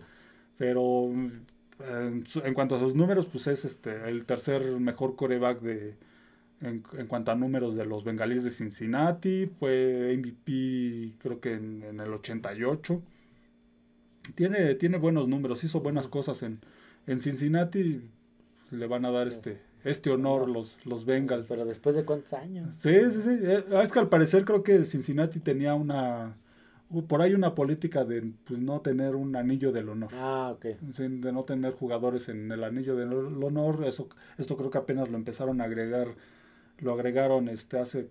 Pero 0.57 1.11
en, 1.11 2.25
en, 2.45 2.55
cuanto 2.55 2.77
a 2.77 2.79
sus 2.79 2.95
números, 2.95 3.27
pues 3.27 3.47
es 3.47 3.65
este 3.65 4.09
el 4.09 4.25
tercer 4.25 4.63
mejor 4.79 5.17
coreback 5.17 5.61
de, 5.61 5.95
en, 6.63 7.07
cuanto 7.07 7.31
a 7.33 7.35
números 7.35 7.75
de 7.75 7.85
los 7.85 8.05
bengalíes 8.05 8.45
de 8.45 8.51
Cincinnati. 8.51 9.47
Fue 9.59 10.17
MVP 10.17 11.15
creo 11.19 11.41
que 11.41 11.55
en, 11.55 12.01
el 12.01 12.13
88. 12.13 13.03
Tiene, 14.35 14.75
tiene 14.77 14.99
buenos 14.99 15.29
números, 15.29 15.65
hizo 15.65 15.81
buenas 15.81 16.09
cosas 16.09 16.43
en, 16.43 16.61
en 17.07 17.21
Cincinnati. 17.21 18.03
Le 18.71 18.87
van 18.87 19.05
a 19.05 19.11
dar 19.11 19.29
este, 19.29 19.61
este 19.85 20.11
honor 20.11 20.49
los, 20.49 20.79
los 20.87 21.05
Bengals. 21.05 21.47
Pero 21.47 21.65
después 21.65 21.95
de 21.97 22.05
cuántos 22.05 22.33
años. 22.33 22.77
Sí, 22.77 22.95
sí, 23.11 23.23
sí. 23.23 23.39
Eh, 23.43 23.65
es 23.83 23.93
que 23.93 23.99
al 23.99 24.09
parecer 24.09 24.45
creo 24.45 24.63
que 24.63 24.85
Cincinnati 24.85 25.41
tenía 25.41 25.75
una, 25.75 26.37
por 27.09 27.23
ahí 27.23 27.33
una 27.33 27.55
política 27.55 28.05
de 28.05 28.33
pues, 28.45 28.61
no 28.61 28.81
tener 28.81 29.15
un 29.15 29.35
anillo 29.35 29.73
del 29.73 29.89
honor. 29.89 30.11
Ah, 30.13 30.53
ok. 30.55 30.67
Sí, 30.93 31.09
de 31.09 31.33
no 31.33 31.45
tener 31.45 31.73
jugadores 31.73 32.29
en 32.29 32.53
el 32.53 32.63
anillo 32.65 32.97
del 32.97 33.13
honor. 33.43 33.85
Eso, 33.87 34.09
esto 34.37 34.57
creo 34.57 34.71
que 34.71 34.79
apenas 34.79 35.09
lo 35.09 35.17
empezaron 35.17 35.61
a 35.61 35.65
agregar, 35.65 36.09
lo 36.83 36.93
agregaron 36.93 37.49
este 37.49 37.79
hace 37.79 38.09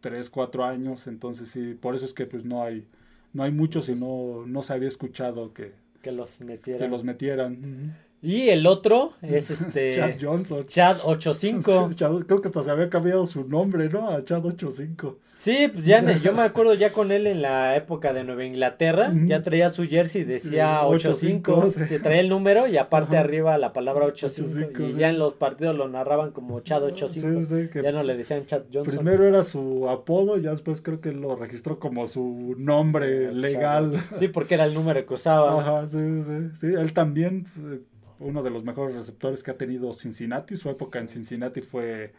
3, 0.00 0.30
4 0.30 0.64
años. 0.64 1.06
Entonces 1.06 1.48
sí, 1.50 1.74
por 1.74 1.94
eso 1.94 2.04
es 2.06 2.12
que 2.14 2.24
pues 2.26 2.44
no 2.44 2.62
hay, 2.62 2.86
no 3.32 3.42
hay 3.42 3.52
muchos 3.52 3.88
y 3.88 3.94
no, 3.94 4.44
no 4.46 4.62
se 4.62 4.72
había 4.72 4.88
escuchado 4.88 5.52
que, 5.52 5.72
Que 6.02 6.12
los 6.12 6.40
metieran. 6.40 6.82
que 6.82 6.88
los 6.88 7.04
metieran. 7.04 7.96
Y 8.22 8.48
el 8.48 8.66
otro 8.66 9.12
es 9.22 9.50
este... 9.50 9.94
Chad 9.94 10.12
Johnson. 10.20 10.66
Chad 10.66 10.98
85. 11.04 11.88
Sí, 11.90 11.94
Chad- 11.96 12.24
creo 12.26 12.40
que 12.40 12.48
hasta 12.48 12.62
se 12.62 12.70
había 12.70 12.88
cambiado 12.90 13.26
su 13.26 13.44
nombre, 13.46 13.88
¿no? 13.88 14.08
A 14.10 14.24
Chad 14.24 14.44
85. 14.44 15.18
Sí, 15.34 15.68
pues 15.70 15.84
ya 15.84 16.00
yo 16.22 16.32
me 16.32 16.40
acuerdo 16.42 16.72
ya 16.72 16.92
con 16.94 17.12
él 17.12 17.26
en 17.26 17.42
la 17.42 17.76
época 17.76 18.14
de 18.14 18.24
Nueva 18.24 18.44
Inglaterra, 18.46 19.12
ya 19.26 19.42
traía 19.42 19.68
su 19.68 19.84
jersey, 19.86 20.24
decía 20.24 20.78
Sí, 20.80 20.86
85, 20.94 21.52
85, 21.52 21.70
sí. 21.72 21.84
se 21.84 22.00
traía 22.00 22.20
el 22.20 22.30
número 22.30 22.66
y 22.66 22.78
aparte 22.78 23.16
Ajá. 23.18 23.24
arriba 23.26 23.58
la 23.58 23.74
palabra 23.74 24.06
85, 24.06 24.50
85, 24.78 24.82
y 24.96 24.98
ya 24.98 25.10
en 25.10 25.18
los 25.18 25.34
partidos 25.34 25.76
lo 25.76 25.88
narraban 25.88 26.30
como 26.30 26.58
Chad 26.60 26.84
85, 26.84 27.40
Sí, 27.40 27.54
sí, 27.64 27.68
que 27.68 27.82
ya 27.82 27.92
no 27.92 28.02
le 28.02 28.16
decían 28.16 28.46
Chad 28.46 28.62
Johnson. 28.72 28.94
Primero 28.96 29.24
era 29.28 29.44
su 29.44 29.86
apodo, 29.90 30.38
ya 30.38 30.52
después 30.52 30.80
creo 30.80 31.02
que 31.02 31.12
lo 31.12 31.36
registró 31.36 31.78
como 31.78 32.08
su 32.08 32.54
nombre 32.56 33.30
legal. 33.34 34.02
Sí, 34.18 34.28
porque 34.28 34.54
era 34.54 34.64
el 34.64 34.72
número 34.72 35.04
que 35.04 35.12
usaba. 35.14 35.60
Ajá, 35.60 35.86
sí, 35.86 35.98
sí, 35.98 36.48
sí. 36.58 36.66
Él 36.78 36.94
también, 36.94 37.46
eh, 37.72 37.80
uno 38.20 38.42
de 38.42 38.50
los 38.50 38.64
mejores 38.64 38.96
receptores 38.96 39.42
que 39.42 39.50
ha 39.50 39.58
tenido 39.58 39.92
Cincinnati. 39.94 40.56
Su 40.56 40.70
época 40.70 40.98
en 40.98 41.08
Cincinnati 41.08 41.60
fue, 41.62 42.12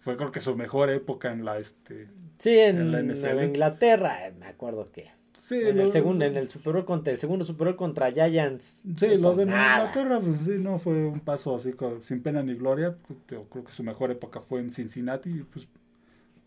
fue 0.00 0.16
creo 0.16 0.30
que 0.32 0.40
su 0.40 0.56
mejor 0.56 0.90
época 0.90 1.32
en 1.32 1.44
la 1.44 1.58
este. 1.58 2.08
Sí, 2.38 2.58
en, 2.58 2.78
en 2.78 2.92
la 2.92 3.02
NFL. 3.02 3.44
Inglaterra, 3.44 4.26
eh, 4.26 4.32
me 4.38 4.46
acuerdo 4.46 4.84
que 4.92 5.10
Sí, 5.32 5.54
en 5.62 5.78
lo- 5.78 5.84
el 5.84 5.92
segundo, 5.92 6.24
en 6.24 6.36
el 6.36 6.50
Super 6.50 6.72
Bowl 6.74 6.84
contra 6.84 7.12
el 7.12 7.18
segundo 7.18 7.44
Super 7.44 7.68
Bowl 7.68 7.76
contra 7.76 8.10
Giants. 8.12 8.82
Sí, 8.96 9.06
eso 9.06 9.30
lo 9.30 9.36
de 9.36 9.46
Nueva 9.46 9.60
nada. 9.60 9.78
Inglaterra, 9.86 10.20
pues 10.20 10.38
sí, 10.38 10.50
no 10.58 10.78
fue 10.78 11.06
un 11.06 11.20
paso 11.20 11.56
así 11.56 11.72
sin 12.02 12.22
pena 12.22 12.42
ni 12.42 12.54
gloria. 12.54 12.96
Yo 13.30 13.44
creo 13.44 13.64
que 13.64 13.72
su 13.72 13.82
mejor 13.82 14.10
época 14.10 14.40
fue 14.40 14.60
en 14.60 14.70
Cincinnati, 14.70 15.44
pues 15.52 15.66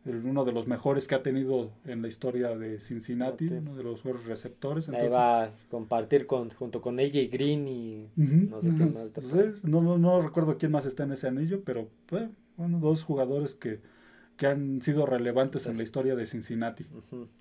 el- 0.06 0.26
uno 0.26 0.44
de 0.46 0.52
los 0.52 0.68
mejores 0.68 1.08
que 1.08 1.16
ha 1.16 1.24
tenido 1.24 1.72
en 1.86 2.02
la 2.02 2.08
historia 2.08 2.58
de 2.58 2.80
Cincinnati, 2.82 3.48
uno 3.48 3.76
de 3.76 3.84
los 3.84 4.04
mejores 4.04 4.26
receptores. 4.26 4.90
Ahí 4.90 4.96
Entonces, 4.96 5.14
va 5.18 5.44
a 5.44 5.52
compartir 5.70 6.28
con, 6.28 6.50
junto 6.52 6.82
con 6.82 7.00
AJ 7.00 7.30
Green 7.32 7.68
y 7.68 8.10
Ujú, 8.18 8.50
no 8.50 8.62
sé 8.62 8.70
más. 8.70 9.64
no, 9.64 9.82
no, 9.82 9.98
no 9.98 10.22
recuerdo 10.22 10.58
quién 10.58 10.72
más 10.72 10.86
está 10.86 11.04
en 11.04 11.14
ese 11.14 11.28
anillo, 11.28 11.62
pero 11.64 11.88
pues, 12.08 12.30
bueno, 12.58 12.80
dos 12.80 13.04
jugadores 13.04 13.56
que, 13.56 13.80
que 14.38 14.48
han 14.48 14.82
sido 14.82 15.06
relevantes 15.06 15.68
en 15.68 15.78
la 15.78 15.84
historia 15.84 16.16
de 16.16 16.26
Cincinnati. 16.26 16.86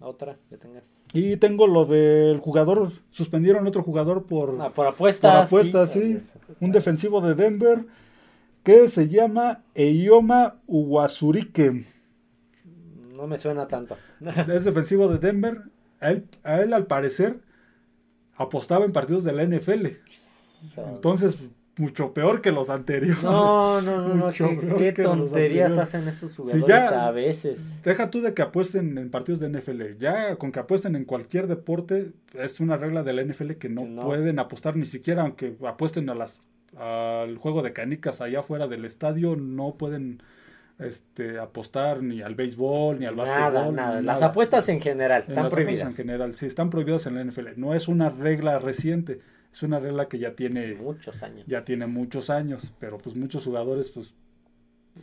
Otra 0.01 0.37
que 0.49 0.57
tengas. 0.57 0.85
Y 1.13 1.37
tengo 1.37 1.67
lo 1.67 1.85
del 1.85 2.39
jugador, 2.39 2.91
suspendieron 3.11 3.67
otro 3.67 3.83
jugador 3.83 4.25
por, 4.25 4.57
Ah, 4.61 4.71
por 4.71 4.87
apuestas. 4.87 5.31
por 5.33 5.41
apuestas, 5.47 5.91
sí, 5.93 6.21
un 6.61 6.73
defensivo 6.73 7.21
de 7.21 7.35
Denver 7.35 7.85
que 8.63 8.89
se 8.89 9.09
llama 9.09 9.63
Eyoma 9.75 10.57
Uwazurike. 10.67 11.87
No 13.23 13.29
me 13.29 13.39
suena 13.39 13.69
tanto. 13.69 13.97
Es 14.53 14.65
defensivo 14.65 15.07
de 15.07 15.19
Denver. 15.19 15.63
A 16.01 16.11
él, 16.11 16.27
a 16.43 16.61
él, 16.61 16.73
al 16.73 16.87
parecer, 16.89 17.39
apostaba 18.35 18.85
en 18.85 18.91
partidos 18.91 19.23
de 19.23 19.33
la 19.33 19.45
NFL. 19.45 19.87
Entonces, 20.93 21.37
mucho 21.77 22.13
peor 22.15 22.43
que 22.43 22.51
los 22.51 22.69
anteriores. 22.69 23.23
no, 23.23 23.81
no, 23.81 24.01
no, 24.01 24.09
no. 24.09 24.27
mucho 24.27 24.49
Qué, 24.77 24.93
peor 24.93 25.21
tonterías 25.21 25.79
hacen 25.79 26.09
estos 26.09 26.35
jugadores 26.35 26.67
ya- 26.67 27.07
a 27.07 27.13
veces. 27.13 27.81
Deja 27.85 28.11
tú 28.11 28.23
de 28.23 28.35
que 28.35 28.43
apuesten 28.43 28.99
en 28.99 29.09
partidos 29.09 29.39
de 29.39 29.51
NFL. 29.51 29.97
Ya 30.01 30.35
con 30.35 30.51
que 30.51 30.59
apuesten 30.59 30.97
en 30.97 31.05
cualquier 31.05 31.47
deporte, 31.47 32.11
es 32.35 32.59
una 32.59 32.77
regla 32.77 33.05
de 33.05 33.13
la 33.13 33.23
NFL 33.23 33.53
que 33.53 33.69
no, 33.69 33.85
no. 33.87 34.03
pueden 34.03 34.41
apostar 34.41 34.75
ni 34.75 34.87
siquiera, 34.87 35.23
aunque 35.23 35.57
apuesten 35.65 36.09
a 36.11 36.17
las 36.17 36.41
al 36.77 37.37
juego 37.37 37.63
de 37.63 37.73
canicas 37.73 38.21
allá 38.21 38.41
afuera 38.41 38.67
del 38.67 38.85
estadio, 38.85 39.37
no 39.37 39.77
pueden 39.77 40.25
este, 40.85 41.39
apostar 41.39 42.03
ni 42.03 42.23
al 42.23 42.35
béisbol, 42.35 42.99
ni 43.01 43.07
al 43.07 43.17
Nada, 43.17 43.51
básquetbol. 43.51 43.75
nada. 43.75 44.01
ni 44.01 44.07
Las 44.07 44.17
nada. 44.21 44.27
apuestas 44.33 44.69
en 44.69 44.81
general 44.81 45.23
En 45.23 45.29
están 45.31 45.35
las 45.37 45.45
apuestas 45.47 45.65
prohibidas. 45.65 45.89
En 45.89 45.95
general, 45.95 46.35
sí, 46.35 46.47
están 46.47 46.71
prohibidas 46.71 47.07
en 47.07 47.15
la 47.15 47.21
NFL. 47.25 47.49
No 47.57 47.75
es 47.75 47.89
una 47.89 48.11
regla 48.11 48.59
reciente, 48.59 49.21
es 49.53 49.63
una 49.63 49.79
regla 49.81 50.09
que 50.09 50.19
ya 50.19 50.35
tiene, 50.35 50.75
Muchos 50.75 51.23
años. 51.23 51.45
ya 51.47 51.63
tiene 51.63 51.87
muchos 51.87 52.31
años, 52.31 52.73
pero 52.79 52.99
pues 52.99 53.17
muchos 53.17 53.45
jugadores, 53.45 53.91
pues 53.91 54.15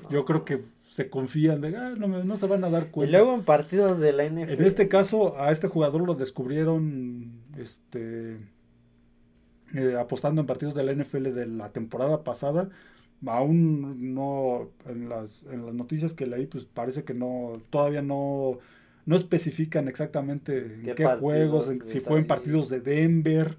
No. 0.04 0.10
yo 0.12 0.26
creo 0.26 0.46
que 0.46 0.60
se 0.88 1.10
confían 1.10 1.62
de, 1.62 1.76
"Ah, 1.78 1.94
no, 1.98 2.36
se 2.38 2.48
van 2.48 2.64
a 2.64 2.70
dar 2.70 2.84
Y 2.84 2.92
cuenta. 2.92 3.18
luego 3.18 3.34
en 3.36 3.44
partidos 3.44 4.00
de 4.00 4.12
la 4.14 4.24
NFL. 4.26 4.54
En 4.54 4.64
este 4.64 4.88
caso, 4.88 5.38
a 5.40 5.52
este 5.52 5.68
jugador 5.68 6.02
lo 6.06 6.16
descubrieron 6.16 7.32
este, 7.58 8.38
eh, 9.76 9.96
apostando 10.00 10.42
en 10.42 10.48
partidos 10.48 10.74
de 10.76 10.84
la 10.84 10.92
NFL 10.94 11.32
de 11.34 11.46
la 11.46 11.70
temporada 11.70 12.24
pasada. 12.24 12.70
Aún 13.26 14.14
no, 14.14 14.70
en 14.88 15.10
las, 15.10 15.44
en 15.52 15.66
las 15.66 15.76
noticias 15.76 16.14
que 16.14 16.26
leí, 16.26 16.46
pues 16.46 16.64
parece 16.66 17.04
que 17.04 17.14
no, 17.14 17.62
todavía 17.70 18.02
no, 18.02 18.60
no 19.06 19.16
especifican 19.16 19.88
exactamente 19.90 20.58
en 20.86 20.96
¿Qué 20.96 21.06
juegos, 21.06 21.68
en- 21.70 21.86
si 21.86 22.00
fue 22.00 22.20
en 22.20 22.28
partidos 22.28 22.70
de 22.70 22.80
Denver, 22.80 23.58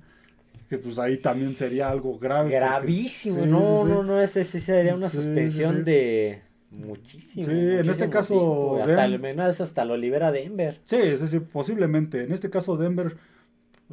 que 0.68 0.78
pues 0.78 0.98
ahí 0.98 1.18
también 1.18 1.56
sería 1.56 1.90
algo 1.90 2.18
grave. 2.18 2.44
porque- 2.50 2.56
Gravísimo. 2.56 3.34
sí, 3.44 3.50
no, 3.50 3.82
sí, 3.84 3.88
no, 3.92 4.02
no. 4.02 4.20
Ese 4.22 4.44
sí 4.44 4.60
sería 4.60 4.94
una 4.94 5.10
suspensión 5.10 5.84
de 5.84 6.40
muchísimo. 6.70 7.44
Sí, 7.44 7.50
en 7.50 7.90
este 7.90 8.08
caso, 8.08 8.28
tiempo. 8.34 8.80
Hasta, 8.82 9.04
el 9.04 9.18
menos 9.18 9.60
hasta 9.60 9.84
lo 9.84 9.96
libera 9.96 10.30
Denver. 10.32 10.80
Sí, 10.84 10.96
sí, 11.18 11.26
sí, 11.28 11.40
posiblemente. 11.40 12.22
En 12.22 12.32
este 12.32 12.48
caso, 12.48 12.76
Denver 12.76 13.16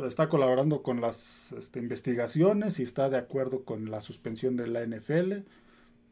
está 0.06 0.30
colaborando 0.30 0.84
con 0.84 1.02
las 1.02 1.52
este, 1.54 1.80
investigaciones 1.80 2.80
y 2.80 2.84
está 2.84 3.10
de 3.10 3.18
acuerdo 3.18 3.64
con 3.64 3.90
la 3.90 4.02
suspensión 4.02 4.56
de 4.58 4.68
la 4.68 4.86
NFL. 4.86 5.44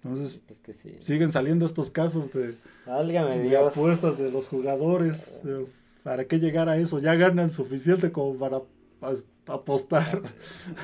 Entonces, 0.04 0.40
Es 0.50 0.60
que 0.60 0.74
sí. 0.74 0.96
siguen 1.02 1.32
saliendo 1.32 1.66
estos 1.66 1.90
casos 1.90 2.32
de, 2.34 2.56
Válgame 2.86 3.40
de 3.40 3.50
Dios. 3.50 3.72
apuestas 3.72 4.18
de 4.18 4.32
los 4.32 4.48
jugadores. 4.48 5.40
Eh, 5.46 5.66
¿Para 6.04 6.26
qué 6.26 6.40
llegar 6.40 6.70
a 6.70 6.78
eso? 6.78 7.00
Ya 7.00 7.16
ganan 7.16 7.52
suficiente 7.52 8.12
como 8.12 8.36
para 8.38 8.62
apostar. 9.48 10.22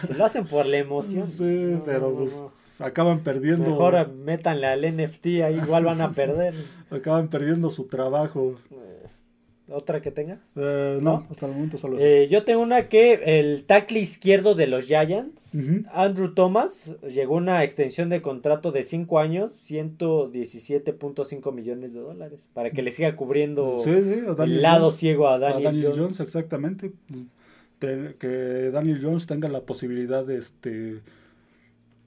Si 0.08 0.14
lo 0.14 0.26
hacen 0.26 0.45
por 0.45 0.66
la 0.66 0.78
emoción. 0.78 1.28
Sí, 1.28 1.43
no, 1.43 1.84
pero 1.84 2.10
no, 2.10 2.16
pues 2.18 2.39
no. 2.39 2.52
acaban 2.80 3.20
perdiendo, 3.20 3.70
Mejor 3.70 4.12
métanle 4.12 4.68
al 4.68 4.82
NFT, 4.82 5.26
ahí 5.43 5.60
igual 5.64 5.86
van 5.86 6.02
a 6.02 6.12
perder. 6.12 6.56
acaban 6.89 7.28
perdiendo 7.30 7.70
su 7.70 7.86
trabajo. 7.86 8.60
Eh, 8.72 9.08
¿Otra 9.70 10.01
que 10.01 10.12
tenga? 10.12 10.39
Eh, 10.57 10.99
no, 11.01 11.20
¿No? 11.20 11.28
hasta 11.30 11.45
el 11.45 11.53
momento 11.53 11.78
solo 11.78 11.97
es 11.97 12.03
Eh, 12.03 12.28
yo 12.30 12.43
tengo 12.43 12.62
una 12.62 12.89
que 12.89 13.39
el 13.39 13.64
tackle 13.66 13.99
izquierdo 13.99 14.53
de 14.53 14.68
los 14.68 14.86
Giants. 14.86 15.53
Andrew 15.93 16.34
Thomas, 16.34 16.91
llegó 17.09 17.36
a 17.36 17.38
una 17.38 17.64
extensión 17.64 18.09
de 18.09 18.22
contrato 18.22 18.72
de 18.74 18.84
5 18.84 19.20
años, 19.20 19.53
117.5 19.53 21.51
millones 21.53 21.93
de 21.93 21.99
dólares, 22.01 22.49
para 22.53 22.72
que 22.72 22.82
le 22.82 22.91
siga 22.91 23.16
cubriendo 23.16 23.82
Sí, 23.84 23.91
sí, 23.91 24.20
a 24.28 24.34
Daniel 24.34 24.57
el 24.57 24.62
lado 24.62 24.86
Jones. 24.88 24.99
ciego 24.99 25.28
a 25.28 25.36
a 25.36 25.39
Daniel, 25.39 25.64
Daniel, 25.64 25.86
Jones. 25.86 25.97
Jones. 25.99 26.20
exactamente. 26.20 26.91
Te- 27.80 28.16
que 28.20 28.28
Daniel 28.72 28.99
Jones 29.01 29.26
tenga 29.26 29.49
la 29.49 29.62
posibilidad 29.62 30.26
de 30.26 30.38
este 30.38 30.99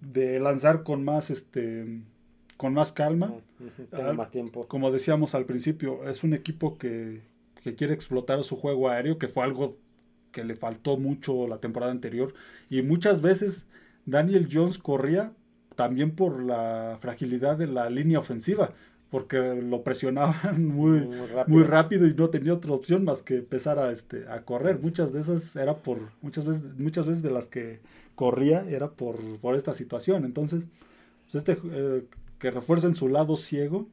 de 0.01 0.39
lanzar 0.39 0.83
con 0.83 1.03
más 1.05 1.31
este 1.31 1.87
con 2.57 2.75
más 2.75 2.93
calma. 2.93 3.35
Ah, 3.93 4.13
más 4.13 4.31
tiempo. 4.31 4.67
Como 4.69 4.91
decíamos 4.91 5.35
al 5.35 5.47
principio, 5.47 6.07
es 6.09 6.23
un 6.25 6.35
equipo 6.35 6.77
que, 6.79 7.23
que 7.65 7.77
quiere 7.77 7.95
explotar 7.95 8.45
su 8.45 8.57
juego 8.57 8.91
aéreo, 8.91 9.19
que 9.19 9.29
fue 9.29 9.45
algo 9.45 9.79
que 10.33 10.45
le 10.45 10.57
faltó 10.57 10.99
mucho 10.99 11.49
la 11.49 11.61
temporada 11.61 11.93
anterior. 11.93 12.35
Y 12.71 12.83
muchas 12.83 13.23
veces 13.23 13.67
Daniel 14.07 14.49
Jones 14.53 14.79
corría 14.79 15.35
también 15.77 16.15
por 16.17 16.43
la 16.43 16.99
fragilidad 17.01 17.59
de 17.59 17.67
la 17.69 17.91
línea 17.91 18.21
ofensiva, 18.21 18.75
porque 19.11 19.39
lo 19.63 19.83
presionaban 19.85 20.65
muy, 20.75 21.11
Muy 21.11 21.27
rápido. 21.27 21.47
muy 21.47 21.65
rápido 21.65 22.07
y 22.07 22.15
no 22.15 22.31
tenía 22.31 22.55
otra 22.55 22.73
opción 22.73 23.05
más 23.05 23.23
que 23.23 23.37
empezar 23.39 23.79
a, 23.79 23.93
este, 23.93 24.29
a 24.29 24.45
correr. 24.45 24.81
Muchas 24.81 25.13
de 25.13 25.21
esas 25.23 25.57
era 25.57 25.83
por, 25.83 26.13
muchas 26.23 26.45
veces, 26.45 26.79
muchas 26.79 27.07
veces 27.07 27.23
de 27.23 27.31
las 27.31 27.49
que 27.49 27.81
corría 28.15 28.69
era 28.69 28.93
por, 28.93 29.19
por 29.41 29.55
esta 29.57 29.75
situación. 29.75 30.25
Entonces, 30.25 30.65
pues 31.31 31.35
este 31.37 31.59
eh, 31.73 32.05
que 32.39 32.51
refuercen 32.51 32.95
su 32.95 33.09
lado 33.09 33.37
ciego, 33.37 33.89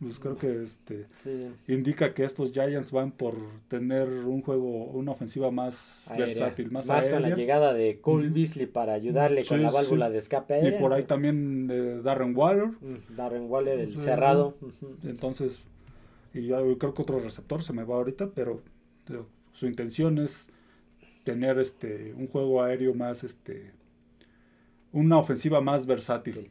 pues 0.00 0.20
creo 0.20 0.36
que 0.36 0.62
este 0.62 1.06
Sí. 1.24 1.48
indica 1.66 2.14
que 2.14 2.24
estos 2.24 2.52
Giants 2.52 2.92
van 2.92 3.10
por 3.10 3.34
tener 3.68 4.08
un 4.08 4.42
juego, 4.42 4.84
una 4.84 5.10
ofensiva 5.12 5.50
más 5.50 6.06
Aérea. 6.08 6.26
versátil, 6.26 6.70
más, 6.70 6.86
con 6.86 6.96
la 6.96 7.00
aérea. 7.18 7.36
llegada 7.36 7.74
de 7.74 8.00
Cole. 8.00 8.28
Beasley 8.28 8.66
para 8.66 8.92
ayudarle 8.94 9.44
con 9.44 9.60
la 9.62 9.70
válvula 9.70 10.06
sí. 10.06 10.12
de 10.12 10.18
escape 10.18 10.54
Y 10.60 10.64
aérea. 10.64 10.80
por 10.80 10.92
ahí 10.92 11.02
también 11.04 11.68
eh, 11.70 12.00
Darren 12.02 12.36
Waller. 12.36 12.68
Mm, 12.68 13.16
Darren 13.16 13.50
Waller, 13.50 13.80
el 13.80 14.00
cerrado. 14.00 14.56
Entonces, 15.04 15.58
y 16.32 16.46
yo 16.46 16.78
creo 16.78 16.94
que 16.94 17.02
otro 17.02 17.18
receptor 17.18 17.62
se 17.62 17.72
me 17.72 17.82
va 17.84 17.96
ahorita, 17.96 18.30
pero 18.34 18.62
digo, 19.08 19.26
su 19.52 19.66
intención 19.66 20.18
es 20.18 20.48
tener 21.24 21.58
este 21.58 22.14
un 22.16 22.28
juego 22.28 22.62
aéreo 22.62 22.94
más 22.94 23.24
este 23.24 23.72
una 24.92 25.18
ofensiva 25.18 25.60
más 25.60 25.84
versátil. 25.86 26.50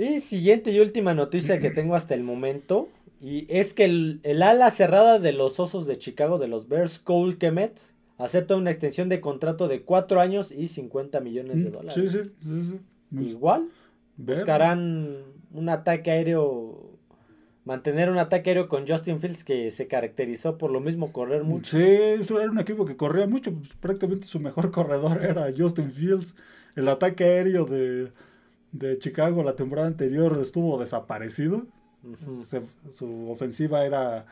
Y 0.00 0.20
siguiente 0.20 0.70
y 0.70 0.80
última 0.80 1.14
noticia 1.14 1.58
que 1.58 1.70
tengo 1.70 1.94
hasta 1.94 2.14
el 2.14 2.22
momento. 2.22 2.88
Y 3.20 3.46
es 3.54 3.74
que 3.74 3.84
el, 3.84 4.20
el 4.22 4.42
ala 4.42 4.70
cerrada 4.70 5.18
de 5.18 5.32
los 5.32 5.60
Osos 5.60 5.86
de 5.86 5.98
Chicago, 5.98 6.38
de 6.38 6.48
los 6.48 6.68
Bears, 6.68 6.98
Cole 6.98 7.36
Kemet, 7.36 7.78
acepta 8.16 8.56
una 8.56 8.70
extensión 8.70 9.08
de 9.10 9.20
contrato 9.20 9.68
de 9.68 9.82
4 9.82 10.20
años 10.20 10.52
y 10.52 10.68
50 10.68 11.20
millones 11.20 11.62
de 11.62 11.68
Mm, 11.68 11.72
dólares. 11.72 11.94
Sí, 11.94 12.08
sí, 12.08 12.30
sí, 12.42 12.64
sí. 12.70 12.80
Pues, 13.14 13.28
Igual, 13.28 13.68
buscarán 14.16 15.18
un 15.52 15.68
ataque 15.68 16.10
aéreo, 16.10 16.98
mantener 17.64 18.08
un 18.10 18.18
ataque 18.18 18.50
aéreo 18.50 18.68
con 18.68 18.86
Justin 18.88 19.20
Fields 19.20 19.44
que 19.44 19.70
se 19.70 19.86
caracterizó 19.86 20.56
por 20.58 20.70
lo 20.70 20.80
mismo 20.80 21.12
correr 21.12 21.44
mucho. 21.44 21.76
Sí, 21.76 21.82
eso 21.84 22.40
era 22.40 22.50
un 22.50 22.58
equipo 22.60 22.86
que 22.86 22.96
corría 22.96 23.26
mucho. 23.26 23.52
pues, 23.52 23.74
prácticamente 23.74 24.26
su 24.26 24.40
mejor 24.40 24.70
corredor 24.72 25.22
era 25.22 25.52
Justin 25.56 25.90
Fields. 25.90 26.34
El 26.76 26.88
ataque 26.88 27.24
aéreo 27.24 27.66
de, 27.66 28.12
de 28.72 28.98
Chicago 28.98 29.42
la 29.42 29.56
temporada 29.56 29.88
anterior 29.88 30.38
estuvo 30.40 30.78
desaparecido. 30.80 31.66
Se- 32.46 32.62
su 32.90 33.30
ofensiva 33.30 33.84
era 33.84 34.26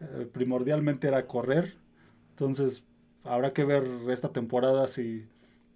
eh, 0.00 0.28
primordialmente 0.32 1.08
era 1.08 1.26
correr. 1.26 1.74
Entonces 2.30 2.84
habrá 3.24 3.52
que 3.52 3.64
ver 3.64 3.84
esta 4.10 4.32
temporada 4.32 4.88
si, 4.88 5.26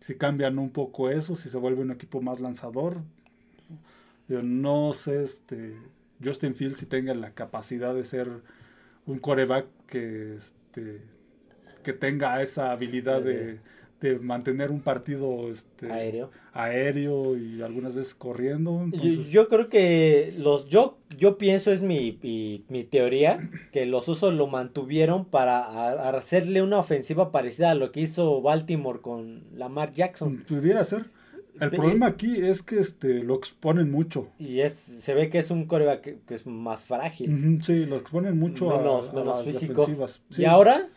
si 0.01 0.17
cambian 0.17 0.59
un 0.59 0.71
poco 0.71 1.11
eso, 1.11 1.37
si 1.37 1.51
se 1.51 1.59
vuelve 1.59 1.83
un 1.83 1.93
equipo 1.93 2.21
más 2.23 2.41
lanzador. 2.41 2.99
Yo 4.29 4.43
no 4.43 4.93
sé, 4.93 5.23
este 5.25 5.77
Justin 6.23 6.55
Fields 6.55 6.79
si 6.81 6.87
tenga 6.87 7.15
la 7.15 7.33
capacidad 7.35 7.95
de 7.95 8.05
ser 8.05 8.29
un 9.07 9.19
coreback 9.19 9.67
que 9.89 10.37
este 10.37 11.03
que 11.85 11.93
tenga 11.95 12.43
esa 12.43 12.73
habilidad 12.73 13.23
de, 13.23 13.61
de 14.01 14.19
mantener 14.19 14.71
un 14.71 14.81
partido 14.81 15.51
este 15.51 15.91
Aéreo. 15.91 16.31
aéreo 16.53 17.37
y 17.37 17.63
algunas 17.63 17.95
veces 17.95 18.15
corriendo. 18.15 18.73
Yo, 18.93 19.03
Entonces, 19.03 19.29
yo 19.31 19.49
creo 19.49 19.69
que 19.69 20.35
los 20.39 20.69
yo 20.69 20.99
yo 21.17 21.39
pienso 21.39 21.73
es 21.73 21.83
mi, 21.83 22.19
mi, 22.23 22.65
mi 22.69 22.85
teoría 22.85 23.49
que 23.73 23.87
los 23.87 24.09
usos 24.09 24.35
lo 24.35 24.47
mantuvieron 24.49 25.25
para 25.25 25.59
a- 25.65 25.93
a 25.93 26.11
hacerle 26.17 26.63
una 26.63 26.79
ofensiva 26.79 27.33
parecida 27.33 27.71
a 27.71 27.75
lo 27.75 27.91
que 27.93 28.01
hizo 28.01 28.43
Baltimore 28.43 29.01
con 29.01 29.45
Lamar 29.55 29.93
Jackson 29.93 30.45
pudiera 30.47 30.85
ser. 30.85 31.07
El 31.59 31.71
Pe- 31.71 31.77
problema 31.79 32.05
aquí 32.09 32.37
es 32.37 32.63
que 32.63 32.79
este 32.79 33.23
lo 33.25 33.35
exponen 33.35 33.91
mucho. 33.91 34.29
y 34.39 34.61
es 34.61 34.75
se 34.75 35.15
ve 35.15 35.31
que 35.31 35.39
es 35.39 35.51
un 35.51 35.65
coreback 35.65 36.01
que, 36.03 36.19
que 36.29 36.35
es 36.35 36.47
más 36.47 36.85
frágil 36.85 37.63
Sí, 37.63 37.87
lo 37.87 37.97
exponen 37.97 38.39
mucho 38.39 38.71
a- 38.73 38.79
Menos- 38.79 39.09
a, 39.09 39.13
menos 39.15 39.27
las 39.39 39.45
físico. 39.47 39.73
defensivas. 39.81 40.21
Sí. 40.29 40.43
y 40.43 40.45
ahora 40.45 40.91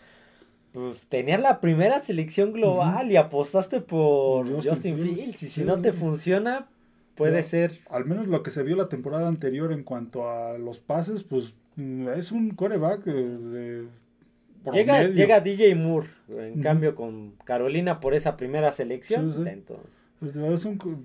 pues 0.74 1.08
tenías 1.08 1.40
la 1.40 1.60
primera 1.62 2.00
selección 2.00 2.54
global 2.54 3.12
y 3.12 3.16
apostaste 3.18 3.82
por 3.82 4.46
Justin 4.48 4.72
Justin, 4.72 4.96
Fields, 4.98 5.16
Fields 5.20 5.44
y 5.44 5.48
si 5.48 5.62
sí. 5.62 5.64
no 5.64 5.82
te 5.82 5.92
funciona 5.92 6.68
puede 7.16 7.44
ser 7.44 7.80
Al 7.90 8.06
menos 8.06 8.28
lo 8.28 8.44
que 8.44 8.52
se 8.52 8.64
vio 8.64 8.76
la 8.76 8.88
temporada 8.90 9.28
anterior 9.28 9.72
en 9.74 9.84
cuanto 9.84 10.30
a 10.30 10.58
los 10.58 10.80
pases, 10.80 11.24
pues 11.24 11.54
mm, 11.76 12.08
es 12.10 12.32
un 12.32 12.52
coreback 12.52 13.04
de, 13.04 13.88
Llega, 14.74 15.04
llega 15.08 15.40
DJ 15.40 15.74
Moore, 15.76 16.08
en 16.30 16.62
cambio 16.62 16.94
con 16.94 17.32
Carolina 17.46 18.00
por 18.00 18.14
esa 18.14 18.36
primera 18.38 18.72
selección. 18.72 19.34
Sí, 19.34 19.42
sí. 19.44 19.50
Entonces, 19.50 19.90
Pues, 20.20 20.36
Es 20.36 20.66
un, 20.66 20.78
co- 20.78 21.00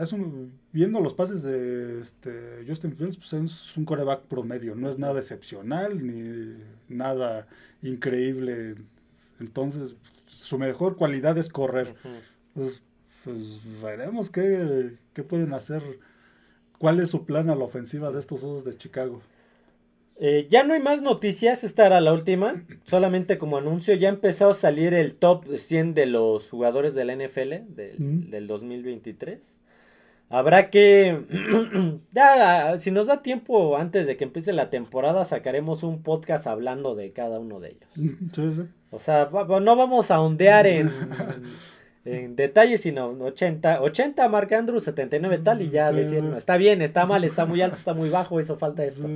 es 0.00 0.12
un- 0.12 0.52
viendo 0.72 1.00
los 1.00 1.12
pases 1.12 1.42
de 1.42 2.00
este, 2.00 2.64
Justin 2.66 2.96
Fields, 2.96 3.16
pues 3.16 3.32
es 3.32 3.76
un 3.76 3.84
coreback 3.84 4.22
promedio, 4.22 4.74
no 4.76 4.88
es 4.88 4.98
nada 4.98 5.18
excepcional 5.18 6.04
ni 6.06 6.56
nada 6.88 7.46
increíble. 7.82 8.76
Entonces, 9.40 9.94
su 10.26 10.58
mejor 10.58 10.96
cualidad 10.96 11.36
es 11.38 11.48
correr. 11.48 11.94
Pues, 12.54 12.82
pues 13.24 13.60
veremos 13.82 14.30
qué, 14.30 14.92
qué 15.12 15.22
pueden 15.22 15.52
hacer, 15.54 15.82
cuál 16.78 17.00
es 17.00 17.10
su 17.10 17.24
plan 17.24 17.50
a 17.50 17.54
la 17.54 17.64
ofensiva 17.64 18.10
de 18.12 18.20
estos 18.20 18.42
osos 18.44 18.64
de 18.64 18.76
Chicago. 18.76 19.22
Eh, 20.16 20.46
ya 20.48 20.62
no 20.62 20.74
hay 20.74 20.80
más 20.80 21.02
noticias, 21.02 21.64
esta 21.64 21.86
era 21.86 22.00
la 22.00 22.12
última. 22.12 22.64
Solamente 22.84 23.36
como 23.38 23.56
anuncio, 23.56 23.94
ya 23.94 24.08
empezó 24.08 24.48
a 24.50 24.54
salir 24.54 24.94
el 24.94 25.14
top 25.14 25.44
100 25.58 25.94
de 25.94 26.06
los 26.06 26.48
jugadores 26.50 26.94
de 26.94 27.04
la 27.04 27.14
NFL 27.16 27.74
del, 27.74 27.98
Mm. 27.98 28.30
del 28.30 28.46
2023. 28.46 29.40
Habrá 30.30 30.70
que, 30.70 31.20
ya, 32.12 32.78
si 32.78 32.90
nos 32.90 33.06
da 33.06 33.22
tiempo 33.22 33.76
antes 33.76 34.06
de 34.06 34.16
que 34.16 34.24
empiece 34.24 34.52
la 34.52 34.70
temporada, 34.70 35.24
sacaremos 35.24 35.82
un 35.82 36.02
podcast 36.02 36.46
hablando 36.46 36.94
de 36.94 37.12
cada 37.12 37.38
uno 37.38 37.60
de 37.60 37.70
ellos. 37.70 37.90
Sí, 38.34 38.54
sí. 38.54 38.62
O 38.90 38.98
sea, 38.98 39.28
no 39.30 39.76
vamos 39.76 40.10
a 40.10 40.20
ondear 40.20 40.66
en, 40.66 40.90
en 42.04 42.36
detalles, 42.36 42.80
sino 42.80 43.08
80, 43.08 43.80
80 43.82 44.28
Mark 44.28 44.52
Andrews, 44.54 44.84
79 44.84 45.38
tal, 45.38 45.62
y 45.62 45.70
ya 45.70 45.90
Sí, 45.90 45.96
decir, 45.96 46.20
sí. 46.20 46.26
no, 46.28 46.36
está 46.36 46.56
bien, 46.56 46.82
está 46.82 47.06
mal, 47.06 47.24
está 47.24 47.44
muy 47.44 47.60
alto, 47.60 47.76
está 47.76 47.94
muy 47.94 48.08
bajo, 48.08 48.40
eso 48.40 48.56
falta 48.56 48.84
esto. 48.84 49.08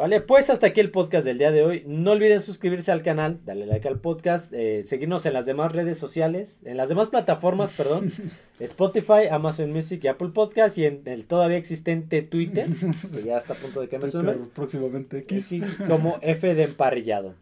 Vale, 0.00 0.22
pues 0.22 0.48
hasta 0.48 0.68
aquí 0.68 0.80
el 0.80 0.90
podcast 0.90 1.26
del 1.26 1.36
día 1.36 1.52
de 1.52 1.62
hoy. 1.62 1.84
No 1.86 2.12
olviden 2.12 2.40
suscribirse 2.40 2.90
al 2.90 3.02
canal, 3.02 3.40
darle 3.44 3.66
like 3.66 3.86
al 3.86 4.00
podcast, 4.00 4.50
eh, 4.54 4.82
seguirnos 4.82 5.26
en 5.26 5.34
las 5.34 5.44
demás 5.44 5.72
redes 5.72 5.98
sociales, 5.98 6.58
en 6.64 6.78
las 6.78 6.88
demás 6.88 7.08
plataformas, 7.08 7.72
perdón, 7.72 8.10
Spotify, 8.60 9.28
Amazon 9.30 9.70
Music 9.70 10.02
y 10.02 10.08
Apple 10.08 10.30
Podcast 10.30 10.78
y 10.78 10.86
en 10.86 11.02
el 11.04 11.26
todavía 11.26 11.58
existente 11.58 12.22
Twitter, 12.22 12.66
que 13.14 13.22
ya 13.22 13.36
está 13.36 13.52
a 13.52 13.56
punto 13.56 13.82
de 13.82 13.90
que 13.90 13.98
me 13.98 14.10
sume. 14.10 14.36
próximamente 14.54 15.18
X. 15.18 15.52
X 15.52 15.84
como 15.86 16.16
F 16.22 16.54
de 16.54 16.62
emparrillado. 16.62 17.34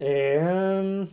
Eh, 0.00 0.40
um, 0.42 1.06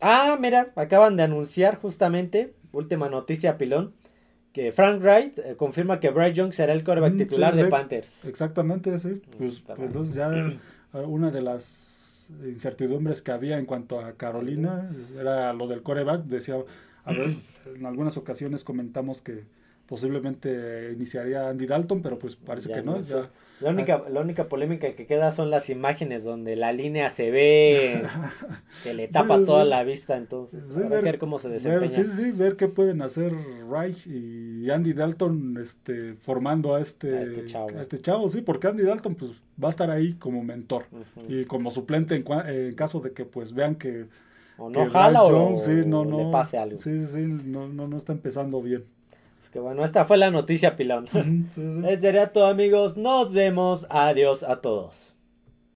ah, 0.00 0.36
mira, 0.40 0.72
acaban 0.74 1.16
de 1.16 1.22
anunciar 1.22 1.78
justamente, 1.78 2.52
última 2.72 3.08
noticia 3.08 3.58
pilón, 3.58 3.94
que 4.52 4.72
Frank 4.72 5.00
Wright 5.02 5.38
eh, 5.38 5.54
confirma 5.56 5.98
que 6.00 6.10
Bryce 6.10 6.34
Young 6.34 6.52
será 6.52 6.72
el 6.72 6.84
quarterback 6.84 7.14
Mm, 7.14 7.18
titular 7.18 7.52
sí. 7.54 7.62
de 7.62 7.64
Panthers. 7.68 8.24
Exactamente, 8.24 8.98
sí. 8.98 9.20
Pues, 9.38 9.60
pues, 9.60 9.78
entonces 9.78 10.14
ya 10.14 10.30
eh, 10.34 10.58
una 11.06 11.30
de 11.30 11.42
las 11.42 12.26
incertidumbres 12.44 13.22
que 13.22 13.30
había 13.32 13.58
en 13.58 13.66
cuanto 13.66 14.00
a 14.00 14.12
Carolina 14.12 14.90
era 15.18 15.52
lo 15.52 15.66
del 15.68 15.82
coreback. 15.82 16.24
Decía, 16.24 16.56
a 17.04 17.12
ver, 17.12 17.34
en 17.74 17.86
algunas 17.86 18.16
ocasiones 18.16 18.64
comentamos 18.64 19.20
que 19.22 19.44
posiblemente 19.86 20.92
iniciaría 20.92 21.48
Andy 21.48 21.66
Dalton, 21.66 22.02
pero 22.02 22.18
pues 22.18 22.36
parece 22.36 22.68
Ya 22.68 22.76
que 22.76 22.82
no. 22.82 22.96
no, 22.96 23.02
ya- 23.02 23.30
La 23.60 23.70
única, 23.70 24.02
la 24.08 24.20
única 24.20 24.48
polémica 24.48 24.92
que 24.96 25.06
queda 25.06 25.30
son 25.30 25.50
las 25.50 25.70
imágenes 25.70 26.24
donde 26.24 26.56
la 26.56 26.72
línea 26.72 27.10
se 27.10 27.30
ve 27.30 28.02
que 28.82 28.94
le 28.94 29.06
tapa 29.08 29.38
Sí, 29.38 29.44
toda 29.46 29.64
sí. 29.64 29.70
la 29.70 29.84
vista, 29.84 30.16
entonces 30.16 30.64
Sí, 30.66 30.80
que 30.82 30.88
ver 30.88 31.18
cómo 31.18 31.38
se 31.38 31.48
ver, 31.48 31.54
desempeña. 31.54 32.02
sí, 32.04 32.22
sí, 32.24 32.30
ver 32.32 32.56
qué 32.56 32.68
pueden 32.68 33.02
hacer 33.02 33.32
Reich 33.70 34.06
y 34.06 34.68
Andy 34.70 34.92
Dalton 34.94 35.56
este, 35.60 36.14
formando 36.14 36.74
a 36.74 36.80
este, 36.80 37.18
A 37.18 37.22
este 37.22 37.46
chavo. 37.46 37.68
a 37.78 37.82
este 37.82 37.98
chavo, 38.00 38.28
sí, 38.28 38.40
porque 38.42 38.66
Andy 38.68 38.82
Dalton 38.82 39.14
pues 39.14 39.32
va 39.62 39.68
a 39.68 39.70
estar 39.70 39.90
ahí 39.90 40.14
como 40.14 40.42
mentor 40.42 40.86
y 41.28 41.44
como 41.44 41.70
suplente 41.70 42.14
en, 42.16 42.24
en 42.48 42.74
caso 42.74 43.00
de 43.00 43.12
que 43.12 43.24
pues 43.24 43.52
vean 43.54 43.74
que 43.76 44.06
O 44.58 44.70
que 44.70 44.78
no 44.78 44.90
jala 44.90 45.22
o 45.22 45.58
sí, 45.58 45.82
no, 45.86 46.04
le 46.04 46.24
pase 46.32 46.58
algo. 46.58 46.78
Sí, 46.78 46.90
sí, 47.00 47.06
sí, 47.12 47.22
no, 47.44 47.68
no, 47.68 47.86
no 47.86 47.96
está 47.96 48.12
empezando 48.12 48.60
bien. 48.62 48.84
Que 49.52 49.58
bueno, 49.58 49.84
esta 49.84 50.06
fue 50.06 50.16
la 50.16 50.30
noticia 50.30 50.76
pilón. 50.76 51.08
Sí, 51.12 51.46
sí. 51.54 51.82
Es 51.86 52.00
sería 52.00 52.32
todo 52.32 52.46
amigos, 52.46 52.96
nos 52.96 53.32
vemos, 53.34 53.86
adiós 53.90 54.42
a 54.42 54.60
todos. 54.62 55.11